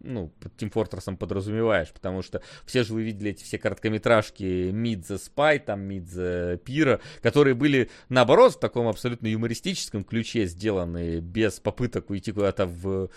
[0.00, 5.02] ну, под Team Fortress подразумеваешь, потому что все же вы видели эти все короткометражки Meet
[5.02, 11.20] the Spy, там Meet the Pira, которые были, наоборот, в таком абсолютно юмористическом ключе сделаны,
[11.20, 13.10] без попыток уйти куда-то в,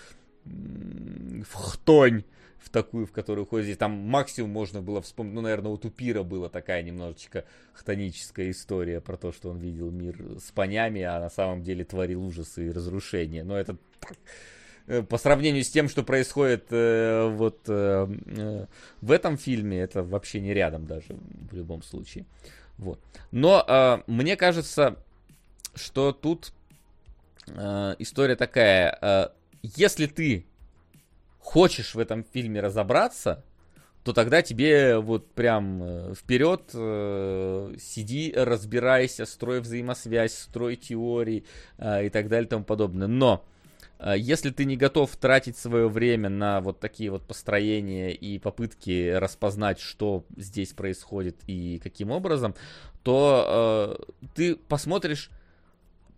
[0.45, 2.23] в хтонь,
[2.59, 3.79] в такую, в которую ходит.
[3.79, 9.17] Там максимум можно было вспомнить, ну, наверное, у Тупира была такая немножечко хтоническая история про
[9.17, 13.43] то, что он видел мир с понями, а на самом деле творил ужасы и разрушения.
[13.43, 13.77] Но это
[15.09, 18.65] по сравнению с тем, что происходит э, вот э, э,
[19.01, 21.15] в этом фильме, это вообще не рядом даже
[21.51, 22.25] в любом случае.
[22.77, 22.99] Вот.
[23.31, 24.97] Но э, мне кажется,
[25.75, 26.53] что тут
[27.47, 28.97] э, история такая.
[29.01, 29.27] Э,
[29.61, 30.45] если ты
[31.39, 33.43] хочешь в этом фильме разобраться,
[34.03, 41.45] то тогда тебе вот прям э, вперед э, сиди, разбирайся, строй взаимосвязь, строй теории
[41.77, 43.07] э, и так далее и тому подобное.
[43.07, 43.60] Но э,
[44.17, 49.79] если ты не готов тратить свое время на вот такие вот построения и попытки распознать,
[49.79, 52.55] что здесь происходит и каким образом,
[53.03, 55.29] то э, ты посмотришь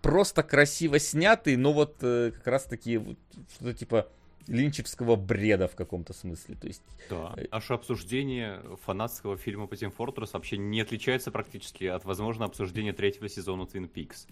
[0.01, 3.17] просто красиво снятый, но вот э, как раз таки вот,
[3.55, 4.07] что-то типа
[4.47, 6.55] линчевского бреда в каком-то смысле.
[6.55, 6.83] То есть...
[7.09, 12.45] Да, э, наше обсуждение фанатского фильма по Team Fortress вообще не отличается практически от, возможно,
[12.45, 14.27] обсуждения третьего сезона Twin Peaks.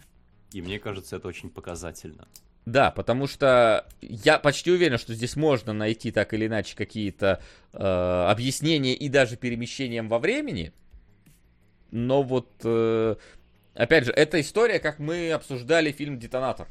[0.52, 2.28] И мне кажется, это очень показательно.
[2.66, 7.42] Да, потому что я почти уверен, что здесь можно найти так или иначе какие-то
[7.74, 10.72] э, объяснения и даже перемещением во времени.
[11.90, 13.16] Но вот, э,
[13.74, 16.68] опять же, эта история, как мы обсуждали фильм «Детонатор».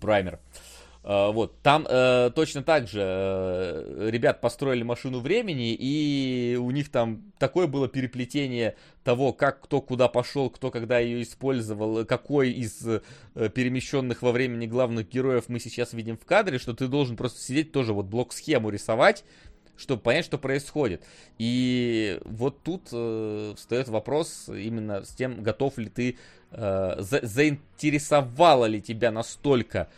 [0.00, 0.34] Праймер.
[0.34, 0.75] Э,
[1.06, 7.32] вот, там uh, точно так же uh, ребят построили машину времени, и у них там
[7.38, 12.84] такое было переплетение того, как кто куда пошел, кто когда ее использовал, какой из
[13.34, 17.70] перемещенных во времени главных героев мы сейчас видим в кадре, что ты должен просто сидеть
[17.70, 19.22] тоже вот блок-схему рисовать,
[19.76, 21.04] чтобы понять, что происходит.
[21.38, 26.18] И вот тут э, встает вопрос именно с тем, готов ли ты,
[26.50, 29.88] э, за, заинтересовала ли тебя настолько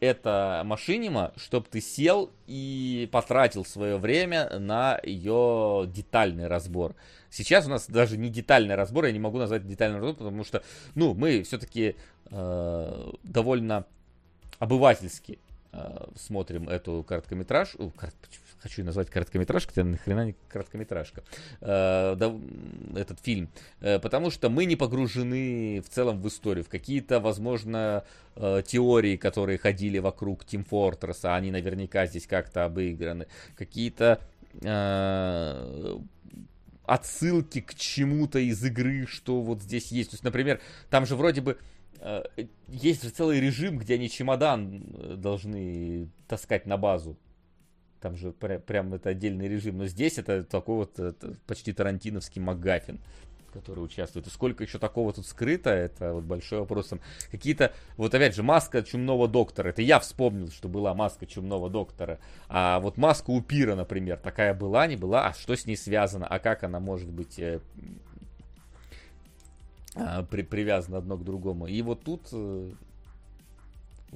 [0.00, 6.94] это машинима, чтобы ты сел и потратил свое время на ее детальный разбор.
[7.30, 10.62] Сейчас у нас даже не детальный разбор, я не могу назвать детальный разбор, потому что,
[10.94, 11.96] ну, мы все-таки
[12.30, 13.84] э, довольно
[14.58, 15.38] обывательски
[15.72, 18.14] э, смотрим эту короткометраж, о, корот,
[18.64, 21.22] хочу назвать короткометражка, это нахрена не короткометражка,
[21.60, 22.34] э, да,
[22.96, 28.04] этот фильм, э, потому что мы не погружены в целом в историю, в какие-то, возможно,
[28.36, 34.18] э, теории, которые ходили вокруг Team Fortress, а они наверняка здесь как-то обыграны, какие-то
[34.62, 35.98] э,
[36.86, 40.10] отсылки к чему-то из игры, что вот здесь есть.
[40.10, 41.58] То есть, например, там же вроде бы
[42.00, 42.22] э,
[42.68, 47.18] есть же целый режим, где они чемодан э, должны таскать на базу.
[48.04, 49.78] Там же прям, прям это отдельный режим.
[49.78, 53.00] Но здесь это такой вот это почти тарантиновский МакГаффин
[53.50, 54.26] которые участвуют.
[54.26, 56.90] И сколько еще такого тут скрыто, это вот большой вопрос.
[57.30, 59.68] Какие-то, вот опять же, маска чумного доктора.
[59.68, 62.18] Это я вспомнил, что была маска чумного доктора.
[62.48, 65.28] А вот маска у Пира, например, такая была, не была.
[65.28, 66.26] А что с ней связано?
[66.26, 67.60] А как она может быть э,
[69.94, 71.68] э, при, привязана одно к другому?
[71.68, 72.72] И вот тут э,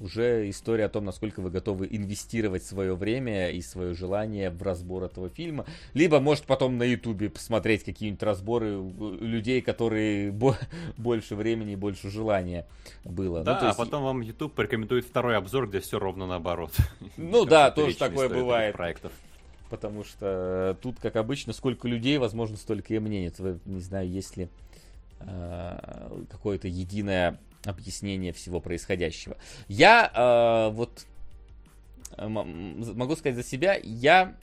[0.01, 5.03] уже история о том, насколько вы готовы инвестировать свое время и свое желание в разбор
[5.03, 5.65] этого фильма.
[5.93, 8.81] Либо, может, потом на Ютубе посмотреть какие-нибудь разборы
[9.19, 10.57] людей, которые бо-
[10.97, 12.65] больше времени и больше желания
[13.03, 13.43] было.
[13.43, 13.79] Да, ну, есть...
[13.79, 16.71] а потом вам YouTube порекомендует второй обзор, где все ровно наоборот.
[17.17, 18.75] Ну да, тоже такое бывает.
[18.75, 19.11] Проектов.
[19.69, 23.31] Потому что тут, как обычно, сколько людей, возможно, столько и мнений.
[23.65, 24.49] Не знаю, есть ли
[25.19, 29.37] э, какое-то единое объяснение всего происходящего.
[29.67, 31.05] Я э, вот
[32.17, 34.35] э, могу сказать за себя, я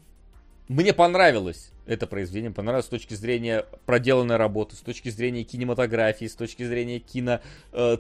[0.69, 6.35] мне понравилось это произведение, понравилось с точки зрения проделанной работы, с точки зрения кинематографии, с
[6.35, 7.41] точки зрения кино
[7.73, 7.97] э,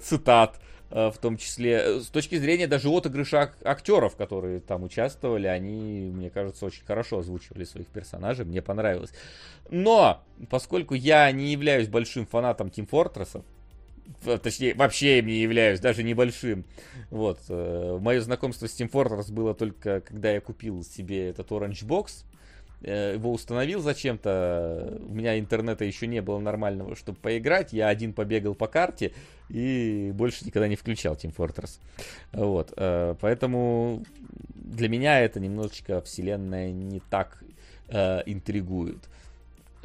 [0.90, 6.10] э, в том числе, э, с точки зрения даже отыгрыша актеров, которые там участвовали, они,
[6.12, 9.12] мне кажется, очень хорошо озвучивали своих персонажей, мне понравилось.
[9.70, 10.20] Но,
[10.50, 13.44] поскольку я не являюсь большим фанатом Тим Фортресса,
[14.42, 16.64] точнее, вообще им не являюсь, даже небольшим.
[17.10, 17.40] Вот.
[17.48, 22.24] Э, Мое знакомство с Team Fortress было только, когда я купил себе этот Orange Box,
[22.82, 28.12] э, его установил зачем-то, у меня интернета еще не было нормального, чтобы поиграть, я один
[28.12, 29.12] побегал по карте
[29.48, 31.78] и больше никогда не включал Team Fortress.
[32.32, 34.04] Вот, э, поэтому
[34.54, 37.42] для меня это немножечко вселенная не так
[37.88, 38.98] интригует.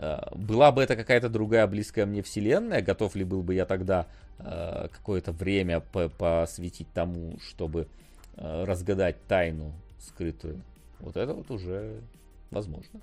[0.02, 4.08] Э, была бы это какая-то другая близкая мне вселенная, готов ли был бы я тогда
[4.40, 7.88] э, какое-то время посвятить тому, чтобы
[8.36, 10.62] э, разгадать тайну скрытую.
[11.00, 12.02] Вот это вот уже
[12.50, 13.00] возможно.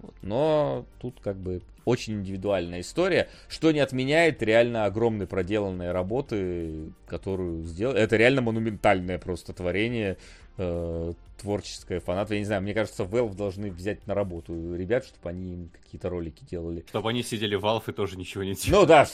[0.00, 0.14] Вот.
[0.22, 7.64] Но тут как бы очень индивидуальная история, что не отменяет реально огромной проделанной работы, которую
[7.64, 7.94] сделал.
[7.94, 10.16] Это реально монументальное просто творение
[10.56, 12.30] э, творческое фанат.
[12.30, 16.08] Я не знаю, мне кажется, Valve должны взять на работу ребят, чтобы они им какие-то
[16.08, 16.84] ролики делали.
[16.88, 18.80] Чтобы они сидели в Valve и тоже ничего не делали.
[18.80, 19.08] Ну да,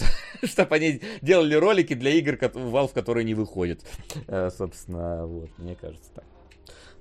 [0.45, 3.81] чтобы они делали ролики для игр Valve, которые не выходят.
[4.27, 6.25] Э, собственно, вот, мне кажется так.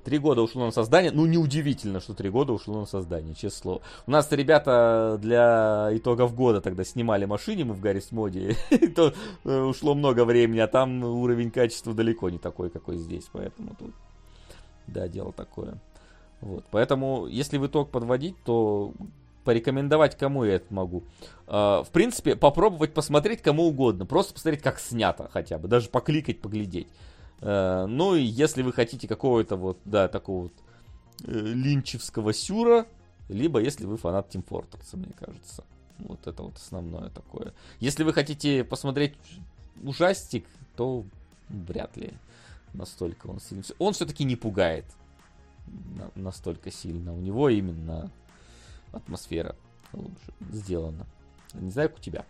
[0.06, 1.12] Три года ушло на создание.
[1.12, 3.82] Ну, неудивительно, что три года ушло на создание, слово.
[4.06, 8.56] У нас ребята для итогов года тогда снимали машине мы в Гаррис моде.
[8.96, 13.28] то э, ушло много времени, а там уровень качества далеко не такой, какой здесь.
[13.32, 13.96] Поэтому тут,
[14.86, 15.80] да, дело такое.
[16.40, 16.64] Вот.
[16.70, 18.94] Поэтому, если в итог подводить, то
[19.44, 21.04] порекомендовать кому я это могу.
[21.48, 24.06] Uh, в принципе, попробовать посмотреть кому угодно.
[24.06, 25.68] Просто посмотреть, как снято хотя бы.
[25.68, 26.90] Даже покликать, поглядеть.
[27.42, 30.54] Э, ну и если вы хотите какого-то вот, да, такого вот
[31.24, 32.86] э, линчевского сюра,
[33.30, 35.64] либо если вы фанат Team Fortress, мне кажется.
[36.00, 37.54] Вот это вот основное такое.
[37.80, 39.14] Если вы хотите посмотреть
[39.82, 41.06] ужастик, то
[41.48, 42.14] вряд ли
[42.74, 43.64] настолько он сильно.
[43.80, 44.86] Он все-таки не пугает
[46.16, 47.14] настолько сильно.
[47.14, 48.12] У него именно
[48.92, 49.56] атмосфера
[49.94, 51.06] лучше сделана.
[51.54, 52.26] Не знаю, как у тебя.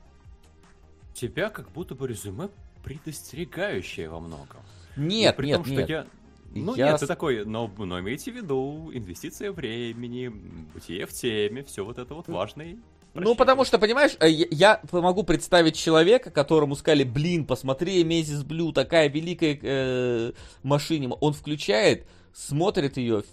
[1.13, 2.49] Тебя как будто бы резюме
[2.83, 4.61] предостерегающее во многом.
[4.95, 5.89] Нет, при нет, том, нет.
[5.89, 6.05] я...
[6.53, 6.91] Ну я...
[6.91, 10.29] нет, ты такой, но, но имейте в виду, инвестиция времени,
[10.73, 12.77] бытие в теме, все вот это вот важное.
[13.13, 18.73] Ну, потому что, понимаешь, э, я могу представить человека, которому сказали, блин, посмотри, Мезис Блю,
[18.73, 20.31] такая великая э,
[20.63, 21.13] машина.
[21.15, 23.23] Он включает, смотрит ее,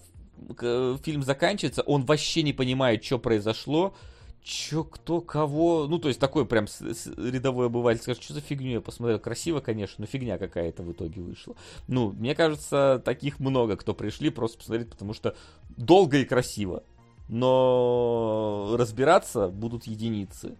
[1.05, 3.95] фильм заканчивается, он вообще не понимает, что произошло,
[4.43, 5.87] Чё, кто, кого?
[5.87, 9.21] Ну, то есть такой прям с, с, рядовой обыватель скажет, что за фигню я посмотрел.
[9.21, 11.55] Красиво, конечно, но фигня какая-то в итоге вышла.
[11.87, 15.37] Ну, мне кажется, таких много, кто пришли просто посмотреть, потому что
[15.77, 16.83] долго и красиво.
[17.29, 20.57] Но разбираться будут единицы.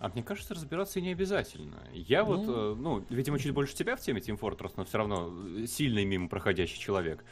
[0.00, 1.76] А мне кажется, разбираться и не обязательно.
[1.92, 2.36] Я ну...
[2.36, 5.32] вот, э, ну, видимо, чуть больше тебя в теме Team Fortress, но все равно
[5.66, 7.24] сильный мимо проходящий человек.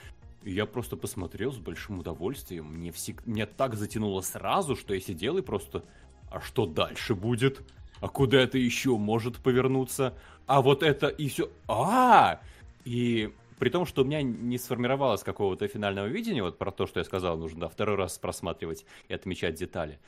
[0.46, 2.66] Я просто посмотрел с большим удовольствием.
[2.66, 3.26] Мне, всег...
[3.26, 5.82] Мне так затянуло сразу, что я сидел и просто...
[6.30, 7.62] А что дальше будет?
[8.00, 10.16] А куда это еще может повернуться?
[10.46, 11.50] А вот это и все...
[11.66, 12.40] А!
[12.84, 17.00] И при том, что у меня не сформировалось какого-то финального видения, вот про то, что
[17.00, 19.98] я сказал, нужно да, второй раз просматривать и отмечать детали.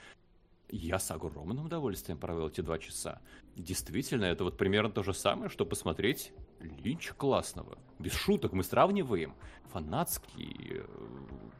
[0.70, 3.20] Я с огромным удовольствием провел эти два часа.
[3.56, 7.78] Действительно, это вот примерно то же самое, что посмотреть Линча классного.
[7.98, 9.34] Без шуток мы сравниваем
[9.72, 10.84] фанатский, э,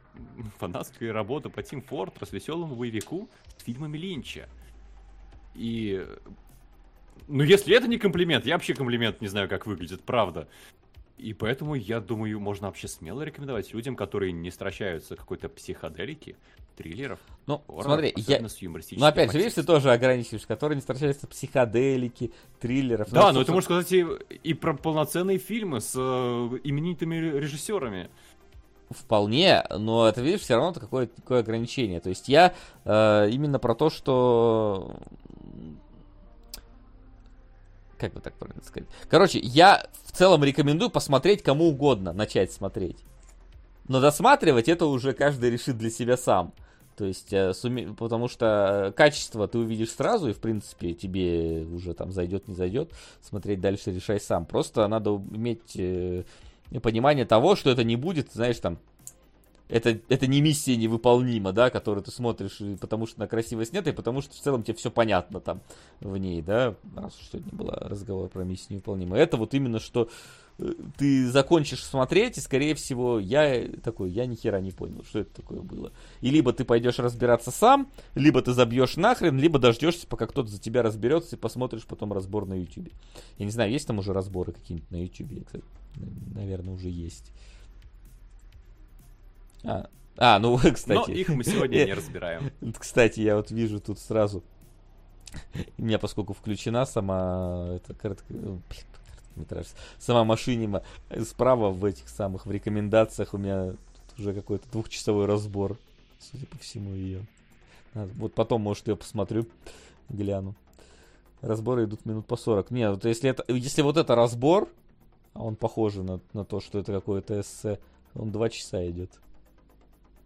[0.57, 4.49] фанатские работы по Team Fortress, веселому боевику с фильмами Линча.
[5.55, 6.05] И...
[7.27, 10.47] Ну, если это не комплимент, я вообще комплимент не знаю, как выглядит, правда.
[11.17, 16.37] И поэтому, я думаю, можно вообще смело рекомендовать людям, которые не стращаются какой-то психоделики,
[16.79, 17.19] триллеров.
[17.45, 18.47] Ну, хорроров, смотри, я...
[18.47, 23.11] с Ну, опять же, видишь, ты тоже ограничиваешь, которые не встречаются психоделики, триллеров.
[23.11, 24.05] Да, Ну, но это можно сказать и,
[24.43, 25.99] и про полноценные фильмы с э,
[26.63, 28.09] именитыми режиссерами.
[28.91, 31.99] Вполне, но это, видишь, все равно это какое-то такое ограничение.
[31.99, 32.53] То есть я
[32.85, 34.95] э, именно про то, что...
[37.97, 38.87] Как бы так правильно сказать?
[39.09, 43.03] Короче, я в целом рекомендую посмотреть кому угодно, начать смотреть.
[43.89, 46.53] Но досматривать это уже каждый решит для себя сам.
[46.99, 51.65] То есть, э, суме- потому что э, качество ты увидишь сразу, и, в принципе, тебе
[51.71, 52.91] уже там зайдет, не зайдет.
[53.21, 54.45] Смотреть дальше решай сам.
[54.45, 56.25] Просто надо иметь э,
[56.83, 58.79] понимание того, что это не будет, знаешь, там,
[59.69, 63.93] это, это не миссия невыполнима, да, которую ты смотришь, потому что на красиво снято, и
[63.93, 65.61] потому что в целом тебе все понятно там
[66.01, 69.21] в ней, да, раз уж сегодня был разговор про миссию невыполнимую.
[69.21, 70.09] Это вот именно что
[70.97, 75.33] ты закончишь смотреть, и, скорее всего, я такой, я ни хера не понял, что это
[75.33, 75.91] такое было.
[76.21, 80.59] И либо ты пойдешь разбираться сам, либо ты забьешь нахрен, либо дождешься, пока кто-то за
[80.59, 82.89] тебя разберется, и посмотришь потом разбор на YouTube.
[83.37, 85.63] Я не знаю, есть там уже разборы какие-нибудь на YouTube, кстати,
[86.33, 87.31] наверное, уже есть.
[89.63, 91.09] А, а, ну, кстати.
[91.09, 92.51] Но их мы сегодня не разбираем.
[92.77, 94.43] Кстати, я вот вижу тут сразу.
[95.77, 98.33] У меня, поскольку включена сама это коротко,
[99.39, 99.67] блин, короткометраж,
[99.99, 100.83] сама машинима,
[101.25, 105.77] справа в этих самых в рекомендациях у меня тут уже какой-то двухчасовой разбор,
[106.19, 107.25] судя по всему, ее.
[107.93, 109.47] Вот потом, может, я посмотрю,
[110.09, 110.55] гляну.
[111.41, 112.71] Разборы идут минут по 40.
[112.71, 114.69] Не, вот если это, если вот это разбор,
[115.33, 117.79] а он похоже на, на то, что это какое-то эссе,
[118.13, 119.09] он два часа идет.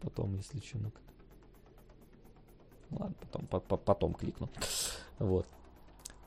[0.01, 0.99] Потом, если ну-ка.
[2.91, 4.49] Ладно, потом, по- по- потом кликну.
[5.19, 5.45] Вот.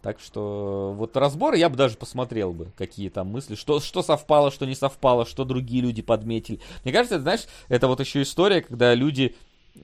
[0.07, 4.53] Так что вот разборы я бы даже посмотрел бы, какие там мысли, что, что совпало,
[4.53, 6.61] что не совпало, что другие люди подметили.
[6.85, 9.35] Мне кажется, это, знаешь, это вот еще история, когда люди,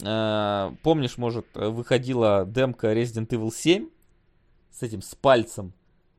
[0.01, 3.89] э, помнишь, может, выходила демка Resident Evil 7
[4.71, 5.73] с этим, с пальцем,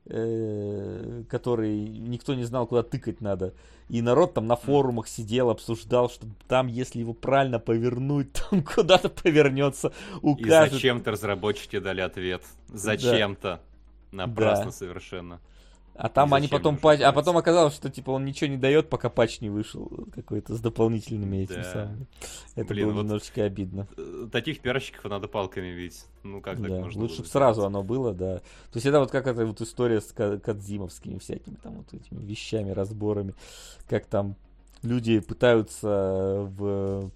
[0.07, 3.53] э, который никто не знал, куда тыкать надо.
[3.87, 9.07] И народ там на форумах сидел, обсуждал, что там, если его правильно повернуть, он куда-то
[9.07, 10.73] повернется, И укажет.
[10.73, 12.43] зачем-то разработчики дали ответ.
[12.67, 13.61] Зачем-то.
[14.13, 14.71] Напрасно Да.
[14.71, 15.41] совершенно.
[15.95, 17.01] А там И они потом патч...
[17.01, 20.59] А потом оказалось, что типа он ничего не дает, пока патч не вышел какой-то с
[20.59, 21.63] дополнительными этими Да.
[21.71, 22.07] самыми.
[22.55, 23.87] Это Блин, было вот немножечко обидно.
[23.95, 26.05] Э, Таких пиарщиков надо палками бить.
[26.23, 28.37] Ну как так Да, можно лучше бы сразу оно было, да.
[28.39, 28.43] То
[28.75, 32.71] есть это вот как эта вот история с Ка- Кадзимовскими всякими там вот этими вещами,
[32.71, 33.35] разборами,
[33.87, 34.35] как там
[34.81, 37.11] люди пытаются в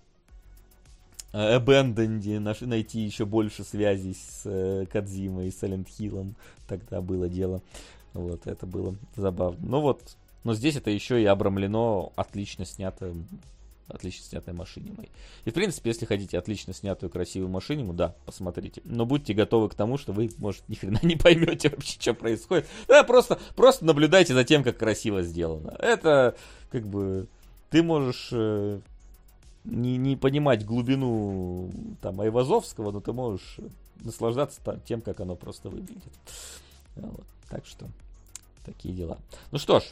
[1.38, 6.34] Abandoned наш- найти еще больше связей с э, Кадзимой и Silent Hill'ом.
[6.68, 7.62] Тогда было дело.
[8.14, 9.60] Вот, это было забавно.
[9.62, 13.28] Ну вот, но здесь это еще и обрамлено отлично снятым
[13.88, 15.10] отлично снятой машинимой.
[15.46, 18.82] И, в принципе, если хотите отлично снятую красивую машиниму, да, посмотрите.
[18.84, 22.68] Но будьте готовы к тому, что вы, может, ни хрена не поймете вообще, что происходит.
[22.88, 25.76] Да, просто, просто наблюдайте за тем, как красиво сделано.
[25.80, 26.36] Это,
[26.70, 27.28] как бы,
[27.70, 28.82] ты можешь э,
[29.68, 31.70] не, не понимать глубину
[32.02, 33.60] там Айвазовского, но ты можешь
[33.98, 36.14] наслаждаться тем, как оно просто выглядит.
[36.96, 37.26] Вот.
[37.50, 37.88] Так что,
[38.66, 39.18] такие дела.
[39.52, 39.84] Ну что ж,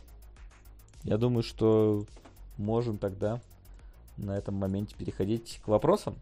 [1.03, 2.05] я думаю, что
[2.57, 3.41] можем тогда
[4.17, 6.15] на этом моменте переходить к вопросам.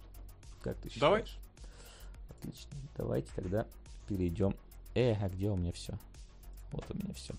[0.61, 0.99] Как ты считаешь?
[0.99, 1.25] Давай.
[2.30, 2.72] Отлично.
[2.98, 3.65] Давайте тогда
[4.07, 4.56] перейдем.
[4.95, 5.93] Э, а где у меня все?
[6.72, 7.33] Вот у меня все.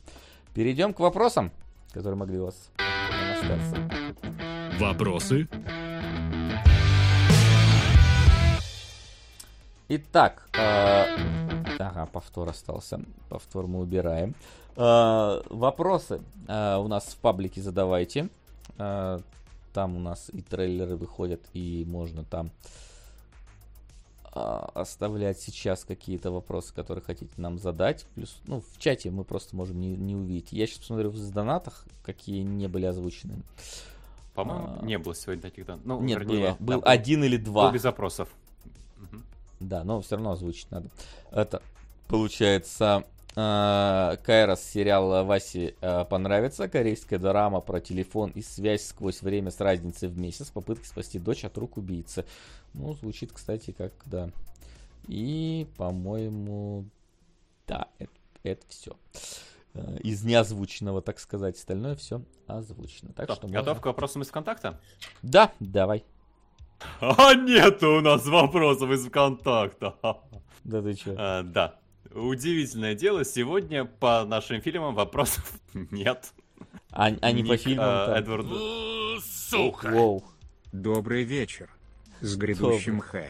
[0.55, 1.51] Перейдем к вопросам,
[1.93, 3.91] которые могли у вас остаться.
[4.78, 5.49] Вопросы?
[9.89, 11.05] Итак, э,
[11.79, 13.01] ага, повтор остался.
[13.29, 14.35] Повтор мы убираем.
[14.77, 18.31] Э, вопросы э, у нас в паблике задавайте.
[18.79, 19.19] Э,
[19.75, 22.51] там у нас и трейлеры выходят, и можно там
[24.35, 24.41] э,
[24.75, 28.07] оставлять сейчас какие-то вопросы, которые хотите нам задать.
[28.15, 30.53] Плюс, ну, в чате мы просто можем не, не увидеть.
[30.53, 33.43] Я сейчас посмотрю в донатах, какие не были озвучены.
[34.35, 34.85] По-моему, А.
[34.85, 35.85] не было сегодня таких данных.
[35.85, 36.77] Ну, Нет, вернее, было.
[36.79, 37.67] Был да, один или два.
[37.67, 38.31] Был без запросов.
[38.97, 39.25] Мгм.
[39.68, 40.89] Да, но все равно озвучить надо.
[41.31, 41.62] Это
[42.09, 46.68] получается э, Кайрос сериал Васи э, понравится.
[46.68, 50.51] Корейская драма про телефон и связь сквозь время с разницей в месяц.
[50.51, 52.25] Попытки спасти дочь от рук убийцы.
[52.75, 54.31] Ну, звучит, кстати, как, да.
[55.09, 56.84] И, по-моему,
[57.67, 58.12] да, это,
[58.43, 58.97] это все.
[60.01, 63.12] Из неозвученного, так сказать, остальное все озвучено.
[63.12, 64.81] Так Что, что готов можно- к вопросам из ВКонтакта?
[65.23, 66.05] Да, давай.
[67.01, 69.97] А нет у нас вопросов из ВКонтакта.
[70.65, 71.15] Да ты чё?
[71.19, 71.79] А, да.
[72.15, 76.33] Удивительное дело, сегодня по нашим фильмам вопросов нет.
[76.91, 77.87] А, а не по Ник, фильмам?
[77.87, 78.15] а, там?
[78.17, 79.19] Эдварду.
[79.83, 80.25] Воу.
[80.73, 81.69] Добрый вечер.
[82.21, 83.27] С грядущим Х.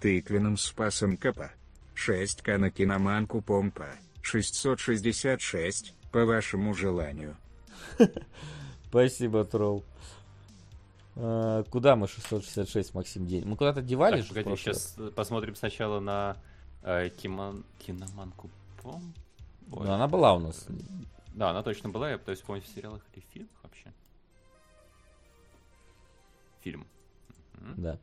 [0.00, 1.50] Тыквенным спасом КП.
[1.94, 3.88] 6К на киноманку помпа.
[4.22, 7.36] 666, по вашему желанию.
[8.88, 9.84] Спасибо, тролл.
[11.20, 13.44] А, куда мы 666, Максим, день?
[13.44, 16.36] Мы куда-то девали Так, погоди, сейчас посмотрим сначала на
[16.82, 18.48] э, Кимон- киноманку
[18.80, 19.12] Пом.
[19.72, 19.84] Ой.
[19.86, 20.66] Ну, она была у нас.
[21.34, 23.92] Да, она точно была, я пытаюсь вспомнить в сериалах или фильмах вообще.
[26.60, 26.86] Фильм.
[27.76, 27.98] Да.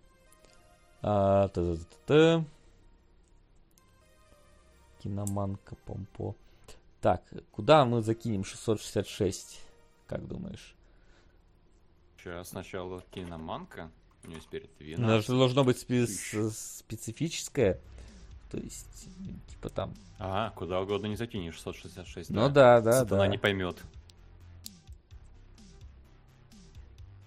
[1.02, 2.44] А, та-та-та-та.
[5.00, 6.36] Киноманка, помпо.
[7.00, 7.22] Так,
[7.52, 9.62] куда мы закинем 666?
[10.08, 10.75] Как думаешь?
[12.26, 13.92] Сейчас сначала киноманка.
[14.24, 15.26] У нее теперь Ну, 12.
[15.30, 17.80] это должно быть спе- специфическое.
[18.50, 19.08] То есть,
[19.48, 19.94] типа там.
[20.18, 22.32] Ага, куда угодно не закинешь 666.
[22.32, 23.28] Ну да, да, Сатана да.
[23.28, 23.78] не поймет.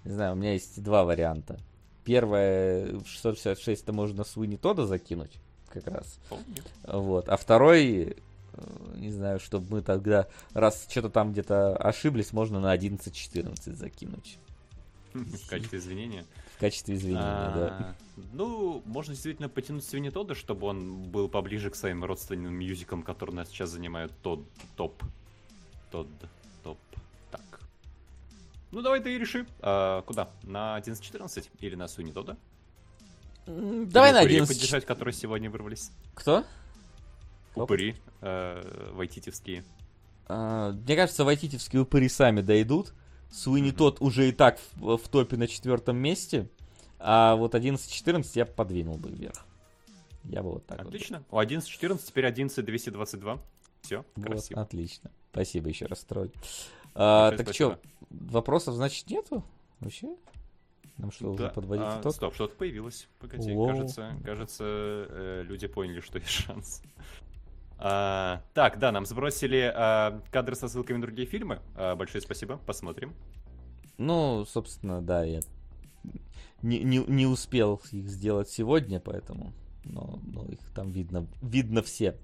[0.05, 1.61] Не знаю, у меня есть два варианта.
[2.03, 6.19] Первое, в 666 это можно Суини Тода закинуть, как раз.
[6.29, 6.45] Помню.
[6.83, 7.29] Вот.
[7.29, 8.17] А второй,
[8.53, 14.39] э, не знаю, чтобы мы тогда, раз что-то там где-то ошиблись, можно на 11-14 закинуть.
[15.25, 16.25] В качестве извинения.
[16.57, 17.23] В качестве извинения,
[17.55, 17.69] да.
[17.81, 17.95] А,
[18.33, 23.37] Ну, можно действительно потянуть Свини Тодда, чтобы он был поближе к своим родственным мюзикам, которые
[23.37, 24.45] нас сейчас занимают тот
[24.77, 25.03] топ.
[25.91, 26.09] Тот
[26.63, 26.79] топ.
[27.31, 27.61] Так.
[28.73, 29.47] Ну, давай ты и реши.
[29.61, 30.31] А, куда?
[30.43, 32.37] На 11.14 или на Суини Тодда?
[33.47, 35.91] Давай на Или упыри 11 поддержать, которые сегодня вырвались.
[36.15, 36.45] Кто?
[37.53, 37.63] Кто?
[37.65, 37.97] Упыри.
[38.21, 39.65] э, Вайтитевские.
[40.27, 42.93] А, Мне кажется, вайтитевские упыри сами дойдут.
[43.31, 46.49] Суини тот уже и так в, в топе на четвертом месте.
[46.99, 49.45] А вот 11-14 я подвинул бы вверх.
[50.25, 50.89] Я бы вот так вот.
[50.89, 51.23] Отлично.
[51.31, 53.39] У 11.14, теперь 11.222.
[53.83, 54.61] Все, Вот, красиво.
[54.61, 55.11] отлично.
[55.31, 56.31] Спасибо еще раз, тролль.
[56.95, 57.81] А, так что, спасибо.
[58.11, 59.45] вопросов, значит, нету?
[59.81, 60.17] Вообще?
[60.97, 61.49] Нам что, уже Да.
[61.51, 62.13] подводить А, итог?
[62.13, 63.09] Стоп, что-то появилось.
[63.21, 63.69] Погоди, Воу.
[63.69, 66.83] кажется, кажется, э, люди поняли, что есть шанс.
[67.79, 71.61] А, так, да, нам сбросили а, кадры со ссылками на другие фильмы.
[71.77, 73.15] А, большое спасибо, посмотрим.
[73.99, 75.41] Ну, собственно, да, я
[76.63, 79.53] не, не, не успел их сделать сегодня, поэтому,
[79.85, 82.17] но, но их там видно, видно все.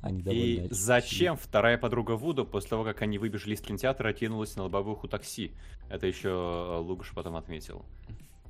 [0.00, 0.68] Они И очевидны.
[0.70, 5.54] зачем вторая подруга Вуду после того, как они выбежали из кинотеатра, кинулась на лобовуху такси?
[5.88, 7.84] Это еще Лугаш потом отметил.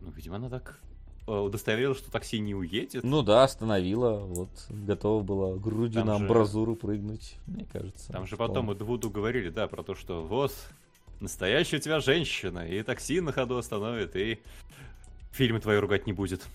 [0.01, 0.81] Ну, видимо, она так
[1.26, 3.04] э, удостоверилась, что такси не уедет.
[3.04, 8.12] Ну да, остановила, вот, готова была грудью Там на же- амбразуру прыгнуть, мне кажется.
[8.12, 10.52] Там же потом и Вуду говорили, да, про то, что вот,
[11.20, 14.40] настоящая у тебя женщина, и такси на ходу остановит, и
[15.32, 16.46] фильмы твои ругать не будет.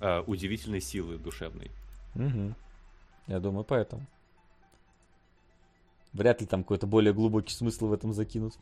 [0.00, 1.70] А, удивительной силы душевной.
[2.14, 2.54] Мгм.
[3.26, 4.04] Я думаю, поэтому.
[6.12, 8.54] Вряд ли там какой-то более глубокий смысл в этом закинут.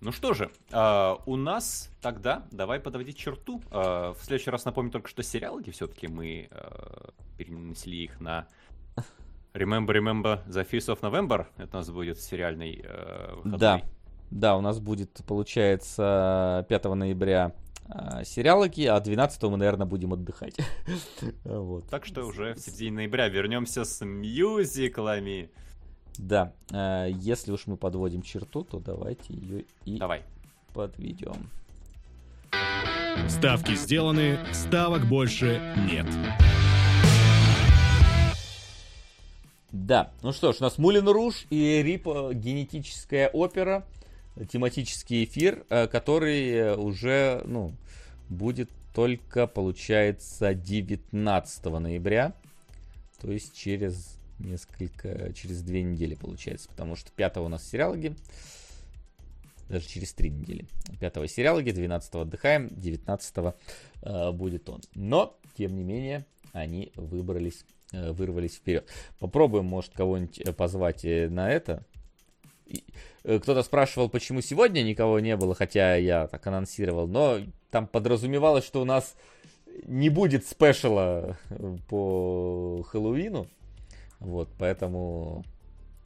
[0.00, 3.60] Ну что же, а, у нас тогда давай подводить черту.
[3.70, 8.46] А, в следующий раз напомню только, что сериалки все-таки мы а, перенесли их на
[9.54, 11.46] Remember, Remember the Feast of November.
[11.56, 13.58] Это у нас будет сериальный э, выходной.
[13.58, 13.82] Да.
[14.30, 17.54] Да, у нас будет, получается, 5 ноября
[17.88, 20.56] а, сериалоки, а 12 мы, наверное, будем отдыхать.
[21.44, 21.88] Вот.
[21.88, 25.50] Так что уже в середине ноября вернемся с мюзиклами.
[26.18, 30.22] Да, а, если уж мы подводим черту, то давайте ее и Давай.
[30.74, 31.48] подведем.
[33.28, 36.06] Ставки сделаны, ставок больше нет.
[39.70, 43.86] Да, ну что ж, у нас Мулин Руж и Рип э, генетическая опера,
[44.34, 47.74] э, тематический эфир, э, который э, уже, ну,
[48.30, 52.32] будет только, получается, 19 ноября,
[53.20, 58.14] то есть через несколько, через две недели, получается, потому что 5 у нас сериалоги,
[59.68, 60.66] даже через три недели.
[61.00, 63.54] 5 сериалоги, 12 отдыхаем, 19
[64.02, 64.80] э, будет он.
[64.94, 68.88] Но, тем не менее, они выбрались, э, вырвались вперед.
[69.18, 71.84] Попробуем, может, кого-нибудь э, позвать э, на это.
[73.24, 78.64] Э, Кто-то спрашивал, почему сегодня никого не было, хотя я так анонсировал, но там подразумевалось,
[78.64, 79.14] что у нас
[79.86, 81.36] не будет спешала
[81.88, 83.48] по Хэллоуину.
[84.20, 85.44] Вот, поэтому...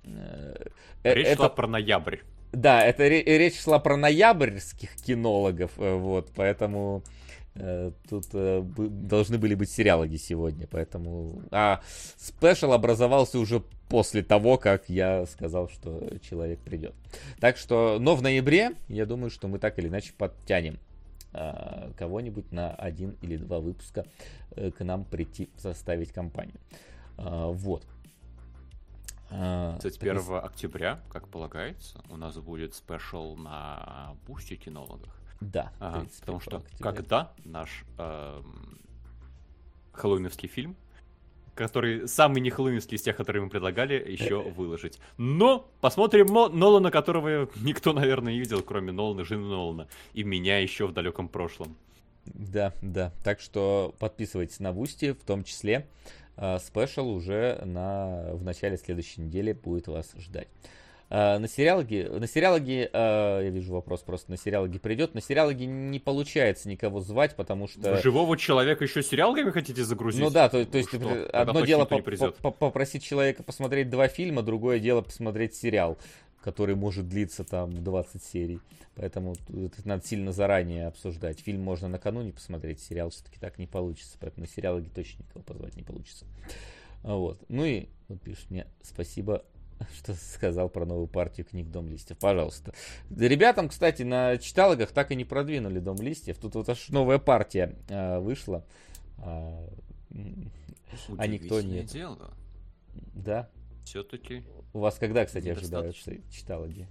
[0.04, 0.66] э,
[1.04, 1.36] речь это...
[1.36, 2.18] шла про ноябрь.
[2.52, 7.02] Да, это речь шла про ноябрьских кинологов, вот, поэтому
[7.54, 11.42] Э, тут э, должны были быть сериалоги сегодня, поэтому...
[11.50, 11.82] А
[12.16, 16.94] спешл образовался уже после того, как я сказал, что человек придет.
[17.40, 20.78] Так что, но в ноябре, я думаю, что мы так или иначе подтянем
[21.34, 24.06] э, кого-нибудь на один или два выпуска
[24.56, 26.56] к нам прийти составить компанию.
[27.16, 27.84] Вот.
[29.80, 30.44] 31 так...
[30.44, 35.18] октября, как полагается, у нас будет special на Boosty кинологах.
[35.40, 35.72] Да.
[36.20, 36.84] Потому что октября.
[36.84, 38.42] когда наш э,
[39.92, 40.76] хэллоуиновский фильм,
[41.54, 44.98] который самый не хэллоуинский из тех, которые мы предлагали, еще выложить.
[45.16, 50.86] Но посмотрим Нолана, которого никто, наверное, не видел, кроме Нолана, жены Нолана, и меня еще
[50.86, 51.76] в далеком прошлом.
[52.24, 53.12] Да, да.
[53.24, 55.88] Так что подписывайтесь на Boosty, в том числе.
[56.60, 60.48] Special уже на, в начале следующей недели будет вас ждать.
[61.14, 66.00] А, на сериалоге, на сериалоге, я вижу вопрос просто, на сериалоге придет, на сериалоге не
[66.00, 68.00] получается никого звать, потому что...
[68.00, 70.22] Живого человека еще сериалогами хотите загрузить?
[70.22, 71.28] Ну да, то, то есть что?
[71.32, 75.98] одно дело по по попросить человека посмотреть два фильма, другое дело посмотреть сериал,
[76.42, 78.60] который может длиться там 20 серий.
[78.94, 81.40] Поэтому это надо сильно заранее обсуждать.
[81.40, 85.76] Фильм можно накануне посмотреть, сериал все-таки так не получится, поэтому на сериалоге точно никого позвать
[85.76, 86.26] не получится.
[87.02, 87.42] Вот.
[87.48, 89.44] Ну и вот пишет мне спасибо
[89.96, 92.18] что сказал про новую партию книг Дом листьев.
[92.18, 92.72] Пожалуйста.
[93.10, 96.38] Ребятам, кстати, на читалогах так и не продвинули Дом листьев.
[96.38, 98.64] Тут вот аж новая партия э, вышла.
[99.18, 99.68] А,
[101.18, 101.82] а никто не...
[101.82, 102.30] дело.
[103.14, 103.48] Да.
[103.84, 104.44] Все-таки.
[104.72, 106.88] У вас когда, кстати, ожидаются читалоги?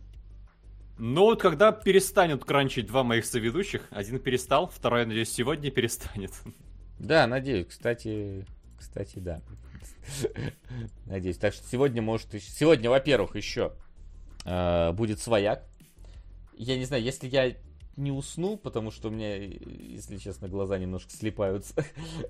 [0.97, 6.31] Ну вот когда перестанут кранчить два моих соведущих, один перестал, второй, надеюсь, сегодня перестанет.
[6.99, 7.67] Да, надеюсь.
[7.67, 8.45] Кстати,
[8.77, 9.41] кстати, да.
[11.05, 11.37] Надеюсь.
[11.37, 12.31] Так что сегодня может...
[12.33, 13.73] Сегодня, во-первых, еще
[14.45, 15.63] э, будет свояк.
[16.55, 17.55] Я не знаю, если я
[17.97, 21.85] не усну, потому что у меня, если честно, глаза немножко слепаются, э,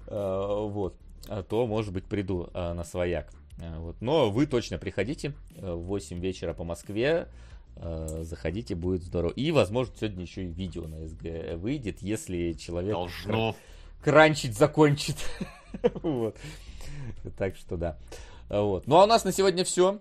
[0.69, 0.97] вот,
[1.27, 3.33] а то, может быть, приду э, на свояк.
[3.57, 3.97] Э, вот.
[4.01, 7.27] Но вы точно приходите в 8 вечера по Москве,
[7.75, 9.31] заходите, будет здорово.
[9.31, 13.55] И, возможно, сегодня еще и видео на СГ выйдет, если человек Должно.
[14.03, 15.15] кранчить закончит.
[16.03, 16.35] вот.
[17.37, 17.97] Так что да.
[18.49, 18.87] Вот.
[18.87, 19.99] Ну а у нас на сегодня все.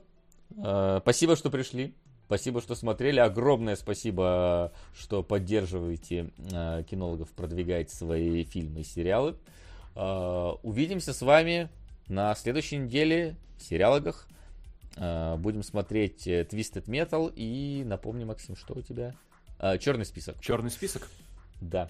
[0.56, 1.94] Э, спасибо, что пришли.
[2.26, 3.20] Спасибо, что смотрели.
[3.20, 9.36] Огромное спасибо, что поддерживаете э, кинологов, продвигаете свои фильмы и сериалы.
[9.94, 11.68] Э, увидимся с вами
[12.10, 14.26] на следующей неделе в сериалогах.
[14.96, 19.14] Будем смотреть Twisted Metal и напомни, Максим, что у тебя?
[19.78, 20.40] Черный список.
[20.40, 21.08] Черный список?
[21.60, 21.88] Да.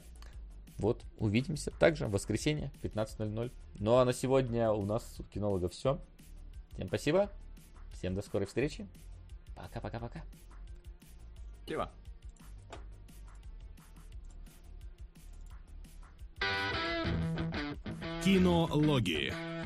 [0.76, 3.50] Вот, увидимся также в воскресенье 15.00.
[3.78, 5.98] Ну а на сегодня у нас у кинолога все.
[6.72, 7.30] Всем спасибо.
[7.94, 8.86] Всем до скорой встречи.
[9.56, 10.22] Пока-пока-пока.
[11.64, 11.90] Спасибо.
[18.24, 19.59] Кинологии.